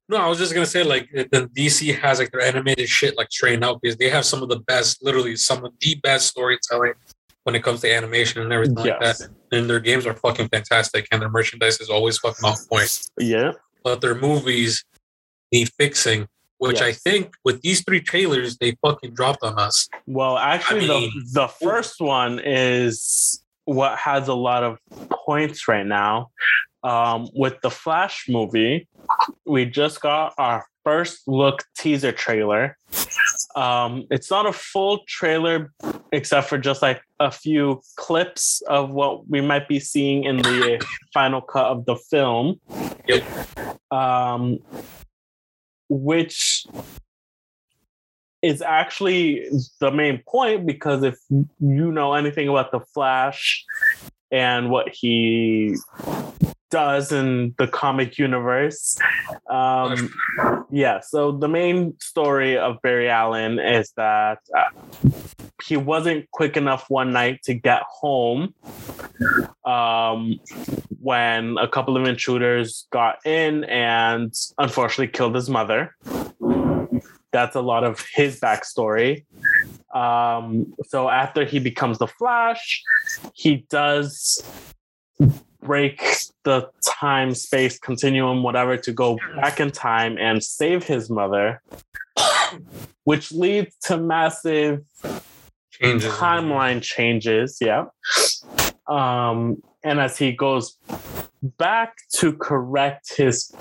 No, 0.08 0.16
I 0.16 0.28
was 0.28 0.38
just 0.38 0.54
gonna 0.54 0.64
say 0.64 0.84
like 0.84 1.10
the 1.12 1.50
DC 1.54 1.98
has 1.98 2.18
like 2.18 2.30
their 2.30 2.40
animated 2.40 2.88
shit 2.88 3.16
like 3.18 3.30
straight 3.30 3.62
out 3.62 3.80
because 3.82 3.98
they 3.98 4.08
have 4.08 4.24
some 4.24 4.42
of 4.42 4.48
the 4.48 4.60
best, 4.60 5.02
literally 5.02 5.36
some 5.36 5.64
of 5.64 5.72
the 5.80 5.96
best 5.96 6.28
storytelling 6.28 6.94
when 7.42 7.54
it 7.54 7.62
comes 7.62 7.80
to 7.80 7.92
animation 7.92 8.42
and 8.42 8.52
everything 8.52 8.78
yes. 8.84 9.00
like 9.00 9.18
that. 9.18 9.28
And 9.52 9.68
their 9.68 9.80
games 9.80 10.06
are 10.06 10.14
fucking 10.14 10.48
fantastic, 10.48 11.08
and 11.10 11.20
their 11.20 11.28
merchandise 11.28 11.80
is 11.80 11.90
always 11.90 12.18
fucking 12.18 12.44
off 12.44 12.60
point. 12.70 13.08
Yeah, 13.18 13.52
but 13.82 14.00
their 14.00 14.14
movies 14.14 14.84
need 15.52 15.70
fixing, 15.78 16.28
which 16.58 16.80
yes. 16.80 16.82
I 16.82 16.92
think 16.92 17.34
with 17.44 17.62
these 17.62 17.82
three 17.84 18.00
trailers 18.00 18.58
they 18.58 18.76
fucking 18.82 19.14
dropped 19.14 19.42
on 19.42 19.58
us. 19.58 19.88
Well, 20.06 20.38
actually, 20.38 20.86
I 20.86 21.00
mean, 21.00 21.12
the 21.32 21.42
the 21.42 21.48
first 21.48 22.00
one 22.00 22.40
is 22.44 23.42
what 23.64 23.98
has 23.98 24.28
a 24.28 24.34
lot 24.34 24.64
of 24.64 24.78
points 25.26 25.68
right 25.68 25.86
now. 25.86 26.30
Um, 26.82 27.28
with 27.34 27.60
the 27.60 27.70
Flash 27.70 28.26
movie, 28.28 28.86
we 29.44 29.64
just 29.64 30.00
got 30.00 30.32
our 30.38 30.64
first 30.88 31.28
look 31.28 31.64
teaser 31.76 32.12
trailer. 32.12 32.78
Um, 33.54 34.06
it's 34.10 34.30
not 34.30 34.46
a 34.46 34.54
full 34.54 35.00
trailer, 35.06 35.70
except 36.12 36.48
for 36.48 36.56
just 36.56 36.80
like 36.80 37.02
a 37.20 37.30
few 37.30 37.82
clips 37.96 38.62
of 38.68 38.88
what 38.88 39.28
we 39.28 39.42
might 39.42 39.68
be 39.68 39.80
seeing 39.80 40.24
in 40.24 40.38
the 40.38 40.82
final 41.12 41.42
cut 41.42 41.66
of 41.66 41.84
the 41.84 41.96
film. 41.96 42.58
Yep. 43.06 43.22
Um, 43.90 44.60
which 45.90 46.66
is 48.40 48.62
actually 48.62 49.46
the 49.80 49.90
main 49.90 50.22
point 50.26 50.64
because 50.66 51.02
if 51.02 51.18
you 51.60 51.92
know 51.92 52.14
anything 52.14 52.48
about 52.48 52.72
the 52.72 52.80
Flash 52.94 53.62
and 54.30 54.70
what 54.70 54.88
he 54.88 55.76
does 56.70 57.12
in 57.12 57.54
the 57.58 57.66
comic 57.66 58.18
universe. 58.18 58.98
Um, 59.48 60.12
yeah, 60.70 61.00
so 61.00 61.32
the 61.32 61.48
main 61.48 61.98
story 62.00 62.56
of 62.56 62.80
Barry 62.82 63.08
Allen 63.08 63.58
is 63.58 63.92
that 63.96 64.40
uh, 64.56 65.10
he 65.64 65.76
wasn't 65.76 66.30
quick 66.30 66.56
enough 66.56 66.88
one 66.88 67.12
night 67.12 67.42
to 67.44 67.54
get 67.54 67.82
home 67.82 68.54
um, 69.64 70.40
when 71.00 71.58
a 71.58 71.68
couple 71.68 71.96
of 71.96 72.04
intruders 72.04 72.86
got 72.90 73.24
in 73.26 73.64
and 73.64 74.34
unfortunately 74.58 75.08
killed 75.08 75.34
his 75.34 75.48
mother. 75.48 75.94
That's 77.30 77.56
a 77.56 77.60
lot 77.60 77.84
of 77.84 78.04
his 78.14 78.40
backstory. 78.40 79.24
Um, 79.94 80.74
so 80.86 81.08
after 81.08 81.44
he 81.44 81.58
becomes 81.58 81.98
the 81.98 82.06
Flash, 82.06 82.82
he 83.34 83.66
does 83.68 84.42
break 85.62 86.02
the 86.44 86.70
time 86.84 87.34
space 87.34 87.78
continuum, 87.78 88.42
whatever, 88.42 88.76
to 88.76 88.92
go 88.92 89.18
back 89.36 89.60
in 89.60 89.70
time 89.70 90.16
and 90.18 90.42
save 90.42 90.84
his 90.84 91.10
mother, 91.10 91.62
which 93.04 93.32
leads 93.32 93.76
to 93.84 93.96
massive 93.96 94.84
changes. 95.70 96.12
timeline 96.12 96.82
changes. 96.82 97.58
Yeah. 97.60 97.86
Um, 98.86 99.62
and 99.84 100.00
as 100.00 100.16
he 100.16 100.32
goes 100.32 100.78
back 101.42 101.96
to 102.14 102.32
correct 102.32 103.16
his 103.16 103.52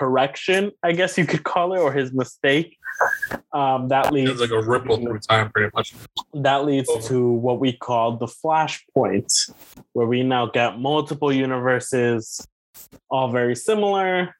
correction, 0.00 0.72
I 0.82 0.92
guess 0.92 1.18
you 1.18 1.26
could 1.26 1.44
call 1.44 1.74
it, 1.74 1.80
or 1.80 1.92
his 1.92 2.10
mistake, 2.10 2.78
um, 3.52 3.88
that 3.88 4.12
leads 4.12 4.30
it's 4.30 4.40
like 4.40 4.50
a 4.50 4.62
ripple 4.62 4.96
through 4.96 5.18
time, 5.18 5.50
pretty 5.50 5.70
much. 5.74 5.94
That 6.32 6.64
leads 6.64 6.88
oh. 6.90 7.00
to 7.08 7.30
what 7.30 7.60
we 7.60 7.74
call 7.74 8.16
the 8.16 8.26
flashpoint, 8.26 9.30
where 9.92 10.06
we 10.06 10.22
now 10.22 10.46
get 10.46 10.78
multiple 10.78 11.30
universes, 11.30 12.46
all 13.10 13.30
very 13.30 13.54
similar. 13.54 14.34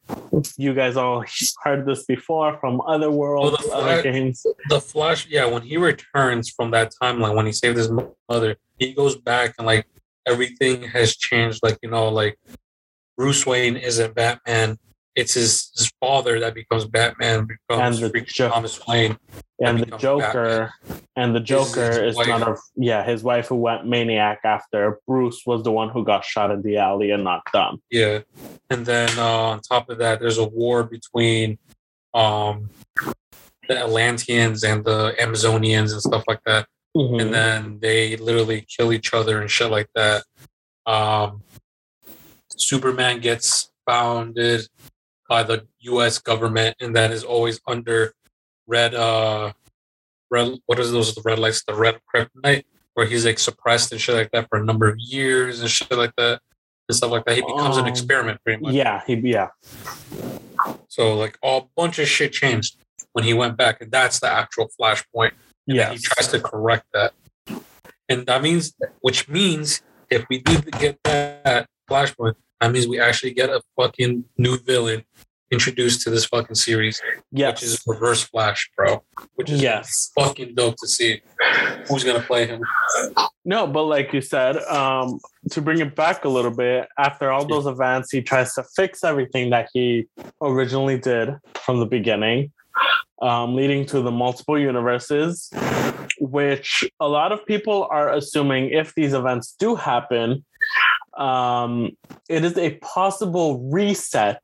You 0.56 0.72
guys 0.72 0.96
all 0.96 1.24
heard 1.62 1.84
this 1.84 2.04
before 2.04 2.56
from 2.58 2.80
other 2.80 3.10
worlds, 3.10 3.58
well, 3.68 3.80
flash, 3.80 3.98
other 3.98 4.02
games. 4.02 4.46
The 4.70 4.80
Flash, 4.80 5.26
yeah, 5.28 5.44
when 5.44 5.62
he 5.62 5.76
returns 5.76 6.48
from 6.48 6.70
that 6.70 6.94
timeline, 7.02 7.34
when 7.34 7.44
he 7.46 7.52
saved 7.52 7.76
his 7.76 7.90
mother, 8.30 8.56
he 8.78 8.94
goes 8.94 9.14
back 9.14 9.54
and 9.58 9.66
like 9.66 9.86
everything 10.26 10.84
has 10.84 11.16
changed. 11.16 11.60
Like 11.62 11.78
you 11.82 11.90
know, 11.90 12.08
like 12.08 12.38
Bruce 13.18 13.44
Wayne 13.44 13.76
isn't 13.76 14.14
Batman 14.14 14.78
it's 15.20 15.34
his, 15.34 15.70
his 15.76 15.92
father 16.00 16.40
that 16.40 16.54
becomes 16.54 16.86
Batman, 16.86 17.46
becomes 17.46 18.02
and 18.02 18.12
the 18.12 18.20
jo- 18.22 18.48
Thomas 18.48 18.80
Wayne. 18.86 19.18
And 19.62 19.80
the 19.80 19.98
Joker, 19.98 20.72
Batman. 20.82 21.02
and 21.16 21.34
the 21.36 21.40
Joker 21.40 21.90
is, 21.90 22.18
is 22.18 22.26
not 22.26 22.42
a 22.48 22.56
yeah 22.76 23.04
his 23.04 23.22
wife 23.22 23.48
who 23.48 23.56
went 23.56 23.86
maniac 23.86 24.40
after 24.44 24.98
Bruce 25.06 25.42
was 25.44 25.62
the 25.62 25.70
one 25.70 25.90
who 25.90 26.02
got 26.02 26.24
shot 26.24 26.50
in 26.50 26.62
the 26.62 26.78
alley 26.78 27.10
and 27.10 27.24
knocked 27.24 27.52
down. 27.52 27.82
Yeah, 27.90 28.20
and 28.70 28.86
then 28.86 29.10
uh, 29.18 29.50
on 29.50 29.60
top 29.60 29.90
of 29.90 29.98
that, 29.98 30.18
there's 30.18 30.38
a 30.38 30.48
war 30.48 30.82
between 30.84 31.58
um, 32.14 32.70
the 33.68 33.78
Atlanteans 33.78 34.64
and 34.64 34.82
the 34.84 35.14
Amazonians 35.20 35.92
and 35.92 36.00
stuff 36.00 36.24
like 36.26 36.40
that. 36.46 36.66
Mm-hmm. 36.96 37.20
And 37.20 37.34
then 37.34 37.78
they 37.80 38.16
literally 38.16 38.66
kill 38.76 38.92
each 38.92 39.14
other 39.14 39.40
and 39.40 39.50
shit 39.50 39.70
like 39.70 39.90
that. 39.94 40.24
Um, 40.86 41.42
Superman 42.56 43.20
gets 43.20 43.70
founded 43.86 44.66
by 45.30 45.44
the 45.44 45.64
U.S. 45.82 46.18
government, 46.18 46.76
and 46.80 46.94
that 46.96 47.12
is 47.12 47.22
always 47.22 47.60
under 47.66 48.12
red. 48.66 48.94
Uh, 48.94 49.52
red. 50.28 50.58
What 50.66 50.80
is 50.80 50.90
those? 50.90 51.14
The 51.14 51.22
red 51.22 51.38
lights, 51.38 51.62
the 51.64 51.74
red 51.74 52.00
kryptonite, 52.12 52.64
where 52.94 53.06
he's 53.06 53.24
like 53.24 53.38
suppressed 53.38 53.92
and 53.92 54.00
shit 54.00 54.16
like 54.16 54.32
that 54.32 54.48
for 54.50 54.58
a 54.58 54.64
number 54.64 54.88
of 54.88 54.98
years 54.98 55.60
and 55.60 55.70
shit 55.70 55.92
like 55.92 56.14
that 56.16 56.40
and 56.88 56.96
stuff 56.96 57.12
like 57.12 57.24
that. 57.24 57.36
He 57.36 57.42
becomes 57.42 57.76
um, 57.76 57.84
an 57.84 57.88
experiment, 57.88 58.40
pretty 58.44 58.60
much. 58.60 58.74
Yeah, 58.74 59.02
he 59.06 59.14
yeah. 59.14 59.48
So 60.88 61.14
like 61.14 61.38
a 61.44 61.62
bunch 61.76 62.00
of 62.00 62.08
shit 62.08 62.32
changed 62.32 62.76
when 63.12 63.24
he 63.24 63.32
went 63.32 63.56
back, 63.56 63.80
and 63.80 63.90
that's 63.90 64.18
the 64.18 64.28
actual 64.28 64.68
flashpoint. 64.78 65.32
Yeah, 65.64 65.92
he 65.92 65.98
tries 65.98 66.26
to 66.28 66.40
correct 66.40 66.86
that, 66.92 67.12
and 68.08 68.26
that 68.26 68.42
means, 68.42 68.74
which 69.00 69.28
means, 69.28 69.80
if 70.10 70.26
we 70.28 70.38
do 70.38 70.60
get 70.80 70.98
that 71.04 71.68
flashpoint, 71.88 72.34
that 72.60 72.72
means 72.72 72.86
we 72.86 73.00
actually 73.00 73.32
get 73.32 73.50
a 73.50 73.62
fucking 73.76 74.24
new 74.36 74.58
villain 74.58 75.04
introduced 75.50 76.02
to 76.02 76.10
this 76.10 76.24
fucking 76.26 76.54
series. 76.54 77.00
Yes. 77.32 77.60
Which 77.60 77.62
is 77.64 77.82
Reverse 77.86 78.22
Flash, 78.22 78.70
bro. 78.76 79.02
Which 79.34 79.50
is 79.50 79.62
yes. 79.62 80.10
fucking 80.14 80.54
dope 80.54 80.76
to 80.76 80.86
see. 80.86 81.22
Who's 81.88 82.04
gonna 82.04 82.20
play 82.20 82.46
him? 82.46 82.62
No, 83.44 83.66
but 83.66 83.84
like 83.84 84.12
you 84.12 84.20
said, 84.20 84.58
um, 84.64 85.20
to 85.50 85.60
bring 85.60 85.80
it 85.80 85.96
back 85.96 86.24
a 86.24 86.28
little 86.28 86.50
bit, 86.50 86.88
after 86.98 87.32
all 87.32 87.44
those 87.44 87.66
events, 87.66 88.12
he 88.12 88.22
tries 88.22 88.54
to 88.54 88.64
fix 88.76 89.02
everything 89.02 89.50
that 89.50 89.68
he 89.72 90.06
originally 90.40 90.98
did 90.98 91.36
from 91.54 91.80
the 91.80 91.86
beginning. 91.86 92.52
Um, 93.22 93.54
leading 93.54 93.84
to 93.86 94.00
the 94.00 94.10
multiple 94.10 94.58
universes, 94.58 95.50
which 96.20 96.88
a 97.00 97.08
lot 97.08 97.32
of 97.32 97.44
people 97.44 97.86
are 97.90 98.10
assuming 98.14 98.70
if 98.70 98.94
these 98.94 99.12
events 99.12 99.54
do 99.58 99.74
happen, 99.74 100.42
um, 101.16 101.90
it 102.28 102.44
is 102.44 102.56
a 102.56 102.76
possible 102.76 103.60
reset 103.70 104.42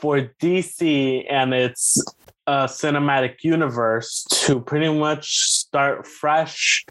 for 0.00 0.30
DC 0.40 1.24
and 1.30 1.54
its 1.54 2.02
uh, 2.46 2.66
cinematic 2.66 3.36
universe 3.42 4.24
to 4.30 4.60
pretty 4.60 4.92
much 4.92 5.48
start 5.50 6.06
fresh 6.06 6.84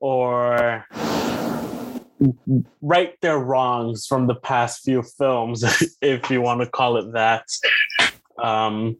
or 0.00 0.84
right 2.82 3.20
their 3.20 3.38
wrongs 3.38 4.06
from 4.06 4.26
the 4.26 4.34
past 4.34 4.82
few 4.82 5.02
films, 5.02 5.64
if 6.02 6.30
you 6.30 6.40
want 6.40 6.60
to 6.60 6.66
call 6.66 6.96
it 6.96 7.12
that. 7.12 7.44
Um, 8.42 8.96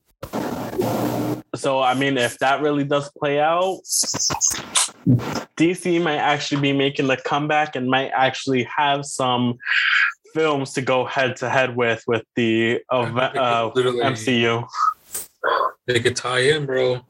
so, 1.55 1.81
I 1.81 1.95
mean, 1.95 2.17
if 2.17 2.39
that 2.39 2.63
really 2.63 2.85
does 2.85 3.11
play 3.19 3.41
out, 3.41 3.81
DC 5.57 6.03
might 6.03 6.19
actually 6.19 6.61
be 6.61 6.73
making 6.73 7.07
the 7.09 7.17
comeback 7.17 7.77
and 7.77 7.89
might 7.89 8.11
actually 8.15 8.65
have 8.65 9.05
some 9.05 9.59
films 10.33 10.73
to 10.75 10.83
go 10.83 11.05
head 11.05 11.37
to 11.37 11.49
head 11.49 11.77
with 11.77 12.05
with 12.07 12.23
the 12.37 12.81
uh, 12.91 13.05
MCU. 13.05 14.67
They 15.87 16.01
could 16.01 16.15
tie 16.15 16.41
in, 16.41 16.67
bro. 16.67 17.01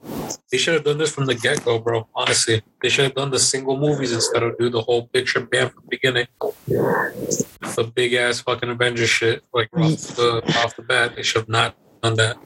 They 0.50 0.56
should 0.56 0.74
have 0.74 0.84
done 0.84 0.98
this 0.98 1.12
from 1.12 1.26
the 1.26 1.34
get 1.34 1.64
go, 1.64 1.78
bro. 1.78 2.08
Honestly, 2.14 2.62
they 2.80 2.88
should 2.88 3.04
have 3.04 3.14
done 3.14 3.30
the 3.30 3.38
single 3.38 3.76
movies 3.76 4.12
instead 4.12 4.42
of 4.42 4.56
do 4.56 4.70
the 4.70 4.80
whole 4.80 5.06
picture 5.08 5.40
bam 5.40 5.70
from 5.70 5.82
the 5.84 5.88
beginning. 5.90 6.26
The 6.66 7.92
big 7.94 8.14
ass 8.14 8.40
fucking 8.40 8.70
Avengers 8.70 9.10
shit, 9.10 9.42
like 9.52 9.68
off 9.76 10.00
the 10.16 10.42
off 10.58 10.76
the 10.76 10.82
bat. 10.82 11.16
They 11.16 11.22
should 11.22 11.42
have 11.42 11.48
not 11.48 11.74
done 12.02 12.14
that. 12.14 12.38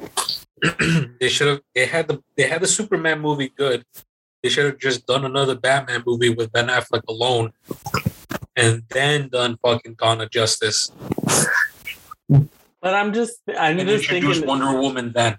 they 1.21 1.29
should 1.29 1.49
have. 1.49 1.61
They 1.75 1.87
had 1.87 2.09
the 2.09 2.23
they 2.37 2.49
had 2.49 2.63
the 2.63 2.67
Superman 2.67 3.21
movie 3.21 3.53
good. 3.57 3.85
They 4.43 4.49
should 4.49 4.67
have 4.67 4.79
just 4.79 5.07
done 5.07 5.25
another 5.25 5.55
Batman 5.55 6.03
movie 6.07 6.31
with 6.31 6.53
Ben 6.53 6.69
Affleck 6.69 7.03
alone, 7.09 7.53
and 8.57 8.83
then 8.91 9.29
done 9.29 9.57
fucking 9.63 9.97
Dawn 9.99 10.21
of 10.21 10.31
Justice. 10.31 10.93
But 12.29 12.95
I'm 12.95 13.15
just, 13.15 13.41
I'm 13.59 13.79
and 13.79 13.89
just 13.89 14.09
thinking. 14.09 14.47
Wonder 14.47 14.79
Woman 14.79 15.13
then. 15.13 15.39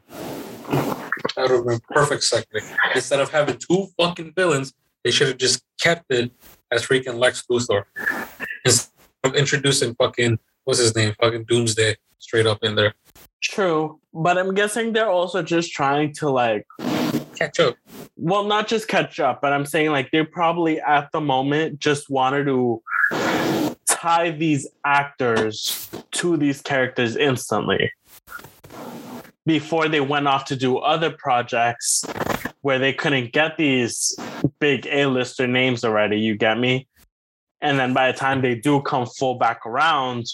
That 1.36 1.50
would 1.50 1.52
have 1.52 1.66
been 1.66 1.80
perfect 1.90 2.24
second. 2.24 2.62
Instead 2.94 3.20
of 3.20 3.30
having 3.30 3.58
two 3.58 3.88
fucking 4.00 4.34
villains, 4.36 4.74
they 5.04 5.12
should 5.12 5.28
have 5.28 5.38
just 5.38 5.64
kept 5.80 6.06
it 6.10 6.32
as 6.72 6.86
freaking 6.86 7.20
Lex 7.20 7.46
Luthor. 7.50 7.84
Instead 8.66 8.90
of 9.24 9.36
introducing 9.36 9.94
fucking 9.96 10.40
what's 10.64 10.80
his 10.80 10.96
name, 10.96 11.14
fucking 11.22 11.46
Doomsday, 11.46 11.96
straight 12.18 12.48
up 12.48 12.64
in 12.64 12.76
there. 12.76 12.96
True, 13.50 14.00
but 14.14 14.38
I'm 14.38 14.54
guessing 14.54 14.94
they're 14.94 15.10
also 15.10 15.42
just 15.44 15.72
trying 15.72 16.14
to 16.16 16.30
like 16.30 16.66
catch 17.36 17.60
up. 17.60 17.76
Well, 18.18 18.44
not 18.44 18.68
just 18.68 18.88
catch 18.88 19.20
up, 19.20 19.42
but 19.42 19.54
I'm 19.54 19.66
saying 19.66 19.92
like 19.92 20.12
they 20.12 20.24
probably 20.24 20.80
at 20.82 21.12
the 21.12 21.22
moment 21.22 21.80
just 21.80 22.10
wanted 22.10 22.46
to 22.46 22.82
tie 23.88 24.32
these 24.32 24.68
actors 24.84 25.90
to 26.12 26.38
these 26.38 26.62
characters 26.62 27.16
instantly 27.16 27.92
before 29.46 29.88
they 29.88 30.02
went 30.02 30.28
off 30.28 30.46
to 30.46 30.56
do 30.56 30.80
other 30.80 31.12
projects 31.12 32.04
where 32.62 32.80
they 32.80 32.94
couldn't 32.94 33.32
get 33.32 33.58
these 33.58 34.18
big 34.60 34.88
A-lister 34.88 35.46
names 35.46 35.84
already, 35.84 36.20
you 36.20 36.36
get 36.36 36.58
me? 36.58 36.88
And 37.62 37.78
then 37.78 37.94
by 37.94 38.12
the 38.12 38.18
time 38.18 38.42
they 38.42 38.56
do 38.56 38.82
come 38.82 39.06
full 39.06 39.36
back 39.36 39.66
around, 39.66 40.26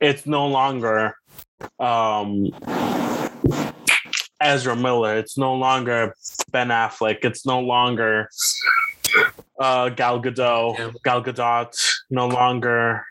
it's 0.00 0.26
no 0.26 0.46
longer 0.46 1.16
um, 1.78 2.50
Ezra 4.40 4.76
Miller. 4.76 5.16
It's 5.18 5.38
no 5.38 5.54
longer 5.54 6.14
Ben 6.50 6.68
Affleck. 6.68 7.24
It's 7.24 7.46
no 7.46 7.60
longer 7.60 8.28
uh, 9.58 9.88
Gal 9.90 10.20
Gadot. 10.22 10.78
Yeah. 10.78 10.90
Gal 11.04 11.22
Gadot. 11.22 11.74
No 12.10 12.28
longer 12.28 13.04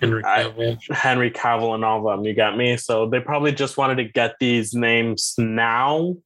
Henry 0.00 0.22
Cavill. 0.22 0.78
I, 0.90 0.94
Henry 0.94 1.30
Cavill 1.30 1.74
and 1.74 1.84
all 1.84 2.06
of 2.08 2.18
them. 2.18 2.24
You 2.26 2.34
got 2.34 2.56
me. 2.56 2.76
So 2.76 3.08
they 3.08 3.20
probably 3.20 3.52
just 3.52 3.76
wanted 3.76 3.96
to 3.96 4.04
get 4.04 4.36
these 4.38 4.74
names 4.74 5.34
now, 5.38 6.16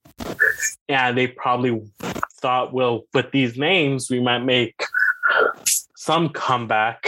and 0.89 1.17
they 1.17 1.29
probably 1.29 1.81
thought, 2.41 2.73
well, 2.73 3.05
with 3.15 3.31
these 3.31 3.57
names, 3.57 4.11
we 4.11 4.21
might 4.21 4.41
make 4.41 4.83
some 5.97 6.31
comeback, 6.31 7.07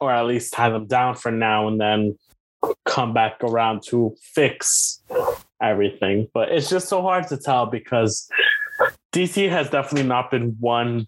or 0.00 0.10
at 0.10 0.24
least 0.26 0.52
tie 0.54 0.70
them 0.70 0.86
down 0.86 1.16
for 1.16 1.30
now, 1.30 1.68
and 1.68 1.80
then 1.80 2.18
come 2.84 3.12
back 3.12 3.36
around 3.42 3.82
to 3.88 4.14
fix 4.20 5.02
everything. 5.62 6.28
But 6.32 6.50
it's 6.50 6.68
just 6.68 6.88
so 6.88 7.02
hard 7.02 7.28
to 7.28 7.36
tell 7.36 7.66
because 7.66 8.28
DC 9.12 9.48
has 9.48 9.70
definitely 9.70 10.08
not 10.08 10.30
been 10.30 10.56
one 10.60 11.06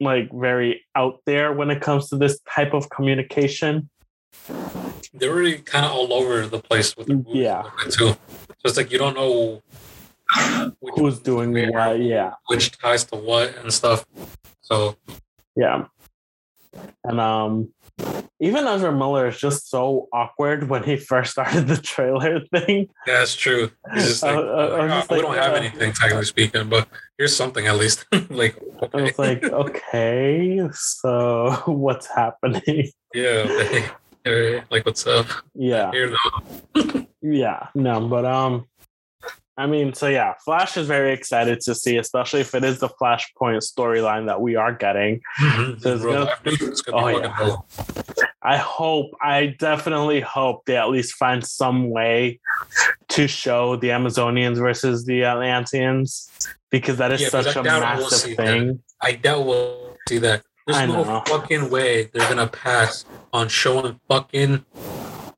like 0.00 0.30
very 0.32 0.84
out 0.94 1.20
there 1.26 1.52
when 1.52 1.70
it 1.70 1.80
comes 1.80 2.08
to 2.10 2.16
this 2.16 2.38
type 2.54 2.74
of 2.74 2.88
communication. 2.90 3.88
They're 5.12 5.34
really 5.34 5.58
kind 5.58 5.84
of 5.84 5.92
all 5.92 6.12
over 6.12 6.46
the 6.46 6.60
place 6.60 6.96
with 6.96 7.08
the 7.08 7.24
yeah 7.28 7.64
too. 7.90 8.10
So 8.10 8.16
it's 8.64 8.76
like 8.76 8.92
you 8.92 8.98
don't 8.98 9.14
know 9.14 9.62
who's 10.94 11.18
doing 11.18 11.52
what, 11.72 12.00
yeah, 12.00 12.34
which 12.46 12.76
ties 12.78 13.04
to 13.04 13.16
what 13.16 13.56
and 13.58 13.72
stuff. 13.72 14.06
So 14.60 14.96
yeah, 15.56 15.86
and 17.04 17.20
um, 17.20 17.72
even 18.40 18.66
Ezra 18.66 18.92
Miller 18.92 19.28
is 19.28 19.38
just 19.38 19.68
so 19.68 20.08
awkward 20.12 20.68
when 20.68 20.84
he 20.84 20.96
first 20.96 21.32
started 21.32 21.66
the 21.66 21.76
trailer 21.76 22.40
thing. 22.54 22.88
Yeah, 23.06 23.18
that's 23.18 23.34
true. 23.34 23.70
Like, 23.94 24.22
uh, 24.22 24.22
like, 24.22 24.22
oh, 24.22 25.06
we 25.10 25.16
like, 25.16 25.22
don't 25.22 25.34
have 25.34 25.52
uh, 25.52 25.56
anything 25.56 25.92
technically 25.92 26.24
speaking, 26.24 26.68
but 26.68 26.88
here's 27.16 27.34
something 27.34 27.66
at 27.66 27.76
least. 27.76 28.06
like, 28.30 28.56
okay. 28.82 28.98
I 28.98 29.02
was 29.02 29.18
like, 29.18 29.44
okay, 29.44 30.68
so 30.72 31.62
what's 31.66 32.06
happening? 32.06 32.90
Yeah, 33.14 33.82
like 34.70 34.84
what's 34.86 35.06
up? 35.06 35.26
Yeah, 35.54 35.90
yeah, 37.22 37.68
no, 37.74 38.06
but 38.08 38.24
um, 38.24 38.66
I 39.58 39.66
mean, 39.66 39.92
so 39.92 40.06
yeah, 40.06 40.34
Flash 40.44 40.76
is 40.76 40.86
very 40.86 41.12
excited 41.12 41.60
to 41.62 41.74
see, 41.74 41.96
especially 41.96 42.42
if 42.42 42.54
it 42.54 42.62
is 42.62 42.78
the 42.78 42.88
Flashpoint 42.88 43.58
storyline 43.58 44.26
that 44.26 44.40
we 44.40 44.54
are 44.54 44.72
getting. 44.72 45.20
Mm-hmm. 45.40 45.80
So 45.80 45.98
gonna, 45.98 46.30
oh, 46.92 47.08
yeah. 47.08 47.56
I 48.40 48.56
hope, 48.56 49.10
I 49.20 49.56
definitely 49.58 50.20
hope 50.20 50.64
they 50.66 50.76
at 50.76 50.90
least 50.90 51.14
find 51.14 51.44
some 51.44 51.90
way 51.90 52.38
to 53.08 53.26
show 53.26 53.74
the 53.74 53.88
Amazonians 53.88 54.58
versus 54.58 55.04
the 55.06 55.24
Atlanteans 55.24 56.30
because 56.70 56.98
that 56.98 57.10
is 57.10 57.22
yeah, 57.22 57.28
such 57.28 57.56
a 57.56 57.62
massive 57.64 58.36
thing. 58.36 58.66
That. 58.66 58.78
I 59.02 59.12
doubt 59.14 59.44
we'll 59.44 59.96
see 60.08 60.18
that. 60.18 60.44
There's 60.68 60.88
no 60.88 61.22
fucking 61.26 61.68
way 61.70 62.10
they're 62.12 62.28
gonna 62.28 62.46
pass 62.46 63.06
on 63.32 63.48
showing 63.48 63.98
fucking 64.08 64.64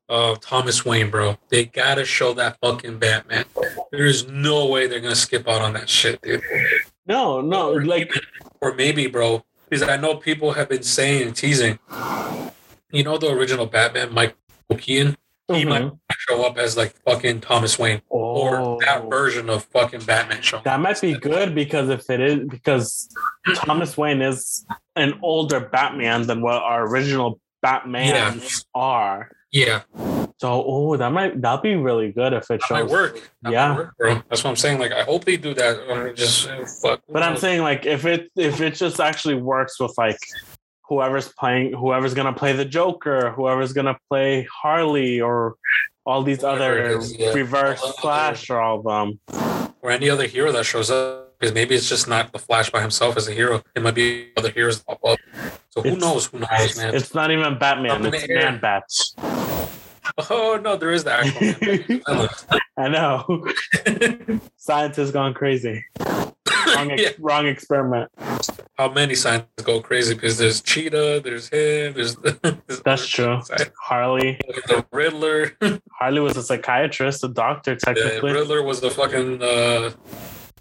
uh, 0.09 0.35
Thomas 0.41 0.83
Wayne, 0.85 1.09
bro. 1.09 1.37
They 1.49 1.65
gotta 1.65 2.03
show 2.03 2.33
that 2.33 2.57
fucking 2.61 2.99
Batman. 2.99 3.45
There's 3.91 4.27
no 4.27 4.67
way 4.67 4.87
they're 4.87 5.01
gonna 5.01 5.15
skip 5.15 5.47
out 5.47 5.61
on 5.61 5.73
that 5.73 5.89
shit, 5.89 6.21
dude. 6.21 6.41
No, 7.05 7.41
no, 7.41 7.73
or 7.73 7.83
like, 7.83 8.13
or 8.61 8.73
maybe, 8.73 9.07
bro, 9.07 9.43
because 9.69 9.87
I 9.87 9.97
know 9.97 10.15
people 10.15 10.53
have 10.53 10.69
been 10.69 10.83
saying 10.83 11.27
and 11.27 11.35
teasing. 11.35 11.79
You 12.91 13.03
know 13.03 13.17
the 13.17 13.31
original 13.31 13.65
Batman, 13.65 14.13
Mike 14.13 14.35
Keaton. 14.77 15.17
Mm-hmm. 15.49 15.55
He 15.55 15.65
might 15.65 15.91
show 16.17 16.43
up 16.45 16.57
as 16.57 16.77
like 16.77 16.95
fucking 17.03 17.41
Thomas 17.41 17.77
Wayne 17.77 18.01
oh. 18.11 18.17
or 18.17 18.77
that 18.81 19.09
version 19.09 19.49
of 19.49 19.65
fucking 19.65 20.01
Batman 20.01 20.41
show. 20.41 20.61
That 20.63 20.79
might 20.79 21.01
be 21.01 21.13
good 21.13 21.53
because 21.53 21.89
if 21.89 22.09
it 22.09 22.21
is 22.21 22.47
because 22.49 23.09
Thomas 23.55 23.97
Wayne 23.97 24.21
is 24.21 24.65
an 24.95 25.19
older 25.21 25.59
Batman 25.59 26.27
than 26.27 26.41
what 26.41 26.61
our 26.61 26.87
original 26.87 27.39
Batman 27.61 28.39
yeah. 28.39 28.47
are. 28.73 29.31
Yeah. 29.51 29.81
So, 30.41 30.63
oh, 30.65 30.97
that 30.97 31.11
might 31.11 31.39
that 31.43 31.61
be 31.61 31.75
really 31.75 32.11
good 32.11 32.33
if 32.33 32.45
it 32.45 32.47
that 32.47 32.63
shows. 32.63 32.83
Might 32.85 32.89
work. 32.89 33.31
That 33.43 33.53
yeah, 33.53 33.73
might 33.75 33.77
work. 33.99 34.25
That's 34.27 34.43
what 34.43 34.49
I'm 34.49 34.55
saying. 34.55 34.79
Like, 34.79 34.91
I 34.91 35.03
hope 35.03 35.23
they 35.23 35.37
do 35.37 35.53
that. 35.53 36.15
just 36.15 36.49
uh, 36.49 36.65
fuck. 36.65 36.99
But 37.07 37.21
I'm 37.21 37.37
saying, 37.37 37.61
like, 37.61 37.85
if 37.85 38.07
it 38.07 38.31
if 38.35 38.59
it 38.59 38.73
just 38.73 38.99
actually 38.99 39.35
works 39.35 39.79
with 39.79 39.95
like 39.99 40.17
whoever's 40.81 41.29
playing, 41.29 41.73
whoever's 41.73 42.15
gonna 42.15 42.33
play 42.33 42.53
the 42.53 42.65
Joker, 42.65 43.29
whoever's 43.29 43.71
gonna 43.71 43.95
play 44.09 44.47
Harley, 44.51 45.21
or 45.21 45.57
all 46.07 46.23
these 46.23 46.41
Whatever 46.41 46.85
other 46.85 46.97
is, 46.97 47.15
yeah. 47.15 47.33
reverse 47.33 47.79
Flash, 47.99 48.49
or 48.49 48.59
all 48.59 48.79
of 48.79 48.83
them, 48.83 49.19
or 49.83 49.91
any 49.91 50.09
other 50.09 50.25
hero 50.25 50.51
that 50.53 50.65
shows 50.65 50.89
up. 50.89 51.37
Because 51.37 51.53
maybe 51.53 51.75
it's 51.75 51.87
just 51.87 52.07
not 52.07 52.33
the 52.33 52.39
Flash 52.39 52.71
by 52.71 52.81
himself 52.81 53.15
as 53.15 53.27
a 53.27 53.31
hero. 53.31 53.61
It 53.75 53.83
might 53.83 53.93
be 53.93 54.31
other 54.37 54.49
heroes 54.49 54.79
pop 54.81 55.05
up. 55.05 55.19
So 55.69 55.83
who 55.83 55.89
it's, 55.89 56.01
knows? 56.01 56.25
Who 56.25 56.39
knows, 56.39 56.77
man? 56.77 56.95
It's 56.95 57.13
not 57.13 57.29
even 57.29 57.59
Batman. 57.59 58.07
It's 58.07 58.27
Man 58.27 58.59
Bats. 58.59 59.15
Oh 60.29 60.59
no, 60.61 60.75
there 60.75 60.91
is 60.91 61.03
the 61.03 61.11
actual. 61.13 62.27
I 62.77 62.87
know. 62.87 63.47
Science 64.57 64.95
has 64.97 65.11
gone 65.11 65.33
crazy. 65.33 65.83
Wrong, 65.99 66.91
ex- 66.91 67.01
yeah. 67.01 67.09
wrong 67.19 67.47
experiment. 67.47 68.09
How 68.77 68.89
many 68.91 69.15
scientists 69.15 69.63
go 69.63 69.81
crazy? 69.81 70.13
Because 70.13 70.37
there's 70.37 70.61
Cheetah, 70.61 71.21
there's 71.23 71.49
him, 71.49 71.93
there's. 71.93 72.15
there's 72.15 72.81
That's 72.83 73.07
true. 73.07 73.39
Harley. 73.81 74.39
The 74.67 74.85
Riddler. 74.91 75.51
Harley 75.91 76.21
was 76.21 76.37
a 76.37 76.43
psychiatrist, 76.43 77.23
a 77.23 77.27
doctor, 77.27 77.75
technically. 77.75 78.31
Yeah, 78.31 78.37
Riddler 78.37 78.63
was 78.63 78.81
the 78.81 78.89
fucking. 78.89 79.41
Uh, 79.41 79.91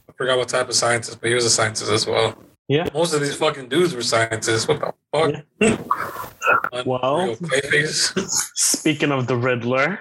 I 0.09 0.13
forgot 0.17 0.39
what 0.39 0.49
type 0.49 0.69
of 0.69 0.75
scientist, 0.75 1.21
but 1.21 1.29
he 1.29 1.35
was 1.35 1.45
a 1.45 1.51
scientist 1.51 1.91
as 1.91 2.07
well. 2.07 2.37
Yeah. 2.71 2.89
Most 2.95 3.15
of 3.15 3.21
these 3.21 3.35
fucking 3.35 3.69
dudes 3.69 3.97
were 3.97 4.03
scientists. 4.03 4.69
What 4.69 4.79
the 4.79 4.95
fuck? 5.13 5.45
Yeah. 5.61 6.83
well, 6.87 7.37
speaking 8.55 9.11
of 9.11 9.27
the 9.27 9.37
Riddler, 9.37 9.99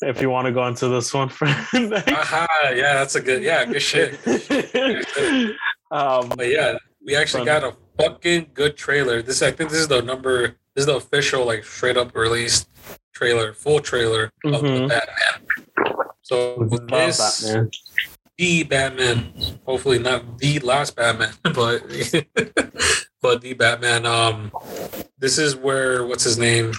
If 0.00 0.22
you 0.22 0.30
want 0.30 0.46
to 0.46 0.52
go 0.52 0.66
into 0.66 0.88
this 0.88 1.12
one, 1.12 1.28
for 1.28 1.46
Aha, 1.46 2.72
yeah, 2.74 2.94
that's 2.94 3.16
a 3.16 3.20
good, 3.20 3.42
yeah, 3.42 3.66
good 3.66 3.82
shit. 3.82 4.14
um, 5.90 6.30
but 6.30 6.48
yeah, 6.48 6.78
we 7.04 7.14
actually 7.16 7.44
got 7.44 7.62
a 7.62 7.76
fucking 7.98 8.52
good 8.54 8.78
trailer. 8.78 9.20
This, 9.20 9.42
I 9.42 9.50
think, 9.50 9.68
this 9.68 9.80
is 9.80 9.88
the 9.88 10.00
number. 10.00 10.56
This 10.74 10.82
is 10.82 10.86
the 10.86 10.96
official, 10.96 11.44
like, 11.44 11.64
straight 11.64 11.98
up 11.98 12.14
released 12.16 12.66
trailer, 13.12 13.52
full 13.52 13.80
trailer 13.80 14.32
mm-hmm. 14.42 14.54
of 14.54 14.62
the. 14.62 14.88
Batman. 14.88 16.14
So 16.22 16.66
this, 16.88 17.42
Batman. 17.42 17.70
The 18.38 18.64
Batman, 18.64 19.32
hopefully 19.64 19.98
not 19.98 20.38
the 20.38 20.58
last 20.60 20.96
Batman, 20.96 21.32
but 21.42 21.82
but 23.22 23.40
the 23.40 23.54
Batman. 23.54 24.06
Um, 24.06 24.52
this 25.18 25.38
is 25.38 25.56
where 25.56 26.04
what's 26.06 26.24
his 26.24 26.38
name? 26.38 26.72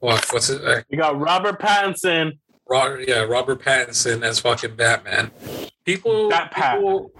What, 0.00 0.24
what's 0.32 0.50
it? 0.50 0.64
Uh, 0.64 0.82
you 0.88 0.98
got 0.98 1.18
Robert 1.18 1.60
Pattinson. 1.60 2.38
Robert, 2.68 3.06
yeah, 3.06 3.20
Robert 3.20 3.62
Pattinson 3.62 4.22
as 4.22 4.40
fucking 4.40 4.76
Batman. 4.76 5.30
People, 5.84 6.32
people, 6.54 7.12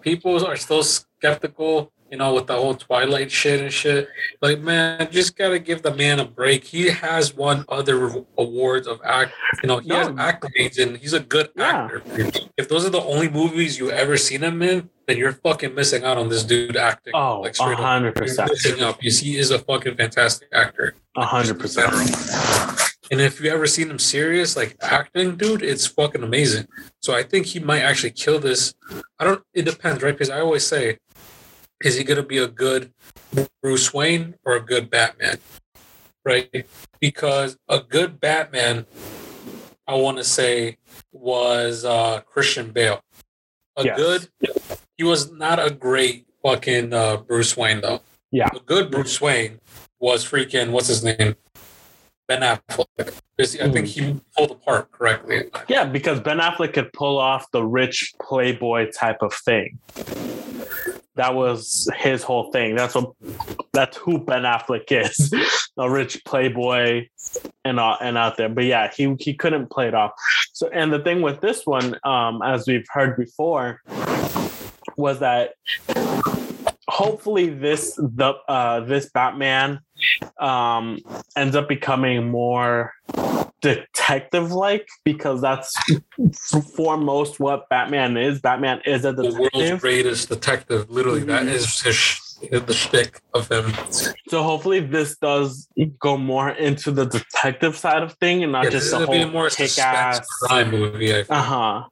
people 0.00 0.46
are 0.46 0.56
still 0.56 0.82
skeptical 0.82 1.92
you 2.10 2.18
know, 2.18 2.34
with 2.34 2.46
the 2.46 2.54
whole 2.54 2.74
Twilight 2.74 3.30
shit 3.30 3.60
and 3.60 3.72
shit. 3.72 4.08
Like, 4.42 4.60
man, 4.60 5.08
just 5.10 5.36
gotta 5.36 5.58
give 5.58 5.82
the 5.82 5.94
man 5.94 6.18
a 6.18 6.24
break. 6.24 6.64
He 6.64 6.88
has 6.88 7.34
won 7.34 7.64
other 7.68 8.24
awards 8.36 8.86
of 8.86 9.00
act. 9.04 9.32
You 9.62 9.68
know, 9.68 9.78
he 9.78 9.88
no. 9.88 9.96
has 9.96 10.08
accolades 10.08 10.82
and 10.82 10.96
he's 10.96 11.12
a 11.12 11.20
good 11.20 11.50
yeah. 11.56 11.84
actor. 11.84 12.02
If 12.56 12.68
those 12.68 12.84
are 12.84 12.90
the 12.90 13.02
only 13.02 13.28
movies 13.28 13.78
you 13.78 13.90
ever 13.90 14.16
seen 14.16 14.42
him 14.42 14.60
in, 14.62 14.90
then 15.06 15.18
you're 15.18 15.32
fucking 15.32 15.74
missing 15.74 16.04
out 16.04 16.18
on 16.18 16.28
this 16.28 16.44
dude 16.44 16.76
acting. 16.76 17.12
Oh, 17.14 17.40
like 17.40 17.54
straight 17.54 17.78
100%. 17.78 18.08
up. 18.08 18.16
You're 18.16 18.48
missing 18.48 18.82
up. 18.82 19.02
You 19.02 19.10
see, 19.10 19.32
he 19.32 19.38
is 19.38 19.50
a 19.50 19.58
fucking 19.58 19.96
fantastic 19.96 20.48
actor. 20.52 20.94
Hundred 21.16 21.58
percent. 21.58 21.92
And 23.10 23.20
if 23.20 23.40
you 23.40 23.50
ever 23.50 23.66
seen 23.66 23.90
him 23.90 23.98
serious, 23.98 24.56
like 24.56 24.76
acting, 24.80 25.36
dude, 25.36 25.62
it's 25.62 25.84
fucking 25.86 26.22
amazing. 26.22 26.68
So 27.00 27.12
I 27.12 27.24
think 27.24 27.46
he 27.46 27.58
might 27.58 27.80
actually 27.80 28.12
kill 28.12 28.38
this. 28.38 28.72
I 29.18 29.24
don't. 29.24 29.42
It 29.52 29.64
depends, 29.64 30.02
right? 30.02 30.12
Because 30.12 30.30
I 30.30 30.40
always 30.40 30.64
say 30.64 30.98
is 31.82 31.96
he 31.96 32.04
going 32.04 32.16
to 32.16 32.22
be 32.22 32.38
a 32.38 32.46
good 32.46 32.92
Bruce 33.62 33.92
Wayne 33.92 34.34
or 34.44 34.56
a 34.56 34.60
good 34.60 34.90
Batman? 34.90 35.38
Right? 36.24 36.66
Because 37.00 37.56
a 37.68 37.80
good 37.80 38.20
Batman, 38.20 38.86
I 39.86 39.94
want 39.94 40.18
to 40.18 40.24
say, 40.24 40.76
was 41.12 41.84
uh, 41.84 42.20
Christian 42.20 42.70
Bale. 42.70 43.00
A 43.76 43.84
yes. 43.84 43.96
good, 43.96 44.28
he 44.98 45.04
was 45.04 45.32
not 45.32 45.64
a 45.64 45.70
great 45.70 46.26
fucking 46.42 46.92
uh, 46.92 47.18
Bruce 47.18 47.56
Wayne, 47.56 47.80
though. 47.80 48.00
Yeah. 48.30 48.48
A 48.54 48.60
good 48.60 48.90
Bruce 48.90 49.20
Wayne 49.20 49.60
was 49.98 50.24
freaking, 50.24 50.70
what's 50.72 50.88
his 50.88 51.02
name? 51.02 51.36
Ben 52.28 52.42
Affleck. 52.42 53.14
I 53.40 53.70
think 53.70 53.86
he 53.86 54.02
mm-hmm. 54.02 54.18
pulled 54.36 54.50
the 54.50 54.54
part 54.54 54.92
correctly. 54.92 55.44
Yeah, 55.66 55.86
because 55.86 56.20
Ben 56.20 56.38
Affleck 56.38 56.74
could 56.74 56.92
pull 56.92 57.18
off 57.18 57.50
the 57.52 57.64
rich 57.64 58.12
playboy 58.20 58.90
type 58.92 59.22
of 59.22 59.32
thing 59.32 59.78
that 61.20 61.34
was 61.34 61.86
his 61.98 62.22
whole 62.22 62.50
thing. 62.50 62.74
That's 62.74 62.94
what 62.94 63.12
that's 63.74 63.98
who 63.98 64.18
Ben 64.18 64.44
Affleck 64.44 64.90
is, 64.90 65.34
a 65.78 65.90
rich 65.90 66.24
playboy 66.24 67.08
and 67.62 67.78
uh, 67.78 67.98
and 68.00 68.16
out 68.16 68.38
there. 68.38 68.48
But 68.48 68.64
yeah, 68.64 68.90
he 68.90 69.14
he 69.20 69.34
couldn't 69.34 69.68
play 69.68 69.86
it 69.86 69.94
off. 69.94 70.12
So 70.54 70.68
and 70.68 70.90
the 70.90 70.98
thing 70.98 71.20
with 71.20 71.42
this 71.42 71.66
one, 71.66 71.94
um, 72.04 72.40
as 72.40 72.66
we've 72.66 72.86
heard 72.90 73.18
before, 73.18 73.82
was 74.96 75.18
that 75.18 75.52
hopefully 76.88 77.50
this 77.50 77.96
the 77.96 78.32
uh, 78.48 78.80
this 78.80 79.10
Batman 79.10 79.80
um, 80.38 81.00
ends 81.36 81.54
up 81.54 81.68
becoming 81.68 82.30
more 82.30 82.94
detective 83.60 84.52
like 84.52 84.88
because 85.04 85.40
that's 85.40 85.72
foremost 86.74 87.40
what 87.40 87.68
Batman 87.68 88.16
is. 88.16 88.40
Batman 88.40 88.80
is 88.84 89.04
a 89.04 89.12
detective. 89.12 89.34
The 89.34 89.50
world's 89.52 89.80
greatest 89.80 90.28
detective. 90.28 90.90
Literally, 90.90 91.24
that 91.24 91.46
is 91.46 91.80
his 91.80 92.20
the 92.50 92.72
shtick 92.72 93.20
of 93.34 93.50
him. 93.50 93.72
So 94.28 94.42
hopefully 94.42 94.80
this 94.80 95.16
does 95.18 95.68
go 95.98 96.16
more 96.16 96.50
into 96.50 96.90
the 96.90 97.04
detective 97.04 97.76
side 97.76 98.02
of 98.02 98.14
thing 98.14 98.42
and 98.42 98.52
not 98.52 98.64
yeah, 98.64 98.70
just 98.70 98.90
the 98.90 99.04
whole 99.04 99.28
more 99.28 99.50
kick 99.50 99.78
ass 99.78 100.26
crime 100.42 100.70
movie. 100.70 101.12
Uh 101.12 101.24
huh 101.30 101.88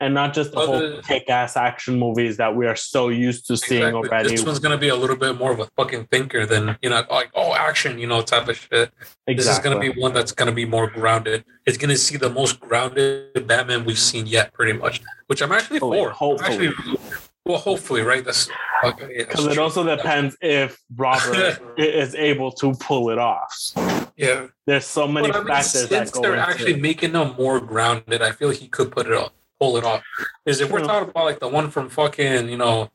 and 0.00 0.14
not 0.14 0.32
just 0.32 0.52
the 0.52 0.60
whole 0.60 1.02
kick-ass 1.02 1.56
action 1.56 1.98
movies 1.98 2.36
that 2.38 2.54
we 2.54 2.66
are 2.66 2.76
so 2.76 3.08
used 3.08 3.46
to 3.46 3.56
seeing 3.56 3.82
exactly. 3.82 4.08
already. 4.10 4.30
This 4.30 4.44
one's 4.44 4.58
gonna 4.58 4.78
be 4.78 4.88
a 4.88 4.96
little 4.96 5.16
bit 5.16 5.36
more 5.38 5.52
of 5.52 5.60
a 5.60 5.66
fucking 5.76 6.06
thinker 6.06 6.46
than 6.46 6.76
you 6.82 6.90
know, 6.90 7.04
like 7.10 7.30
oh 7.34 7.54
action, 7.54 7.98
you 7.98 8.06
know, 8.06 8.22
type 8.22 8.48
of 8.48 8.56
shit. 8.56 8.90
Exactly. 9.26 9.34
This 9.34 9.48
is 9.48 9.58
gonna 9.58 9.80
be 9.80 9.90
one 10.00 10.12
that's 10.14 10.32
gonna 10.32 10.52
be 10.52 10.64
more 10.64 10.88
grounded. 10.88 11.44
It's 11.66 11.76
gonna 11.76 11.96
see 11.96 12.16
the 12.16 12.30
most 12.30 12.60
grounded 12.60 13.46
Batman 13.46 13.84
we've 13.84 13.98
seen 13.98 14.26
yet, 14.26 14.52
pretty 14.52 14.72
much. 14.72 15.02
Which 15.26 15.42
I'm 15.42 15.52
actually 15.52 15.78
hopefully, 15.78 15.98
for. 15.98 16.10
Hopefully. 16.10 16.68
Actually, 16.68 16.98
well, 17.44 17.58
hopefully, 17.58 18.02
right? 18.02 18.24
That's 18.24 18.48
because 18.82 19.46
yeah, 19.46 19.52
it 19.52 19.58
also 19.58 19.84
depends 19.84 20.36
if 20.40 20.78
Robert 20.96 21.60
is 21.78 22.14
able 22.14 22.52
to 22.52 22.74
pull 22.74 23.10
it 23.10 23.18
off. 23.18 23.72
Yeah, 24.16 24.46
there's 24.66 24.84
so 24.84 25.08
many 25.08 25.30
but, 25.30 25.46
factors 25.46 25.76
I 25.76 25.80
mean, 25.80 26.06
since 26.06 26.10
they're 26.12 26.36
actually 26.36 26.74
it. 26.74 26.80
making 26.80 27.12
them 27.12 27.34
more 27.38 27.60
grounded. 27.60 28.22
I 28.22 28.32
feel 28.32 28.50
he 28.50 28.68
could 28.68 28.90
put 28.92 29.06
it 29.06 29.14
off 29.14 29.32
pull 29.60 29.76
it 29.76 29.84
off. 29.84 30.02
Is 30.46 30.60
if 30.60 30.70
we're 30.70 30.80
talking 30.80 31.10
about 31.10 31.26
like 31.26 31.38
the 31.38 31.48
one 31.48 31.70
from 31.70 31.88
fucking, 31.88 32.48
you 32.48 32.56
know, 32.56 32.90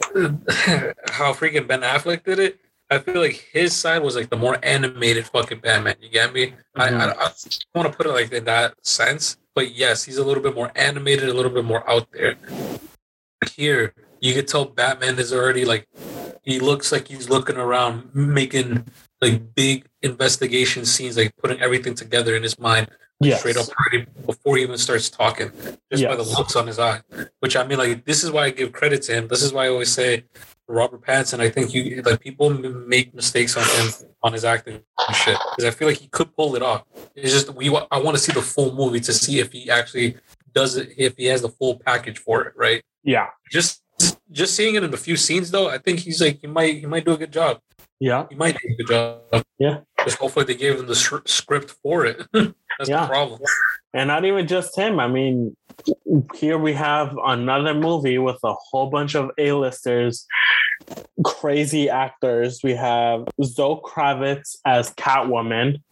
how 1.10 1.32
freaking 1.32 1.68
Ben 1.68 1.82
Affleck 1.82 2.24
did 2.24 2.38
it, 2.38 2.58
I 2.90 2.98
feel 2.98 3.20
like 3.20 3.48
his 3.52 3.74
side 3.74 4.02
was 4.02 4.16
like 4.16 4.30
the 4.30 4.36
more 4.36 4.58
animated 4.62 5.26
fucking 5.26 5.60
Batman. 5.60 5.96
You 6.00 6.08
get 6.08 6.32
me? 6.32 6.48
Mm-hmm. 6.76 6.80
I, 6.80 6.86
I, 6.86 7.26
I 7.26 7.30
want 7.74 7.90
to 7.90 7.96
put 7.96 8.06
it 8.06 8.12
like 8.12 8.32
in 8.32 8.44
that 8.44 8.74
sense, 8.84 9.36
but 9.54 9.74
yes, 9.74 10.04
he's 10.04 10.18
a 10.18 10.24
little 10.24 10.42
bit 10.42 10.54
more 10.54 10.72
animated, 10.74 11.28
a 11.28 11.34
little 11.34 11.52
bit 11.52 11.64
more 11.64 11.88
out 11.88 12.08
there. 12.12 12.36
Here, 13.56 13.94
you 14.20 14.34
could 14.34 14.48
tell 14.48 14.64
Batman 14.64 15.18
is 15.18 15.32
already 15.32 15.64
like 15.64 15.88
he 16.42 16.58
looks 16.58 16.92
like 16.92 17.08
he's 17.08 17.30
looking 17.30 17.56
around, 17.56 18.14
making 18.14 18.86
like 19.20 19.54
big 19.54 19.86
investigation 20.02 20.84
scenes, 20.84 21.16
like 21.16 21.34
putting 21.36 21.60
everything 21.60 21.94
together 21.94 22.36
in 22.36 22.42
his 22.42 22.58
mind 22.58 22.88
yes. 23.28 23.40
straight 23.40 23.56
up 23.56 23.66
before 24.26 24.56
he 24.56 24.62
even 24.62 24.78
starts 24.78 25.10
talking, 25.10 25.50
just 25.90 26.02
yes. 26.02 26.04
by 26.04 26.16
the 26.16 26.22
looks 26.22 26.56
on 26.56 26.66
his 26.66 26.78
eye. 26.78 27.00
Which 27.40 27.56
I 27.56 27.66
mean, 27.66 27.78
like 27.78 28.04
this 28.04 28.24
is 28.24 28.30
why 28.30 28.44
I 28.44 28.50
give 28.50 28.72
credit 28.72 29.02
to 29.02 29.12
him. 29.12 29.28
This 29.28 29.42
is 29.42 29.52
why 29.52 29.66
I 29.66 29.68
always 29.68 29.92
say 29.92 30.24
Robert 30.68 31.02
Pattinson. 31.02 31.40
I 31.40 31.50
think 31.50 31.74
you 31.74 32.02
like 32.02 32.20
people 32.20 32.50
make 32.50 33.14
mistakes 33.14 33.56
on 33.56 33.64
him 33.64 33.92
on 34.22 34.32
his 34.32 34.44
acting 34.44 34.80
and 35.06 35.16
shit 35.16 35.38
because 35.50 35.64
I 35.64 35.70
feel 35.70 35.88
like 35.88 35.98
he 35.98 36.08
could 36.08 36.34
pull 36.36 36.56
it 36.56 36.62
off. 36.62 36.84
It's 37.14 37.32
just 37.32 37.54
we 37.54 37.68
I 37.90 37.98
want 37.98 38.16
to 38.16 38.22
see 38.22 38.32
the 38.32 38.42
full 38.42 38.74
movie 38.74 39.00
to 39.00 39.12
see 39.12 39.38
if 39.40 39.52
he 39.52 39.70
actually 39.70 40.16
does 40.54 40.76
it, 40.76 40.92
if 40.96 41.16
he 41.16 41.26
has 41.26 41.42
the 41.42 41.48
full 41.48 41.78
package 41.78 42.18
for 42.18 42.42
it, 42.42 42.54
right? 42.56 42.82
Yeah. 43.02 43.28
Just 43.50 43.82
just 44.30 44.56
seeing 44.56 44.74
it 44.74 44.82
in 44.82 44.92
a 44.92 44.96
few 44.96 45.16
scenes 45.16 45.50
though, 45.50 45.68
I 45.68 45.78
think 45.78 46.00
he's 46.00 46.20
like 46.20 46.40
he 46.40 46.46
might 46.46 46.78
he 46.78 46.86
might 46.86 47.04
do 47.04 47.12
a 47.12 47.18
good 47.18 47.32
job. 47.32 47.60
Yeah, 48.00 48.26
he 48.28 48.34
might 48.34 48.56
do 48.58 48.68
a 48.68 48.76
good 48.82 48.88
job. 48.88 49.44
Yeah, 49.58 49.80
hopefully 50.10 50.44
they 50.44 50.54
gave 50.54 50.78
him 50.78 50.86
the 50.86 50.94
script 50.94 51.70
for 51.82 52.04
it. 52.06 52.26
That's 52.32 52.88
yeah. 52.88 53.02
the 53.02 53.08
problem. 53.08 53.40
And 53.94 54.08
not 54.08 54.24
even 54.24 54.46
just 54.46 54.76
him. 54.76 54.98
I 54.98 55.08
mean, 55.08 55.56
here 56.34 56.58
we 56.58 56.72
have 56.74 57.16
another 57.24 57.74
movie 57.74 58.18
with 58.18 58.38
a 58.44 58.54
whole 58.54 58.88
bunch 58.90 59.14
of 59.14 59.30
A-listers, 59.38 60.26
crazy 61.24 61.90
actors. 61.90 62.60
We 62.62 62.72
have 62.72 63.26
Zoe 63.42 63.80
Kravitz 63.84 64.56
as 64.64 64.92
Catwoman 64.94 65.82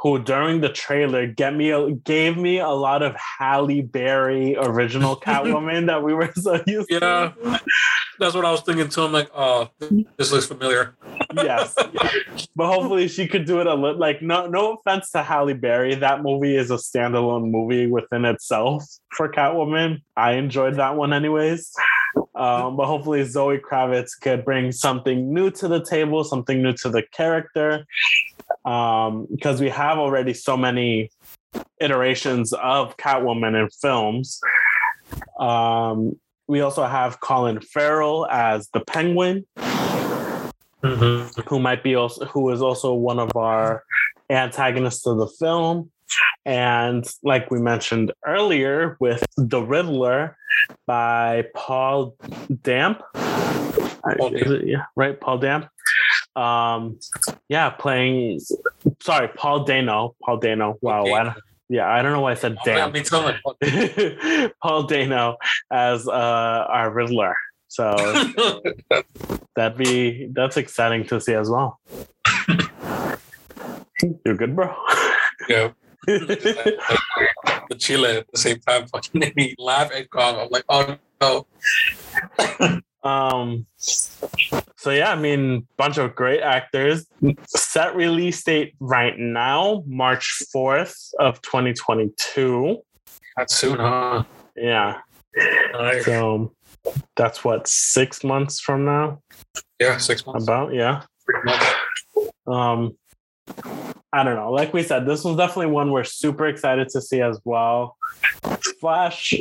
who 0.00 0.18
during 0.18 0.62
the 0.62 0.68
trailer 0.70 1.26
get 1.26 1.54
me 1.54 1.70
a, 1.70 1.90
gave 1.90 2.38
me 2.38 2.58
a 2.58 2.68
lot 2.68 3.02
of 3.02 3.14
Halle 3.16 3.82
Berry 3.82 4.56
original 4.56 5.14
Catwoman 5.20 5.86
that 5.86 6.02
we 6.02 6.14
were 6.14 6.32
so 6.34 6.62
used 6.66 6.90
yeah, 6.90 6.98
to. 7.00 7.34
Yeah, 7.44 7.58
that's 8.18 8.34
what 8.34 8.44
I 8.44 8.50
was 8.50 8.62
thinking 8.62 8.88
too. 8.88 9.02
I'm 9.02 9.12
like, 9.12 9.30
oh, 9.34 9.68
this 10.16 10.32
looks 10.32 10.46
familiar. 10.46 10.94
yes, 11.36 11.74
but 12.56 12.72
hopefully 12.72 13.08
she 13.08 13.28
could 13.28 13.44
do 13.44 13.60
it 13.60 13.66
a 13.66 13.74
little. 13.74 13.98
Like, 13.98 14.22
no, 14.22 14.46
no 14.46 14.74
offense 14.74 15.10
to 15.10 15.22
Halle 15.22 15.52
Berry, 15.52 15.94
that 15.96 16.22
movie 16.22 16.56
is 16.56 16.70
a 16.70 16.76
standalone 16.76 17.50
movie 17.50 17.86
within 17.86 18.24
itself 18.24 18.84
for 19.16 19.30
Catwoman. 19.30 20.00
I 20.16 20.32
enjoyed 20.32 20.76
that 20.76 20.96
one, 20.96 21.12
anyways. 21.12 21.74
Um, 22.34 22.76
but 22.76 22.86
hopefully 22.86 23.22
Zoe 23.24 23.58
Kravitz 23.58 24.18
could 24.20 24.44
bring 24.44 24.72
something 24.72 25.32
new 25.32 25.50
to 25.52 25.68
the 25.68 25.84
table, 25.84 26.24
something 26.24 26.62
new 26.62 26.72
to 26.74 26.88
the 26.88 27.02
character, 27.12 27.86
um, 28.64 29.26
because 29.30 29.60
we 29.60 29.68
have 29.68 29.98
already 29.98 30.34
so 30.34 30.56
many 30.56 31.10
iterations 31.80 32.52
of 32.52 32.96
Catwoman 32.96 33.60
in 33.60 33.68
films. 33.70 34.40
Um, 35.38 36.18
we 36.46 36.60
also 36.60 36.84
have 36.84 37.20
Colin 37.20 37.60
Farrell 37.60 38.26
as 38.30 38.68
the 38.74 38.80
Penguin, 38.80 39.46
mm-hmm. 39.56 41.40
who 41.48 41.60
might 41.60 41.82
be 41.82 41.94
also 41.94 42.26
who 42.26 42.50
is 42.50 42.60
also 42.60 42.92
one 42.92 43.18
of 43.18 43.34
our 43.36 43.84
antagonists 44.28 45.06
of 45.06 45.18
the 45.18 45.28
film. 45.28 45.90
And 46.44 47.08
like 47.22 47.50
we 47.50 47.60
mentioned 47.60 48.12
earlier, 48.26 48.96
with 48.98 49.24
The 49.36 49.62
Riddler 49.62 50.36
by 50.86 51.44
Paul 51.54 52.16
Damp. 52.62 53.02
Paul 53.14 54.30
Damp. 54.30 54.34
It, 54.34 54.66
yeah, 54.66 54.84
right, 54.96 55.20
Paul 55.20 55.38
Damp 55.38 55.68
um, 56.36 56.98
yeah, 57.48 57.70
playing 57.70 58.40
sorry, 59.00 59.28
Paul 59.28 59.64
Dano. 59.64 60.14
Paul 60.22 60.38
Dano. 60.38 60.76
Wow. 60.80 61.02
Okay. 61.02 61.12
I 61.14 61.34
yeah, 61.70 61.88
I 61.88 62.02
don't 62.02 62.12
know 62.12 62.20
why 62.20 62.32
I 62.32 62.34
said 62.34 62.58
damn. 62.64 62.92
mean. 62.92 63.04
Paul 64.62 64.82
Dano 64.84 65.36
as 65.70 66.08
uh, 66.08 66.10
our 66.10 66.90
Riddler. 66.90 67.36
So 67.68 67.94
that'd 69.56 69.78
be 69.78 70.28
that's 70.32 70.56
exciting 70.56 71.06
to 71.06 71.20
see 71.20 71.34
as 71.34 71.48
well. 71.48 71.78
You're 74.24 74.34
good, 74.34 74.56
bro. 74.56 74.74
yeah. 75.48 75.70
the 76.06 77.76
Chile 77.78 78.16
at 78.16 78.26
the 78.32 78.38
same 78.38 78.58
time 78.60 78.88
fucking 78.88 79.20
made 79.20 79.36
me 79.36 79.54
laugh 79.56 79.92
and. 79.92 80.40
I'm 80.40 80.48
like, 80.50 80.64
oh 80.68 80.96
no. 81.20 81.46
Um. 83.02 83.66
So 83.78 84.90
yeah, 84.90 85.12
I 85.12 85.16
mean, 85.16 85.66
bunch 85.76 85.98
of 85.98 86.14
great 86.14 86.40
actors. 86.40 87.06
Set 87.46 87.94
release 87.94 88.42
date 88.42 88.74
right 88.80 89.18
now, 89.18 89.82
March 89.86 90.42
fourth 90.52 90.96
of 91.18 91.40
2022. 91.42 92.78
That's 93.36 93.54
soon, 93.54 93.78
huh? 93.78 94.24
Yeah. 94.56 94.98
Nice. 95.72 96.04
So 96.04 96.52
that's 97.16 97.44
what 97.44 97.68
six 97.68 98.24
months 98.24 98.60
from 98.60 98.84
now. 98.84 99.22
Yeah, 99.78 99.98
six 99.98 100.26
months. 100.26 100.44
About 100.44 100.74
yeah. 100.74 101.02
Um, 102.46 102.96
I 104.12 104.24
don't 104.24 104.34
know. 104.34 104.50
Like 104.50 104.74
we 104.74 104.82
said, 104.82 105.06
this 105.06 105.24
was 105.24 105.36
definitely 105.36 105.66
one 105.66 105.92
we're 105.92 106.04
super 106.04 106.46
excited 106.46 106.88
to 106.90 107.00
see 107.00 107.20
as 107.20 107.40
well. 107.44 107.96
Flash, 108.80 109.34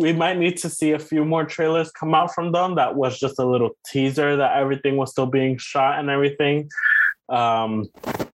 we 0.00 0.14
might 0.14 0.38
need 0.38 0.56
to 0.56 0.70
see 0.70 0.92
a 0.92 0.98
few 0.98 1.26
more 1.26 1.44
trailers 1.44 1.90
come 1.92 2.14
out 2.14 2.34
from 2.34 2.52
them. 2.52 2.74
That 2.76 2.96
was 2.96 3.20
just 3.20 3.38
a 3.38 3.44
little 3.44 3.70
teaser 3.86 4.34
that 4.34 4.56
everything 4.56 4.96
was 4.96 5.10
still 5.10 5.26
being 5.26 5.58
shot 5.58 5.98
and 5.98 6.08
everything. 6.08 6.70
Um, 7.28 7.86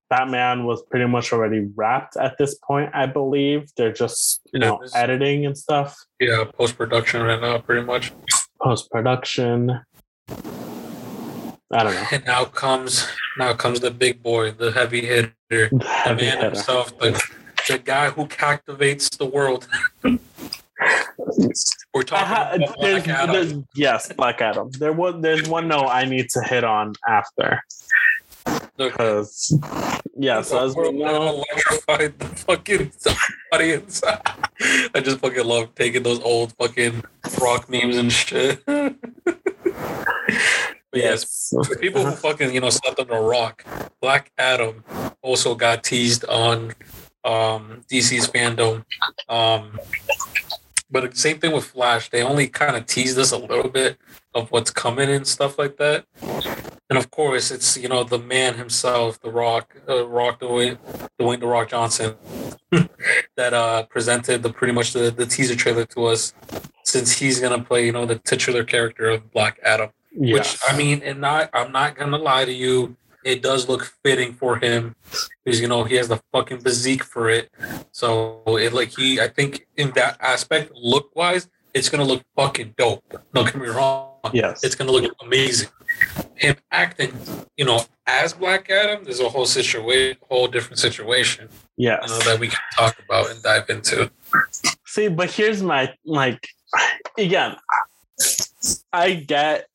Batman 0.09 0.63
was 0.63 0.81
pretty 0.89 1.07
much 1.07 1.33
already 1.33 1.67
wrapped 1.75 2.15
at 2.15 2.37
this 2.37 2.55
point, 2.65 2.89
I 2.93 3.05
believe. 3.05 3.69
They're 3.75 3.91
just 3.91 4.39
you 4.53 4.61
Yeah, 4.61 4.67
know 4.69 4.79
editing 4.95 5.45
and 5.45 5.57
stuff, 5.57 5.93
Yeah, 6.21 6.45
post 6.57 6.77
production 6.77 7.21
right 7.21 7.39
now, 7.41 7.57
pretty 7.57 7.85
much. 7.85 8.13
post 8.61 8.89
production. 8.89 9.81
I 10.29 11.83
don't 11.83 11.93
know. 11.95 12.05
And 12.13 12.25
now 12.25 12.45
comes 12.45 13.05
now 13.37 13.53
comes 13.53 13.81
the 13.81 13.91
big 13.91 14.23
boy, 14.23 14.51
the 14.51 14.71
heavy 14.71 15.05
hitter, 15.05 15.33
the 15.49 15.83
Heavy 15.85 16.21
man 16.27 16.37
hitter. 16.37 16.45
himself, 16.45 16.97
the, 16.97 17.21
the 17.67 17.77
guy 17.77 18.09
who 18.09 18.25
captivates 18.27 19.09
the 19.09 19.25
world. 19.25 19.67
We're 21.93 22.03
talking 22.03 22.27
ha- 22.27 22.51
about 22.53 22.79
there's, 22.81 23.03
Black 23.03 23.07
Adam. 23.07 23.33
there's- 23.35 23.63
yes, 23.75 24.13
Black 24.13 24.41
Adam. 24.41 24.69
There 24.71 24.93
was 24.93 25.15
there's 25.21 25.47
one 25.49 25.67
no 25.67 25.79
I 25.87 26.05
need 26.05 26.29
to 26.31 26.41
hit 26.41 26.63
on 26.63 26.93
after 27.07 27.61
because 28.77 29.57
yes, 30.15 30.53
as 30.53 30.75
we 30.75 30.91
know, 30.91 31.43
electrified 31.51 32.19
the 32.19 32.25
fucking 32.27 32.91
audience. 33.53 34.01
I 34.93 34.99
just 35.01 35.19
fucking 35.19 35.45
love 35.45 35.73
taking 35.75 36.03
those 36.03 36.19
old 36.21 36.53
fucking 36.57 37.03
rock 37.41 37.69
memes 37.69 37.97
and 37.97 38.11
shit. 38.11 38.63
but 38.65 38.95
yes, 40.93 41.53
people 41.79 42.05
who 42.05 42.11
fucking 42.11 42.53
you 42.53 42.61
know 42.61 42.69
slept 42.69 42.99
on 42.99 43.09
a 43.09 43.21
rock, 43.21 43.65
Black 44.01 44.31
Adam 44.37 44.83
also 45.21 45.55
got 45.55 45.83
teased 45.83 46.23
on 46.25 46.73
um, 47.23 47.81
DC's 47.91 48.27
fandom. 48.29 48.85
Um, 49.27 49.79
but 50.89 51.09
the 51.09 51.17
same 51.17 51.39
thing 51.39 51.51
with 51.51 51.65
Flash. 51.65 52.09
They 52.09 52.21
only 52.23 52.47
kind 52.47 52.75
of 52.75 52.85
teased 52.85 53.17
us 53.17 53.31
a 53.31 53.37
little 53.37 53.69
bit 53.69 53.97
of 54.33 54.51
what's 54.51 54.71
coming 54.71 55.09
and 55.09 55.27
stuff 55.27 55.57
like 55.57 55.77
that. 55.77 56.05
And 56.89 56.97
of 56.97 57.11
course, 57.11 57.51
it's 57.51 57.77
you 57.77 57.89
know 57.89 58.03
the 58.03 58.19
man 58.19 58.55
himself, 58.55 59.19
the 59.19 59.29
Rock, 59.29 59.75
uh, 59.89 60.07
Rock 60.07 60.39
Dwayne, 60.39 60.77
Dwayne 61.19 61.39
the 61.39 61.47
Rock 61.47 61.69
Johnson, 61.69 62.15
that 63.35 63.53
uh, 63.53 63.83
presented 63.83 64.43
the 64.43 64.51
pretty 64.51 64.73
much 64.73 64.93
the, 64.93 65.11
the 65.11 65.25
teaser 65.25 65.55
trailer 65.55 65.85
to 65.85 66.05
us. 66.05 66.33
Since 66.85 67.17
he's 67.17 67.41
gonna 67.41 67.61
play, 67.61 67.85
you 67.85 67.91
know, 67.91 68.05
the 68.05 68.19
titular 68.19 68.63
character 68.63 69.09
of 69.09 69.31
Black 69.33 69.59
Adam. 69.63 69.89
yes. 70.17 70.33
Which 70.33 70.71
I 70.71 70.77
mean, 70.77 71.01
and 71.03 71.19
not 71.19 71.49
I'm 71.53 71.73
not 71.73 71.97
gonna 71.97 72.17
lie 72.17 72.45
to 72.45 72.53
you, 72.53 72.95
it 73.27 73.41
does 73.41 73.67
look 73.67 73.93
fitting 74.03 74.33
for 74.33 74.57
him 74.57 74.95
because 75.43 75.59
you 75.59 75.67
know 75.67 75.83
he 75.83 75.95
has 75.95 76.07
the 76.07 76.21
fucking 76.31 76.59
physique 76.61 77.03
for 77.03 77.29
it. 77.29 77.51
So 77.91 78.41
it 78.47 78.73
like 78.73 78.95
he, 78.95 79.19
I 79.19 79.27
think 79.27 79.67
in 79.75 79.91
that 79.91 80.17
aspect, 80.21 80.71
look 80.73 81.15
wise, 81.15 81.49
it's 81.73 81.89
gonna 81.89 82.05
look 82.05 82.23
fucking 82.35 82.75
dope. 82.77 83.03
Don't 83.33 83.45
get 83.45 83.57
me 83.57 83.67
wrong, 83.67 84.13
yes, 84.33 84.63
it's 84.63 84.75
gonna 84.75 84.91
look 84.91 85.13
amazing. 85.21 85.69
Him 86.35 86.55
acting, 86.71 87.11
you 87.57 87.65
know, 87.65 87.81
as 88.05 88.33
Black 88.33 88.69
Adam, 88.69 89.03
there's 89.03 89.19
a 89.19 89.29
whole 89.29 89.45
situation, 89.45 90.17
whole 90.29 90.47
different 90.47 90.79
situation, 90.79 91.49
you 91.75 91.89
know, 91.89 91.97
yes. 92.01 92.25
that 92.25 92.39
we 92.39 92.47
can 92.47 92.59
talk 92.77 92.97
about 93.03 93.29
and 93.29 93.41
dive 93.43 93.69
into. 93.69 94.09
See, 94.85 95.09
but 95.09 95.29
here's 95.29 95.61
my 95.61 95.93
like 96.05 96.47
again. 97.17 97.57
I 98.91 99.13
get. 99.13 99.67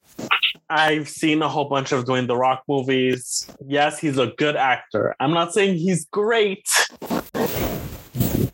I've 0.71 1.09
seen 1.09 1.43
a 1.43 1.49
whole 1.49 1.69
bunch 1.69 1.93
of 1.93 2.05
doing 2.05 2.27
the 2.27 2.37
Rock 2.37 2.63
movies. 2.69 3.47
Yes, 3.67 3.99
he's 3.99 4.19
a 4.19 4.29
good 4.29 4.57
actor. 4.57 5.15
I'm 5.21 5.33
not 5.33 5.53
saying 5.53 5.77
he's 5.79 6.07
great 6.07 6.67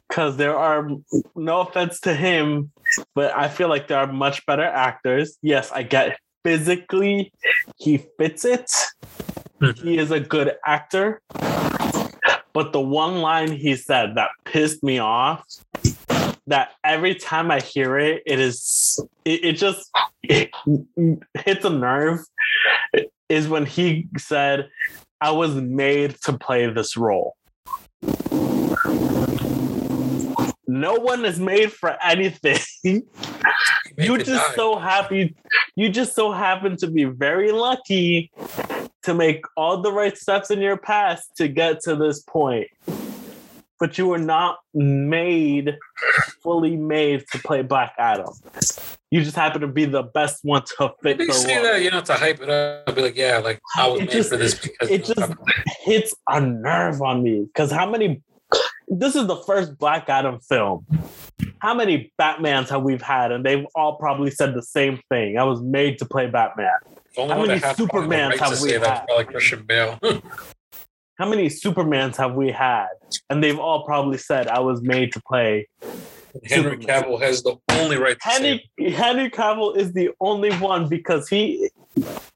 because 0.09 0.37
there 0.37 0.57
are 0.57 0.89
no 1.37 1.61
offense 1.61 2.01
to 2.01 2.15
him, 2.15 2.73
but 3.15 3.37
I 3.37 3.49
feel 3.49 3.69
like 3.69 3.89
there 3.89 3.99
are 3.99 4.13
much 4.13 4.45
better 4.47 4.65
actors. 4.65 5.39
Yes, 5.43 5.71
I 5.71 5.83
get 5.83 6.09
it. 6.09 6.19
physically 6.43 7.33
he 7.77 7.99
fits 8.19 8.45
it. 8.45 8.71
Mm-hmm. 9.61 9.87
he 9.87 9.99
is 9.99 10.11
a 10.11 10.21
good 10.21 10.57
actor. 10.65 11.21
But 12.53 12.73
the 12.73 12.81
one 12.81 13.21
line 13.21 13.53
he 13.53 13.77
said 13.77 14.15
that 14.17 14.31
pissed 14.45 14.83
me 14.83 14.99
off, 14.99 15.45
that 16.49 16.71
every 16.83 17.15
time 17.15 17.51
I 17.51 17.61
hear 17.61 17.99
it, 17.99 18.23
it 18.27 18.41
is 18.41 18.99
it, 19.25 19.45
it 19.45 19.53
just 19.53 19.91
it 20.23 20.51
hits 21.35 21.65
a 21.65 21.71
nerve. 21.71 22.21
Is 23.29 23.49
when 23.49 23.67
he 23.67 24.09
said, 24.17 24.69
"I 25.21 25.31
was 25.31 25.55
made 25.55 26.17
to 26.25 26.37
play 26.37 26.67
this 26.71 26.97
role." 26.97 27.37
No 30.67 30.95
one 30.95 31.25
is 31.25 31.39
made 31.39 31.73
for 31.73 31.97
anything. 32.03 32.59
you 33.99 34.19
just 34.19 34.55
so 34.55 34.79
happy 34.79 35.35
you 35.75 35.89
just 35.89 36.15
so 36.15 36.31
happen 36.33 36.77
to 36.77 36.89
be 36.89 37.05
very 37.05 37.51
lucky 37.53 38.31
to 39.03 39.13
make 39.13 39.45
all 39.57 39.81
the 39.81 39.93
right 39.93 40.17
steps 40.17 40.51
in 40.51 40.61
your 40.61 40.77
past 40.77 41.37
to 41.37 41.49
get 41.49 41.81
to 41.81 41.97
this 41.97 42.23
point 42.23 42.69
but 43.81 43.99
you 43.99 44.07
were 44.07 44.19
not 44.19 44.59
made 44.75 45.77
fully 46.43 46.77
made 46.77 47.25
to 47.33 47.39
play 47.39 47.63
black 47.63 47.95
adam. 47.99 48.29
You 49.11 49.23
just 49.23 49.37
happen 49.37 49.61
to 49.63 49.69
be 49.69 49.85
the 49.85 50.03
best 50.03 50.41
one 50.45 50.63
to 50.79 50.93
fit 51.03 51.19
the 51.19 51.33
say 51.33 51.63
that, 51.63 51.83
you 51.83 51.91
know, 51.91 52.01
to 52.03 52.15
hype 52.15 52.41
it 52.41 52.51
up, 52.51 52.95
be 52.95 53.03
like, 53.03 53.17
yeah, 53.17 53.39
like 53.39 53.61
I 53.77 53.89
was 53.89 54.01
It 54.01 54.05
made 54.07 54.11
just- 54.13 54.31
for 54.31 54.37
this 54.37 54.55
because 54.59 54.91
it 54.91 55.05
just 55.05 55.33
hits 55.81 56.15
a 56.29 56.41
nerve 56.41 57.01
on 57.03 57.23
me 57.23 57.45
because 57.53 57.71
how 57.71 57.89
many 57.89 58.23
this 58.91 59.15
is 59.15 59.27
the 59.27 59.37
first 59.37 59.77
black 59.79 60.09
adam 60.09 60.41
film. 60.41 60.87
How 61.59 61.75
many 61.75 62.13
batmans 62.19 62.69
have 62.71 62.83
we've 62.83 63.03
had 63.03 63.33
and 63.33 63.45
they've 63.45 63.67
all 63.75 63.97
probably 63.97 64.31
said 64.31 64.55
the 64.55 64.63
same 64.63 65.01
thing. 65.11 65.37
I 65.37 65.45
was 65.45 65.61
made 65.61 65.99
to 65.99 66.07
play 66.07 66.27
batman. 66.27 66.71
Only 67.17 67.35
how 67.35 67.43
many 67.43 67.61
Supermans 67.61 68.31
right 68.31 68.41
have 68.41 68.61
we 68.63 68.73
had? 68.73 69.05
probably 69.07 69.25
Christian 69.25 69.65
Bale. 69.65 69.99
how 71.19 71.29
many 71.29 71.49
supermans 71.49 72.17
have 72.17 72.35
we 72.35 72.51
had 72.51 72.89
and 73.29 73.43
they've 73.43 73.59
all 73.59 73.85
probably 73.85 74.19
said 74.19 74.49
i 74.49 74.59
was 74.59 74.81
made 74.83 75.13
to 75.13 75.21
play 75.23 75.69
Henry 76.45 76.77
Superman. 76.77 77.03
Cavill 77.03 77.21
has 77.21 77.43
the 77.43 77.57
only 77.71 77.97
right 77.97 78.17
to 78.21 78.31
say 78.31 78.65
henry 78.79 78.93
henry 78.93 79.31
cavill 79.31 79.77
is 79.77 79.93
the 79.93 80.11
only 80.21 80.53
one 80.57 80.89
because 80.89 81.29
he 81.29 81.71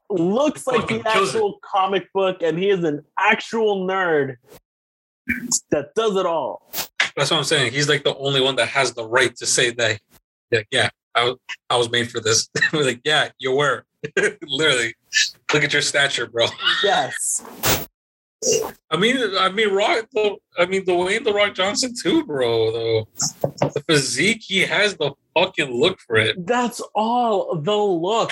looks 0.09 0.67
like 0.67 0.87
the 0.87 1.01
actual 1.05 1.59
comic 1.63 2.11
book 2.13 2.41
and 2.41 2.57
he 2.57 2.69
is 2.69 2.83
an 2.83 3.03
actual 3.17 3.87
nerd 3.87 4.35
that 5.71 5.93
does 5.95 6.15
it 6.17 6.25
all 6.25 6.69
That's 7.15 7.31
what 7.31 7.37
I'm 7.37 7.43
saying. 7.43 7.71
He's 7.71 7.87
like 7.87 8.03
the 8.03 8.15
only 8.15 8.41
one 8.41 8.55
that 8.55 8.67
has 8.69 8.93
the 8.93 9.05
right 9.05 9.35
to 9.35 9.45
say 9.45 9.69
that. 9.71 9.99
Like, 10.51 10.67
yeah, 10.71 10.89
I 11.13 11.25
was, 11.25 11.37
I 11.69 11.77
was 11.77 11.91
made 11.91 12.09
for 12.09 12.19
this. 12.19 12.49
Like, 12.73 13.01
yeah, 13.03 13.29
you 13.37 13.55
were. 13.55 13.85
Literally, 14.17 14.95
look 15.53 15.63
at 15.63 15.71
your 15.71 15.81
stature, 15.83 16.25
bro. 16.25 16.47
yes 16.83 17.87
I 18.89 18.97
mean, 18.97 19.17
I 19.37 19.49
mean, 19.49 19.73
Rock. 19.73 20.07
The, 20.13 20.35
I 20.57 20.65
mean, 20.65 20.85
Dwayne 20.85 21.23
the 21.23 21.33
Rock 21.33 21.55
Johnson 21.55 21.93
too, 21.99 22.25
bro. 22.25 22.71
Though 22.71 23.07
the 23.59 23.83
physique, 23.87 24.41
he 24.43 24.61
has 24.61 24.95
the 24.95 25.11
fucking 25.33 25.71
look 25.71 25.99
for 25.99 26.15
it. 26.15 26.45
That's 26.45 26.81
all 26.93 27.55
the 27.55 27.75
look. 27.75 28.31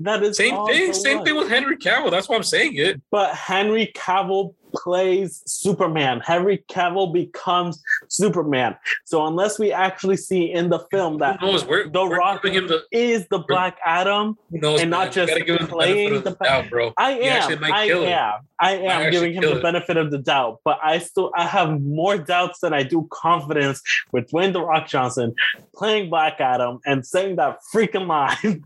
That 0.00 0.22
is 0.22 0.36
Same 0.36 0.66
thing. 0.66 0.92
Same 0.92 1.18
look. 1.18 1.26
thing 1.26 1.36
with 1.36 1.48
Henry 1.48 1.76
Cavill. 1.76 2.10
That's 2.10 2.28
why 2.28 2.36
I'm 2.36 2.42
saying 2.42 2.76
it. 2.76 3.00
But 3.10 3.34
Henry 3.34 3.92
Cavill 3.94 4.54
plays 4.76 5.42
Superman. 5.46 6.20
Henry 6.20 6.64
Cavill 6.68 7.12
becomes 7.12 7.82
Superman. 8.08 8.76
So 9.04 9.26
unless 9.26 9.58
we 9.58 9.72
actually 9.72 10.16
see 10.16 10.50
in 10.52 10.68
the 10.68 10.80
film 10.90 11.18
that 11.18 11.40
Who 11.40 11.46
knows? 11.46 11.64
We're, 11.64 11.88
The 11.88 12.04
we're 12.04 12.18
Rock 12.18 12.42
the, 12.42 12.82
is 12.92 13.26
the 13.28 13.38
Black 13.40 13.78
Adam, 13.84 14.36
knows, 14.50 14.80
and 14.80 14.90
not 14.90 15.06
man. 15.06 15.12
just 15.12 15.32
him 15.32 15.46
the 15.46 15.66
playing 15.66 16.14
the 16.14 16.30
the 16.30 16.36
doubt, 16.36 16.70
bro. 16.70 16.92
I 16.96 17.12
am. 17.12 17.64
I 17.64 17.84
am. 17.84 18.40
I 18.60 18.72
am 18.76 19.10
giving 19.10 19.34
him 19.34 19.42
the 19.42 19.58
it. 19.58 19.62
benefit 19.62 19.96
of 19.96 20.10
the 20.10 20.18
doubt, 20.18 20.60
but 20.64 20.78
I 20.82 20.98
still 20.98 21.30
I 21.34 21.46
have 21.46 21.80
more 21.80 22.16
doubts 22.18 22.60
than 22.60 22.72
I 22.72 22.82
do 22.82 23.06
confidence 23.10 23.82
with 24.12 24.30
Dwayne 24.30 24.52
the 24.52 24.62
Rock 24.62 24.88
Johnson 24.88 25.34
playing 25.74 26.10
Black 26.10 26.40
Adam 26.40 26.80
and 26.86 27.04
saying 27.06 27.36
that 27.36 27.58
freaking 27.74 28.06
line. 28.06 28.64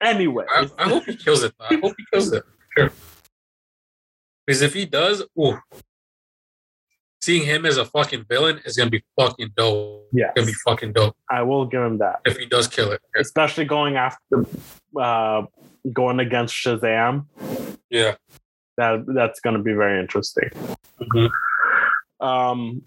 anyway, 0.00 0.44
I, 0.50 0.68
I 0.78 0.88
hope 0.88 1.04
he 1.04 1.16
kills 1.16 1.42
it. 1.42 1.54
I 1.60 1.76
hope 1.76 1.94
he 1.96 2.04
kills 2.12 2.32
it. 2.32 2.44
Sure. 2.80 2.92
Because 4.46 4.62
if 4.62 4.74
he 4.74 4.84
does, 4.86 5.22
ooh, 5.38 5.58
seeing 7.20 7.44
him 7.44 7.66
as 7.66 7.76
a 7.76 7.84
fucking 7.84 8.24
villain 8.28 8.60
is 8.64 8.76
gonna 8.76 8.90
be 8.90 9.02
fucking 9.18 9.50
dope. 9.56 10.08
It's 10.12 10.32
gonna 10.34 10.46
be 10.46 10.52
fucking 10.64 10.92
dope 10.92 11.16
I 11.30 11.42
will 11.42 11.66
give 11.66 11.82
him 11.82 11.98
that, 11.98 12.20
if 12.24 12.36
he 12.36 12.46
does 12.46 12.66
kill 12.66 12.90
it. 12.92 13.00
especially 13.16 13.64
going 13.64 13.96
after 13.96 14.44
uh, 14.98 15.42
going 15.92 16.18
against 16.20 16.54
Shazam. 16.54 17.26
Yeah. 17.90 18.16
That 18.76 19.04
that's 19.06 19.40
going 19.40 19.56
to 19.56 19.62
be 19.62 19.72
very 19.74 20.00
interesting. 20.00 20.48
Mhm. 21.00 21.30
Um, 22.20 22.82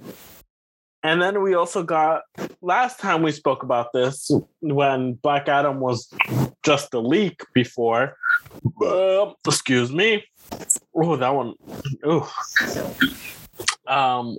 and 1.03 1.21
then 1.21 1.41
we 1.41 1.53
also 1.53 1.83
got 1.83 2.23
last 2.61 2.99
time 2.99 3.21
we 3.21 3.31
spoke 3.31 3.63
about 3.63 3.93
this 3.93 4.31
when 4.61 5.13
Black 5.13 5.47
Adam 5.47 5.79
was 5.79 6.09
just 6.63 6.93
a 6.93 6.99
leak 6.99 7.41
before. 7.53 8.17
Uh, 8.81 9.31
excuse 9.45 9.91
me. 9.91 10.23
Oh, 10.95 11.15
that 11.15 11.33
one. 11.35 11.53
Oh. 12.03 12.31
Um, 13.87 14.37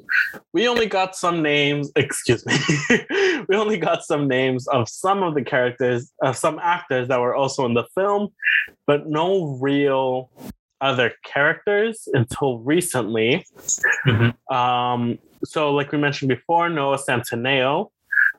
we 0.53 0.69
only 0.69 0.87
got 0.87 1.15
some 1.15 1.43
names. 1.43 1.91
Excuse 1.97 2.45
me. 2.47 2.57
we 3.49 3.57
only 3.57 3.77
got 3.77 4.03
some 4.03 4.27
names 4.27 4.67
of 4.69 4.89
some 4.89 5.23
of 5.23 5.35
the 5.35 5.43
characters, 5.43 6.12
of 6.23 6.37
some 6.37 6.59
actors 6.62 7.09
that 7.09 7.21
were 7.21 7.35
also 7.35 7.67
in 7.67 7.75
the 7.75 7.85
film, 7.95 8.29
but 8.87 9.07
no 9.07 9.59
real 9.61 10.31
other 10.81 11.12
characters 11.25 12.09
until 12.12 12.59
recently. 12.59 13.45
Mhm. 14.07 14.35
Um, 14.53 15.19
so, 15.45 15.73
like 15.73 15.93
we 15.93 15.99
mentioned 15.99 16.29
before, 16.29 16.69
Noah 16.69 16.99
Centineo 16.99 17.91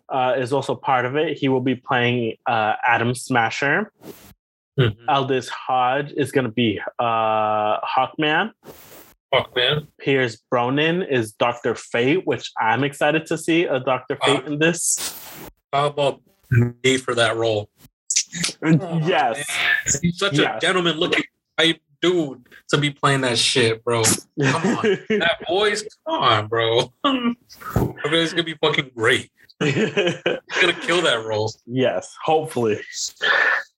uh, 0.09 0.35
is 0.37 0.51
also 0.53 0.75
part 0.75 1.05
of 1.05 1.15
it. 1.15 1.37
He 1.37 1.49
will 1.49 1.61
be 1.61 1.75
playing 1.75 2.35
uh, 2.45 2.73
Atom 2.87 3.15
Smasher. 3.15 3.91
Mhm. 4.79 4.95
Aldis 5.07 5.47
Hodge 5.49 6.11
is 6.17 6.31
going 6.31 6.43
to 6.45 6.51
be 6.51 6.81
uh, 6.99 7.79
Hawkman. 7.81 8.51
Fuck 9.33 9.55
man. 9.55 9.87
Pierce 9.99 10.37
Brosnan 10.51 11.01
is 11.03 11.31
Doctor 11.33 11.75
Fate, 11.75 12.25
which 12.27 12.51
I'm 12.59 12.83
excited 12.83 13.25
to 13.27 13.37
see 13.37 13.63
a 13.65 13.79
Doctor 13.79 14.17
Fate 14.23 14.43
Uh, 14.43 14.47
in 14.51 14.59
this. 14.59 15.17
How 15.71 15.87
about 15.87 16.21
me 16.51 16.97
for 16.97 17.15
that 17.15 17.35
role? 17.37 17.69
yes. 18.61 19.43
He's 20.01 20.17
such 20.17 20.33
Yes. 20.37 20.57
a 20.57 20.59
gentleman 20.59 20.97
looking 20.97 21.23
type 21.57 21.79
dude 22.09 22.47
to 22.69 22.77
be 22.77 22.89
playing 22.91 23.21
that 23.21 23.37
shit, 23.37 23.83
bro. 23.83 24.03
Come 24.41 24.77
on. 24.77 24.83
That 25.09 25.37
voice, 25.47 25.83
come 26.07 26.21
on, 26.21 26.47
bro. 26.47 26.91
I 27.03 27.13
mean, 27.13 27.35
it's 27.75 28.33
gonna 28.33 28.43
be 28.43 28.55
fucking 28.61 28.91
great. 28.95 29.31
He's 29.59 29.73
gonna 30.23 30.73
kill 30.81 31.01
that 31.01 31.23
role. 31.25 31.51
yes, 31.65 32.13
hopefully. 32.23 32.81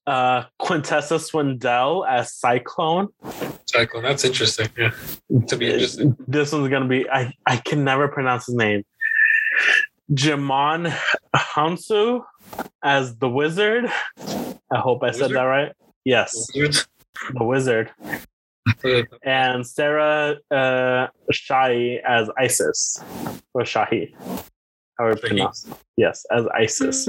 Uh, 0.06 0.44
Quintessa 0.60 1.18
Swindell 1.18 2.06
as 2.08 2.32
Cyclone. 2.32 3.08
Cyclone, 3.66 4.02
that's 4.02 4.24
interesting. 4.24 4.68
Yeah. 4.76 4.90
To 5.48 5.56
be 5.56 5.70
interesting. 5.70 6.16
This 6.26 6.52
one's 6.52 6.68
gonna 6.68 6.88
be 6.88 7.08
I 7.08 7.32
I 7.46 7.56
can 7.58 7.84
never 7.84 8.08
pronounce 8.08 8.46
his 8.46 8.54
name. 8.54 8.84
Djimon 10.10 10.96
Hounsou 11.36 12.24
as 12.82 13.16
the 13.18 13.28
wizard. 13.28 13.84
I 14.70 14.78
hope 14.78 15.02
I 15.02 15.10
said 15.10 15.22
Wizard? 15.22 15.36
that 15.36 15.42
right. 15.42 15.72
Yes, 16.04 16.46
the 16.54 17.44
wizard. 17.44 17.90
And 19.22 19.66
Sarah 19.66 20.36
uh, 20.50 21.08
Shahi 21.32 22.00
as 22.02 22.30
Isis. 22.38 23.02
Or 23.54 23.62
Shahi. 23.62 24.14
However 24.98 25.16
Shahi. 25.16 25.26
pronounced. 25.26 25.68
Yes, 25.96 26.24
as 26.30 26.46
Isis. 26.54 27.08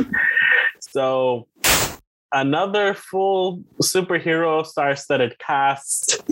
So 0.79 1.47
another 2.31 2.93
full 2.93 3.63
superhero 3.81 4.65
star-studded 4.65 5.37
cast. 5.39 6.23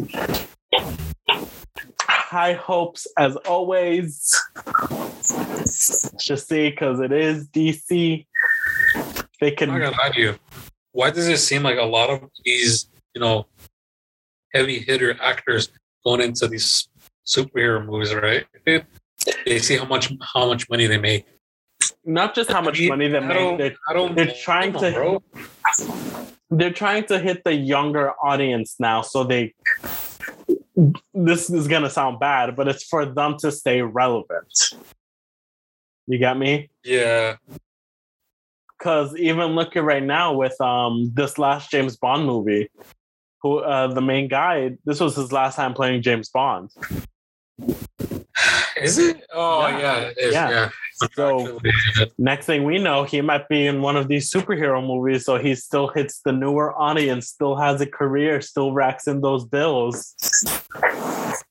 High 2.01 2.53
hopes 2.53 3.07
as 3.17 3.35
always. 3.37 4.35
Just 6.19 6.47
see, 6.47 6.69
because 6.69 6.99
it 6.99 7.11
is 7.11 7.47
DC. 7.49 8.25
They 9.39 9.47
I'm 9.47 9.51
not 9.51 9.57
can 9.57 9.69
gonna 9.69 9.91
lie 9.91 10.09
to 10.13 10.19
you. 10.19 10.35
Why 10.91 11.11
does 11.11 11.27
it 11.27 11.37
seem 11.37 11.63
like 11.63 11.77
a 11.77 11.83
lot 11.83 12.09
of 12.09 12.29
these, 12.43 12.89
you 13.13 13.21
know, 13.21 13.45
heavy 14.53 14.79
hitter 14.79 15.17
actors 15.21 15.69
going 16.03 16.21
into 16.21 16.47
these 16.47 16.87
superhero 17.25 17.85
movies, 17.85 18.13
right? 18.13 18.45
They 19.45 19.59
see 19.59 19.77
how 19.77 19.85
much 19.85 20.11
how 20.33 20.47
much 20.47 20.69
money 20.69 20.87
they 20.87 20.97
make. 20.97 21.25
not 22.05 22.33
just 22.35 22.49
how 22.51 22.61
much 22.61 22.79
money 22.81 23.07
they 23.07 23.19
make, 23.19 23.57
they're, 23.57 23.75
I 23.89 23.93
don't 23.93 24.15
they're 24.15 24.33
trying 24.33 24.73
to- 24.73 24.91
bro. 24.91 25.23
they're 26.49 26.71
trying 26.73 27.05
to 27.05 27.19
hit 27.19 27.43
the 27.43 27.53
younger 27.53 28.13
audience 28.23 28.75
now. 28.79 29.01
So 29.01 29.23
they 29.23 29.53
this 31.13 31.49
is 31.49 31.67
gonna 31.67 31.89
sound 31.89 32.19
bad, 32.19 32.55
but 32.55 32.67
it's 32.67 32.83
for 32.83 33.05
them 33.05 33.37
to 33.39 33.51
stay 33.51 33.81
relevant. 33.81 34.53
You 36.05 36.19
got 36.19 36.37
me? 36.37 36.69
Yeah. 36.83 37.35
Because 38.77 39.15
even 39.17 39.55
looking 39.55 39.81
right 39.83 40.03
now 40.03 40.33
with 40.33 40.59
um 40.61 41.11
this 41.15 41.37
last 41.37 41.71
James 41.71 41.97
Bond 41.97 42.25
movie, 42.25 42.69
who 43.41 43.59
uh 43.59 43.87
the 43.93 44.01
main 44.01 44.27
guy, 44.27 44.77
this 44.85 44.99
was 44.99 45.15
his 45.15 45.31
last 45.31 45.55
time 45.55 45.73
playing 45.73 46.01
James 46.01 46.29
Bond. 46.29 46.71
Is 48.81 48.97
it? 48.99 49.23
Oh 49.33 49.67
Yeah. 49.67 49.79
yeah, 49.79 49.97
it 49.99 50.17
is. 50.17 50.33
Yeah. 50.33 50.49
Yeah. 50.49 50.69
So 51.13 51.59
next 52.17 52.45
thing 52.45 52.63
we 52.63 52.77
know, 52.79 53.03
he 53.03 53.21
might 53.21 53.47
be 53.49 53.65
in 53.67 53.81
one 53.81 53.95
of 53.95 54.07
these 54.07 54.31
superhero 54.31 54.85
movies, 54.85 55.25
so 55.25 55.37
he 55.37 55.55
still 55.55 55.87
hits 55.89 56.21
the 56.25 56.31
newer 56.31 56.77
audience, 56.79 57.27
still 57.27 57.55
has 57.55 57.81
a 57.81 57.85
career, 57.87 58.41
still 58.41 58.73
racks 58.73 59.07
in 59.07 59.21
those 59.21 59.45
bills. 59.45 60.15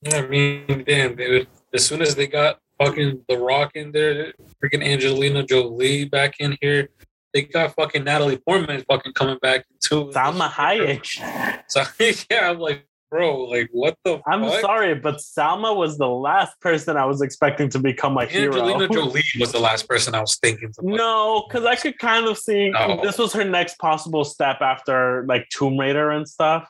Yeah, 0.03 0.19
I 0.19 0.27
mean, 0.27 0.85
damn, 0.87 1.17
dude. 1.17 1.49
As 1.73 1.85
soon 1.87 2.03
as 2.03 2.15
they 2.15 2.27
got 2.27 2.59
fucking 2.79 3.23
The 3.29 3.39
Rock 3.39 3.73
in 3.75 3.93
there, 3.93 4.33
freaking 4.63 4.85
Angelina 4.85 5.43
Jolie 5.45 6.05
back 6.07 6.35
in 6.41 6.57
here, 6.61 6.91
they 7.35 7.43
got 7.43 7.75
fucking 7.75 8.05
Natalie 8.05 8.39
Portman 8.39 8.83
fucking 8.89 9.13
coming 9.13 9.39
back 9.43 9.65
too. 9.81 10.07
Salma 10.15 10.49
Hayek. 10.49 11.63
So 11.69 11.83
yeah, 12.31 12.51
I'm 12.51 12.59
like, 12.59 12.87
bro, 13.11 13.45
like 13.45 13.69
what 13.73 13.97
the 14.05 14.21
I'm 14.27 14.43
fuck? 14.45 14.61
sorry, 14.61 14.95
but 14.95 15.17
Salma 15.17 15.77
was 15.77 15.99
the 15.99 16.09
last 16.09 16.59
person 16.61 16.97
I 16.97 17.05
was 17.05 17.21
expecting 17.23 17.69
to 17.71 17.79
become 17.79 18.17
a 18.17 18.23
Angelina 18.23 18.79
hero. 18.79 18.89
Jolie 18.93 19.23
was 19.39 19.53
the 19.53 19.61
last 19.61 19.89
person 19.89 20.15
I 20.15 20.21
was 20.21 20.37
thinking. 20.37 20.73
No, 20.81 21.45
because 21.49 21.65
I 21.67 21.77
could 21.77 21.99
kind 21.99 22.27
of 22.27 22.39
see 22.39 22.71
No. 22.71 23.01
this 23.03 23.19
was 23.19 23.33
her 23.35 23.45
next 23.45 23.79
possible 23.79 24.25
step 24.25 24.61
after 24.61 25.25
like 25.29 25.49
Tomb 25.51 25.79
Raider 25.79 26.11
and 26.11 26.27
stuff. 26.29 26.69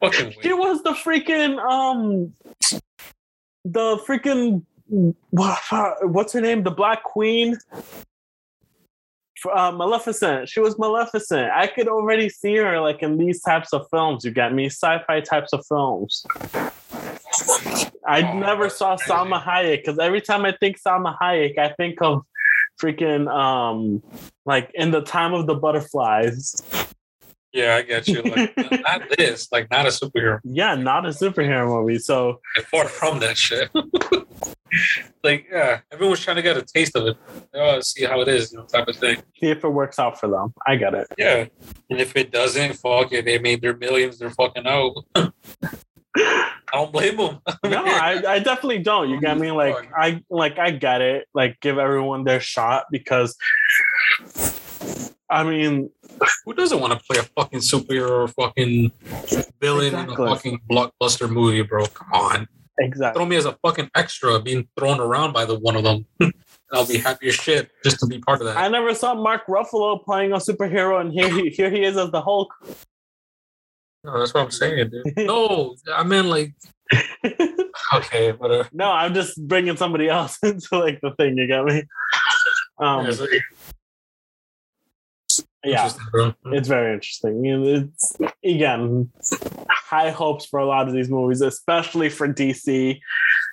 fucking 0.00 0.34
She 0.42 0.52
was 0.52 0.82
the 0.82 0.92
freaking 0.92 1.58
um, 1.58 2.32
the 3.64 3.98
freaking 4.06 4.64
what, 5.30 5.58
what's 6.02 6.32
her 6.32 6.40
name? 6.40 6.62
The 6.64 6.70
Black 6.70 7.04
Queen. 7.04 7.56
Uh, 9.52 9.72
Maleficent. 9.72 10.48
She 10.48 10.60
was 10.60 10.78
Maleficent. 10.78 11.50
I 11.52 11.66
could 11.66 11.88
already 11.88 12.28
see 12.28 12.56
her 12.56 12.80
like 12.80 13.02
in 13.02 13.16
these 13.16 13.40
types 13.42 13.72
of 13.72 13.86
films. 13.90 14.24
You 14.24 14.30
get 14.32 14.52
me? 14.52 14.66
Sci-fi 14.66 15.20
types 15.20 15.52
of 15.52 15.64
films. 15.66 16.24
I 18.06 18.22
Oh, 18.22 18.38
never 18.38 18.68
saw 18.68 18.96
crazy. 18.96 19.10
Salma 19.12 19.42
Hayek 19.42 19.78
because 19.78 19.98
every 19.98 20.20
time 20.20 20.44
I 20.44 20.52
think 20.52 20.76
Salma 20.80 21.16
Hayek, 21.18 21.58
I 21.58 21.70
think 21.74 22.02
of 22.02 22.22
freaking 22.82 23.28
um 23.32 24.02
like 24.46 24.70
in 24.74 24.90
the 24.90 25.02
time 25.02 25.32
of 25.34 25.46
the 25.46 25.54
butterflies. 25.54 26.62
Yeah, 27.52 27.76
I 27.76 27.82
get 27.82 28.06
you. 28.06 28.22
Like 28.22 28.56
not 28.56 29.02
this, 29.18 29.50
like 29.50 29.70
not 29.70 29.86
a 29.86 29.88
superhero. 29.88 30.38
Yeah, 30.44 30.74
not 30.76 31.04
a 31.04 31.08
superhero 31.10 31.66
movie. 31.66 31.98
So 31.98 32.40
Like, 32.56 32.66
far 32.66 32.84
from 32.86 33.18
that 33.20 33.36
shit. 33.36 33.70
like, 35.24 35.46
yeah, 35.50 35.80
everyone's 35.92 36.20
trying 36.20 36.36
to 36.36 36.42
get 36.42 36.56
a 36.56 36.62
taste 36.62 36.94
of 36.96 37.06
it. 37.08 37.16
Oh, 37.54 37.80
see 37.80 38.04
how 38.04 38.20
it 38.20 38.28
is, 38.28 38.52
you 38.52 38.58
know, 38.58 38.64
type 38.66 38.86
of 38.86 38.96
thing. 38.96 39.16
see 39.40 39.50
if 39.50 39.64
it 39.64 39.68
works 39.68 39.98
out 39.98 40.18
for 40.20 40.28
them. 40.28 40.54
I 40.66 40.76
get 40.76 40.94
it. 40.94 41.08
Yeah. 41.18 41.46
And 41.90 42.00
if 42.00 42.14
it 42.16 42.30
doesn't, 42.30 42.74
fuck 42.74 43.12
it. 43.12 43.24
They 43.24 43.38
made 43.38 43.62
their 43.62 43.76
millions. 43.76 44.18
They're 44.18 44.30
fucking 44.30 44.66
out. 44.66 45.04
I 46.16 46.50
don't 46.72 46.92
blame 46.92 47.16
them. 47.16 47.40
No, 47.64 47.84
I, 47.84 48.22
I 48.26 48.38
definitely 48.38 48.78
don't. 48.78 49.10
You 49.10 49.20
get 49.20 49.38
me? 49.38 49.50
Like 49.50 49.90
I 49.96 50.22
like 50.30 50.58
I 50.58 50.70
get 50.70 51.00
it. 51.00 51.26
Like 51.34 51.58
give 51.60 51.78
everyone 51.78 52.22
their 52.24 52.40
shot 52.40 52.84
because 52.92 53.36
I 55.30 55.44
mean, 55.44 55.90
who 56.44 56.54
doesn't 56.54 56.80
want 56.80 56.92
to 56.92 56.98
play 56.98 57.20
a 57.20 57.22
fucking 57.22 57.60
superhero 57.60 58.24
or 58.24 58.28
fucking 58.28 58.90
villain 59.60 59.86
exactly. 59.86 60.14
in 60.14 60.20
a 60.20 60.34
fucking 60.34 60.60
blockbuster 60.68 61.30
movie, 61.30 61.62
bro? 61.62 61.86
Come 61.86 62.12
on. 62.12 62.48
Exactly. 62.78 63.18
Throw 63.18 63.26
me 63.26 63.36
as 63.36 63.44
a 63.44 63.56
fucking 63.62 63.90
extra 63.94 64.40
being 64.40 64.66
thrown 64.78 65.00
around 65.00 65.32
by 65.32 65.44
the 65.44 65.58
one 65.58 65.76
of 65.76 65.84
them. 65.84 66.04
I'll 66.72 66.86
be 66.86 66.98
happy 66.98 67.28
as 67.28 67.34
shit 67.34 67.70
just 67.84 67.98
to 68.00 68.06
be 68.06 68.18
part 68.18 68.40
of 68.40 68.46
that. 68.46 68.56
I 68.56 68.68
never 68.68 68.94
saw 68.94 69.14
Mark 69.14 69.46
Ruffalo 69.46 70.02
playing 70.02 70.32
a 70.32 70.36
superhero, 70.36 71.00
and 71.00 71.12
here 71.12 71.28
he, 71.28 71.50
here 71.50 71.70
he 71.70 71.84
is 71.84 71.96
as 71.96 72.10
the 72.10 72.22
Hulk. 72.22 72.52
No, 74.04 74.18
that's 74.18 74.32
what 74.32 74.44
I'm 74.44 74.50
saying, 74.50 74.90
dude. 74.90 75.26
no, 75.26 75.76
I 75.92 76.02
meant 76.04 76.28
like. 76.28 76.54
okay, 77.94 78.32
whatever. 78.32 78.68
No, 78.72 78.90
I'm 78.90 79.14
just 79.14 79.46
bringing 79.46 79.76
somebody 79.76 80.08
else 80.08 80.38
into 80.42 80.78
like 80.78 81.00
the 81.02 81.12
thing. 81.16 81.36
You 81.36 81.48
got 81.48 81.66
me. 81.66 81.84
Um, 82.78 83.06
yeah, 83.06 83.38
Mm-hmm. 85.64 86.54
it's 86.54 86.68
very 86.68 86.94
interesting. 86.94 87.44
It's 87.44 88.16
again 88.44 89.10
high 89.68 90.10
hopes 90.10 90.46
for 90.46 90.58
a 90.58 90.66
lot 90.66 90.88
of 90.88 90.94
these 90.94 91.10
movies, 91.10 91.40
especially 91.40 92.08
for 92.08 92.28
DC. 92.28 93.00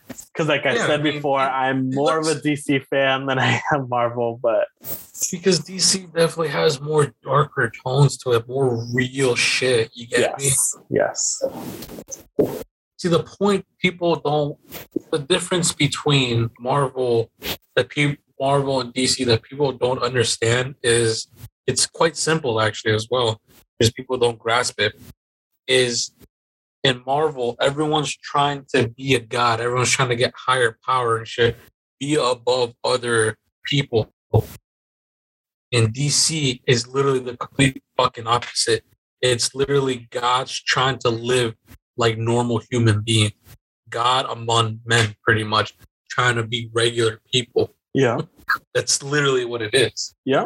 Because, 0.08 0.48
like 0.48 0.66
I 0.66 0.76
yeah, 0.76 0.88
said 0.88 1.00
I 1.02 1.04
mean, 1.04 1.16
before, 1.16 1.40
I'm 1.40 1.90
more 1.90 2.22
looks, 2.22 2.30
of 2.30 2.38
a 2.38 2.40
DC 2.42 2.86
fan 2.86 3.26
than 3.26 3.40
I 3.40 3.62
am 3.74 3.90
Marvel, 3.90 4.40
but 4.42 4.68
because 5.32 5.60
DC 5.60 6.06
definitely 6.14 6.48
has 6.48 6.80
more 6.80 7.14
darker 7.24 7.70
tones 7.84 8.18
to 8.20 8.32
it, 8.32 8.48
more 8.48 8.86
real 8.94 9.36
shit. 9.36 9.92
You 9.94 10.08
get 10.08 10.20
yes, 10.40 10.78
me? 10.78 10.98
Yes. 10.98 11.44
See, 12.98 13.10
the 13.10 13.24
point 13.24 13.66
people 13.80 14.16
don't, 14.16 14.58
the 15.12 15.20
difference 15.20 15.74
between 15.74 16.52
Marvel, 16.60 17.30
that 17.76 17.90
people 17.90 18.24
Marvel 18.40 18.80
and 18.82 18.94
DC 18.94 19.26
that 19.26 19.42
people 19.42 19.72
don't 19.72 20.02
understand 20.02 20.76
is 20.84 21.28
it's 21.68 21.86
quite 21.86 22.16
simple 22.16 22.60
actually 22.60 22.94
as 22.94 23.08
well 23.12 23.40
because 23.78 23.94
people 23.94 24.18
don't 24.18 24.40
grasp 24.40 24.80
it 24.80 25.00
is 25.68 26.12
in 26.84 27.04
marvel 27.06 27.58
everyone's 27.62 28.16
trying 28.16 28.66
to 28.74 28.88
be 28.88 29.14
a 29.14 29.20
god. 29.20 29.60
Everyone's 29.60 29.92
trying 29.92 30.10
to 30.10 30.16
get 30.16 30.34
higher 30.36 30.78
power 30.86 31.18
and 31.18 31.28
shit. 31.28 31.58
Be 32.00 32.16
above 32.16 32.74
other 32.84 33.36
people. 33.66 34.12
In 35.72 35.92
dc 35.92 36.62
is 36.66 36.88
literally 36.88 37.20
the 37.20 37.36
complete 37.36 37.84
fucking 37.98 38.28
opposite. 38.28 38.84
It's 39.22 39.54
literally 39.54 40.08
god's 40.12 40.58
trying 40.64 41.00
to 41.00 41.10
live 41.10 41.56
like 41.98 42.18
normal 42.18 42.62
human 42.72 43.02
beings. 43.02 43.34
God 43.90 44.26
among 44.30 44.80
men 44.86 45.16
pretty 45.24 45.44
much 45.44 45.74
trying 46.10 46.36
to 46.36 46.44
be 46.44 46.70
regular 46.74 47.20
people. 47.32 47.74
Yeah. 47.94 48.22
That's 48.74 49.04
literally 49.04 49.44
what 49.44 49.62
it 49.62 49.74
is. 49.74 50.14
Yeah 50.24 50.46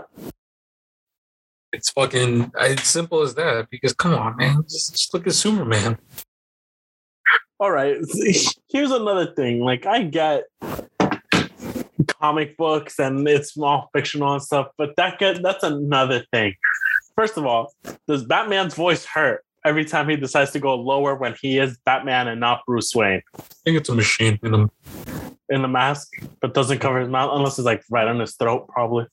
it's 1.74 1.90
fucking 1.92 2.52
as 2.60 2.82
simple 2.84 3.22
as 3.22 3.36
that. 3.36 3.70
Because 3.70 3.94
come 3.94 4.14
on, 4.14 4.38
man, 4.38 4.64
just, 4.64 4.92
just 4.92 5.14
look 5.14 5.28
at 5.28 5.34
Superman. 5.34 5.98
All 7.60 7.72
right, 7.72 7.98
here's 8.70 8.92
another 8.92 9.34
thing. 9.34 9.60
Like 9.60 9.86
I 9.86 10.04
get 10.04 10.44
comic 12.08 12.58
books 12.58 13.00
and 13.00 13.28
it's 13.28 13.58
all 13.58 13.90
fictional 13.94 14.34
and 14.34 14.42
stuff, 14.42 14.68
but 14.78 14.96
that 14.98 15.20
get 15.20 15.42
that's 15.42 15.64
another 15.64 16.26
thing. 16.32 16.56
First 17.16 17.38
of 17.38 17.46
all, 17.46 17.74
does 18.08 18.26
Batman's 18.26 18.74
voice 18.74 19.06
hurt 19.06 19.44
every 19.66 19.86
time 19.86 20.10
he 20.10 20.16
decides 20.16 20.52
to 20.52 20.60
go 20.60 20.76
lower 20.76 21.16
when 21.16 21.36
he 21.40 21.60
is 21.60 21.78
Batman 21.86 22.28
and 22.28 22.40
not 22.40 22.62
Bruce 22.66 22.96
Wayne? 22.96 23.22
I 23.38 23.44
think 23.64 23.78
it's 23.78 23.90
a 23.90 23.96
machine 23.96 24.40
in 24.44 24.54
him. 24.54 24.72
In 25.50 25.62
the 25.62 25.68
mask, 25.68 26.14
but 26.40 26.54
doesn't 26.54 26.80
cover 26.80 27.02
his 27.02 27.10
mouth 27.10 27.32
unless 27.34 27.60
it's 27.60 27.66
like 27.66 27.84
right 27.90 28.08
on 28.08 28.20
his 28.20 28.36
throat, 28.36 28.70
probably. 28.70 29.06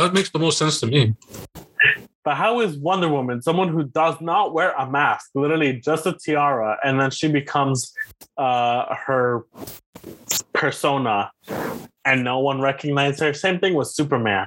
That 0.00 0.14
makes 0.14 0.30
the 0.30 0.38
most 0.38 0.56
sense 0.56 0.80
to 0.80 0.86
me. 0.86 1.14
But 2.24 2.36
how 2.36 2.60
is 2.60 2.78
Wonder 2.78 3.08
Woman 3.08 3.42
someone 3.42 3.68
who 3.68 3.84
does 3.84 4.18
not 4.20 4.54
wear 4.54 4.72
a 4.72 4.90
mask, 4.90 5.30
literally 5.34 5.74
just 5.74 6.06
a 6.06 6.14
tiara, 6.14 6.78
and 6.82 6.98
then 6.98 7.10
she 7.10 7.28
becomes 7.28 7.92
uh, 8.38 8.94
her 8.94 9.44
persona, 10.54 11.30
and 12.06 12.24
no 12.24 12.38
one 12.38 12.62
recognizes 12.62 13.20
her? 13.20 13.34
Same 13.34 13.58
thing 13.58 13.74
with 13.74 13.88
Superman. 13.88 14.46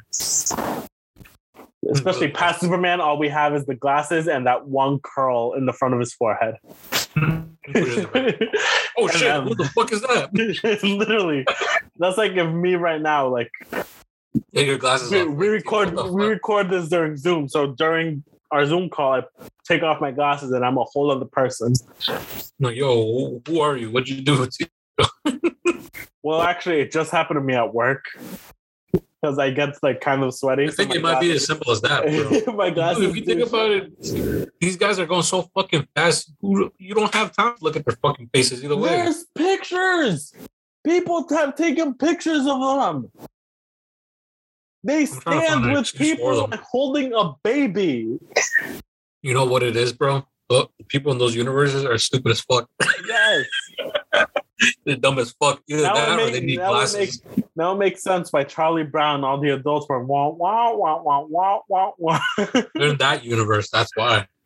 Especially 1.91 2.29
past 2.31 2.61
Superman, 2.61 2.99
all 2.99 3.19
we 3.19 3.29
have 3.29 3.53
is 3.53 3.65
the 3.65 3.75
glasses 3.75 4.27
and 4.27 4.47
that 4.47 4.67
one 4.67 4.99
curl 5.03 5.53
in 5.53 5.67
the 5.67 5.73
front 5.73 5.93
of 5.93 5.99
his 5.99 6.13
forehead. 6.15 6.55
oh 7.15 9.07
shit! 9.07 9.43
What 9.43 9.57
the 9.57 9.71
fuck 9.75 9.91
is 9.91 10.01
that? 10.01 10.33
literally, 10.83 11.45
that's 11.99 12.17
like 12.17 12.31
if 12.31 12.51
me 12.51 12.73
right 12.73 13.01
now, 13.01 13.27
like 13.27 13.51
Take 14.53 14.67
your 14.67 14.77
glasses 14.77 15.11
we, 15.11 15.21
off. 15.21 15.27
We 15.29 15.47
record 15.47 15.93
we 15.93 16.25
record 16.25 16.69
this 16.69 16.89
during 16.89 17.17
Zoom. 17.17 17.47
So 17.47 17.67
during 17.67 18.23
our 18.51 18.65
Zoom 18.65 18.89
call, 18.89 19.13
I 19.13 19.23
take 19.67 19.83
off 19.83 19.99
my 19.99 20.11
glasses 20.11 20.51
and 20.51 20.63
I'm 20.63 20.77
a 20.77 20.83
whole 20.83 21.11
other 21.11 21.25
person. 21.25 21.73
No, 22.59 22.69
yo, 22.69 23.41
who 23.47 23.59
are 23.61 23.77
you? 23.77 23.91
What'd 23.91 24.09
you 24.09 24.21
do? 24.21 24.47
well, 26.23 26.41
actually, 26.41 26.81
it 26.81 26.91
just 26.91 27.11
happened 27.11 27.37
to 27.37 27.41
me 27.41 27.55
at 27.55 27.73
work 27.73 28.05
because 28.91 29.39
I 29.39 29.51
get 29.51 29.81
like 29.81 30.01
kind 30.01 30.23
of 30.23 30.33
sweaty. 30.35 30.65
I 30.65 30.71
think 30.71 30.91
so 30.91 30.97
it 30.97 31.01
might 31.01 31.21
be 31.21 31.31
as 31.31 31.45
simple 31.45 31.71
as 31.71 31.81
that, 31.81 32.03
bro. 32.03 32.53
my 32.55 32.69
glasses. 32.69 33.03
if 33.03 33.15
you 33.15 33.23
think 33.23 33.41
about 33.41 33.71
it, 33.71 34.59
these 34.59 34.75
guys 34.75 34.99
are 34.99 35.05
going 35.05 35.23
so 35.23 35.43
fucking 35.55 35.87
fast. 35.95 36.31
You 36.41 36.93
don't 36.93 37.13
have 37.13 37.35
time 37.35 37.55
to 37.57 37.63
look 37.63 37.75
at 37.75 37.85
their 37.85 37.97
fucking 38.01 38.29
faces 38.33 38.63
either 38.63 38.75
way. 38.75 38.89
There's 38.89 39.25
pictures. 39.35 40.33
People 40.85 41.25
have 41.29 41.55
taken 41.55 41.93
pictures 41.93 42.45
of 42.45 42.59
them. 42.59 43.11
They 44.83 45.05
stand 45.05 45.71
with 45.71 45.93
people 45.93 46.49
holding 46.69 47.13
a 47.13 47.33
baby. 47.43 48.19
You 49.21 49.33
know 49.33 49.45
what 49.45 49.63
it 49.63 49.77
is, 49.77 49.93
bro? 49.93 50.25
The 50.49 50.67
people 50.89 51.11
in 51.13 51.17
those 51.17 51.35
universes 51.35 51.85
are 51.85 51.97
stupid 51.97 52.31
as 52.31 52.41
fuck. 52.41 52.69
Yes. 53.07 53.45
They're 54.85 54.97
dumb 54.97 55.19
as 55.19 55.31
fuck. 55.39 55.61
Either 55.69 55.83
that, 55.83 55.95
that 55.95 56.17
make, 56.17 56.27
or 56.27 56.31
they 56.31 56.41
need 56.41 56.57
glasses. 56.57 57.21
Make, 57.35 57.45
now 57.55 57.73
it 57.73 57.77
makes 57.77 58.03
sense 58.03 58.31
why 58.31 58.43
Charlie 58.43 58.83
Brown, 58.83 59.23
all 59.23 59.39
the 59.39 59.49
adults 59.49 59.87
were 59.89 60.03
wah 60.03 60.29
wah 60.29 60.73
wah 60.73 61.01
wah 61.01 61.25
wah 61.25 61.59
wah 61.67 61.91
wah. 61.97 62.19
They're 62.53 62.89
in 62.89 62.97
that 62.97 63.23
universe. 63.23 63.69
That's 63.69 63.91
why. 63.95 64.27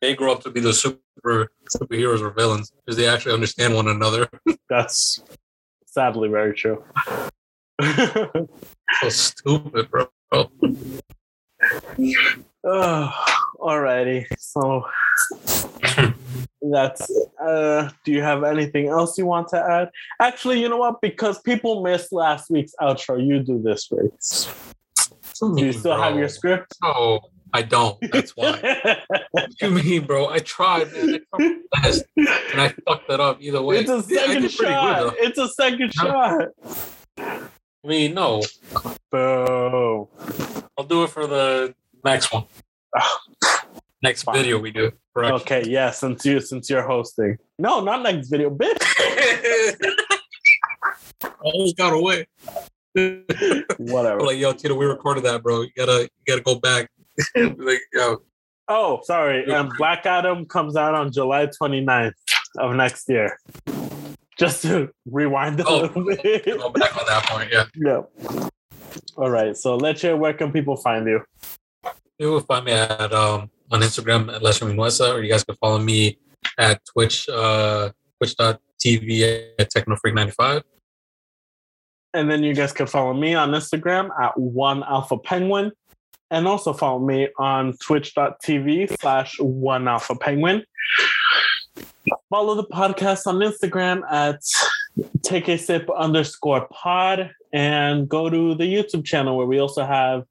they 0.00 0.14
grow 0.14 0.32
up 0.32 0.42
to 0.42 0.50
be 0.50 0.60
the 0.60 0.72
super 0.72 1.50
superheroes 1.76 2.20
or 2.20 2.30
villains 2.30 2.72
because 2.84 2.96
they 2.96 3.08
actually 3.08 3.34
understand 3.34 3.74
one 3.74 3.88
another. 3.88 4.28
That's 4.68 5.20
sadly 5.86 6.28
very 6.28 6.54
true 6.54 6.82
so 9.00 9.08
stupid, 9.08 9.90
bro. 9.90 10.08
Oh, 10.32 10.50
alrighty. 13.60 14.26
So 14.38 14.86
that's 16.62 17.10
uh 17.40 17.88
do 18.04 18.12
you 18.12 18.22
have 18.22 18.42
anything 18.42 18.88
else 18.88 19.16
you 19.18 19.26
want 19.26 19.48
to 19.48 19.58
add? 19.58 19.90
Actually, 20.20 20.60
you 20.60 20.68
know 20.68 20.78
what? 20.78 21.00
Because 21.00 21.40
people 21.42 21.82
missed 21.82 22.12
last 22.12 22.50
week's 22.50 22.74
outro, 22.80 23.24
you 23.24 23.40
do 23.40 23.62
this 23.62 23.88
week. 23.90 24.10
Do 25.56 25.64
you 25.64 25.72
still 25.72 25.94
bro. 25.94 26.02
have 26.02 26.16
your 26.16 26.28
script? 26.28 26.74
No, 26.82 27.20
I 27.52 27.62
don't. 27.62 27.98
That's 28.12 28.36
why. 28.36 29.00
what 29.30 29.50
do 29.58 29.66
you 29.66 29.82
mean, 29.82 30.04
bro? 30.04 30.28
I 30.28 30.38
tried, 30.38 30.92
man. 30.92 31.20
I 31.38 31.80
tried 31.80 32.02
and 32.16 32.60
I 32.60 32.74
fucked 32.86 33.08
that 33.08 33.20
up 33.20 33.38
either 33.40 33.62
way. 33.62 33.78
It's 33.78 33.90
a 33.90 34.02
second 34.02 34.42
yeah, 34.42 34.48
shot. 34.48 35.02
Good, 35.02 35.14
it's 35.18 35.38
a 35.38 35.48
second 35.48 35.92
shot. 35.94 36.48
I 37.86 37.88
mean, 37.88 38.14
no. 38.14 38.42
Boo. 39.12 40.08
I'll 40.76 40.84
do 40.84 41.04
it 41.04 41.10
for 41.10 41.28
the 41.28 41.72
next 42.04 42.32
one. 42.32 42.46
next 44.02 44.24
Fine. 44.24 44.34
video 44.34 44.58
we 44.58 44.72
do. 44.72 44.90
Correct. 45.14 45.34
Okay, 45.42 45.62
yeah, 45.68 45.92
since 45.92 46.26
you 46.26 46.40
since 46.40 46.68
you're 46.68 46.82
hosting. 46.82 47.38
No, 47.60 47.80
not 47.80 48.02
next 48.02 48.28
video, 48.28 48.50
bitch. 48.50 48.82
Almost 51.40 51.76
got 51.76 51.92
away. 51.92 52.26
Whatever. 53.78 54.20
like, 54.22 54.38
yo, 54.38 54.52
Tito, 54.52 54.74
we 54.74 54.86
recorded 54.86 55.22
that, 55.22 55.44
bro. 55.44 55.62
You 55.62 55.70
gotta 55.76 56.02
you 56.02 56.08
gotta 56.26 56.42
go 56.42 56.56
back. 56.56 56.90
like, 57.36 57.82
yo. 57.92 58.22
Oh, 58.66 59.00
sorry. 59.04 59.48
Um, 59.48 59.70
Black 59.78 60.06
Adam 60.06 60.44
comes 60.44 60.74
out 60.74 60.96
on 60.96 61.12
July 61.12 61.46
29th 61.46 62.14
of 62.58 62.74
next 62.74 63.08
year 63.08 63.38
just 64.36 64.62
to 64.62 64.90
rewind 65.06 65.60
a 65.60 65.64
oh, 65.66 65.80
little 65.82 66.04
bit. 66.04 66.44
Go 66.44 66.70
back 66.70 66.96
on 66.96 67.04
that 67.06 67.24
point, 67.26 67.50
yeah. 67.52 67.64
Yeah. 67.74 68.02
All 69.16 69.30
right. 69.30 69.56
So 69.56 69.76
let's 69.76 70.00
share 70.00 70.16
where 70.16 70.34
can 70.34 70.52
people 70.52 70.76
find 70.76 71.06
you? 71.06 71.22
You 72.18 72.30
will 72.30 72.40
find 72.40 72.64
me 72.64 72.72
at 72.72 73.12
um 73.12 73.50
on 73.70 73.80
Instagram 73.80 74.32
at 74.32 74.42
Leslie 74.42 74.72
Minuesa, 74.72 75.14
or 75.14 75.22
you 75.22 75.30
guys 75.30 75.44
can 75.44 75.56
follow 75.56 75.78
me 75.78 76.18
at 76.58 76.80
Twitch, 76.84 77.28
uh 77.28 77.90
twitch.tv 78.18 79.52
at 79.58 79.70
TechnoFreak95. 79.72 80.62
And 82.14 82.30
then 82.30 82.42
you 82.42 82.54
guys 82.54 82.72
can 82.72 82.86
follow 82.86 83.12
me 83.12 83.34
on 83.34 83.50
Instagram 83.50 84.08
at 84.18 84.38
one 84.38 84.82
alpha 84.84 85.18
penguin. 85.18 85.72
And 86.30 86.48
also 86.48 86.72
follow 86.72 86.98
me 86.98 87.28
on 87.38 87.74
twitch.tv 87.78 88.98
slash 88.98 89.38
one 89.38 89.86
alpha 89.86 90.16
penguin 90.16 90.64
follow 92.36 92.54
the 92.54 92.64
podcast 92.64 93.26
on 93.26 93.36
Instagram 93.36 94.02
at 94.12 94.42
take 95.22 95.48
a 95.48 95.56
sip 95.56 95.88
underscore 95.96 96.68
pod 96.70 97.30
and 97.54 98.10
go 98.10 98.28
to 98.28 98.54
the 98.54 98.64
YouTube 98.64 99.06
channel 99.06 99.38
where 99.38 99.46
we 99.46 99.58
also 99.58 99.86
have 99.86 100.24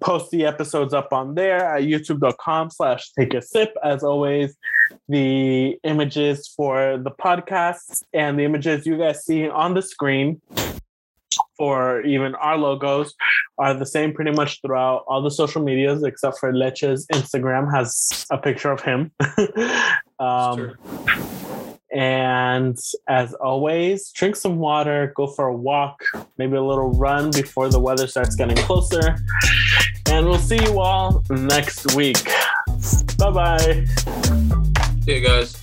post 0.00 0.32
the 0.32 0.44
episodes 0.44 0.92
up 0.92 1.12
on 1.12 1.36
there 1.36 1.64
at 1.64 1.84
youtube.com 1.84 2.68
slash 2.68 3.10
take 3.16 3.32
a 3.32 3.40
sip 3.40 3.72
as 3.84 4.02
always 4.02 4.56
the 5.08 5.78
images 5.84 6.48
for 6.56 6.98
the 6.98 7.12
podcast 7.12 8.02
and 8.12 8.36
the 8.38 8.42
images 8.42 8.84
you 8.84 8.98
guys 8.98 9.24
see 9.24 9.48
on 9.48 9.74
the 9.74 9.82
screen 9.82 10.40
for 11.62 12.00
even 12.00 12.34
our 12.34 12.58
logos 12.58 13.14
are 13.56 13.72
the 13.72 13.86
same 13.86 14.12
pretty 14.12 14.32
much 14.32 14.60
throughout 14.62 15.04
all 15.06 15.22
the 15.22 15.30
social 15.30 15.62
medias 15.62 16.02
except 16.02 16.36
for 16.40 16.52
Leche's 16.52 17.06
Instagram 17.12 17.72
has 17.72 18.26
a 18.32 18.36
picture 18.36 18.72
of 18.72 18.80
him. 18.80 19.12
um, 20.18 20.74
and 21.92 22.76
as 23.08 23.32
always, 23.34 24.10
drink 24.10 24.34
some 24.34 24.56
water, 24.58 25.12
go 25.14 25.28
for 25.28 25.46
a 25.46 25.56
walk, 25.56 26.02
maybe 26.36 26.56
a 26.56 26.62
little 26.62 26.90
run 26.94 27.30
before 27.30 27.68
the 27.68 27.78
weather 27.78 28.08
starts 28.08 28.34
getting 28.34 28.56
closer. 28.56 29.16
And 30.10 30.26
we'll 30.26 30.38
see 30.40 30.60
you 30.60 30.80
all 30.80 31.22
next 31.30 31.94
week. 31.94 32.24
Bye 33.18 33.30
bye. 33.30 33.86
See 35.04 35.14
you 35.14 35.20
guys. 35.20 35.61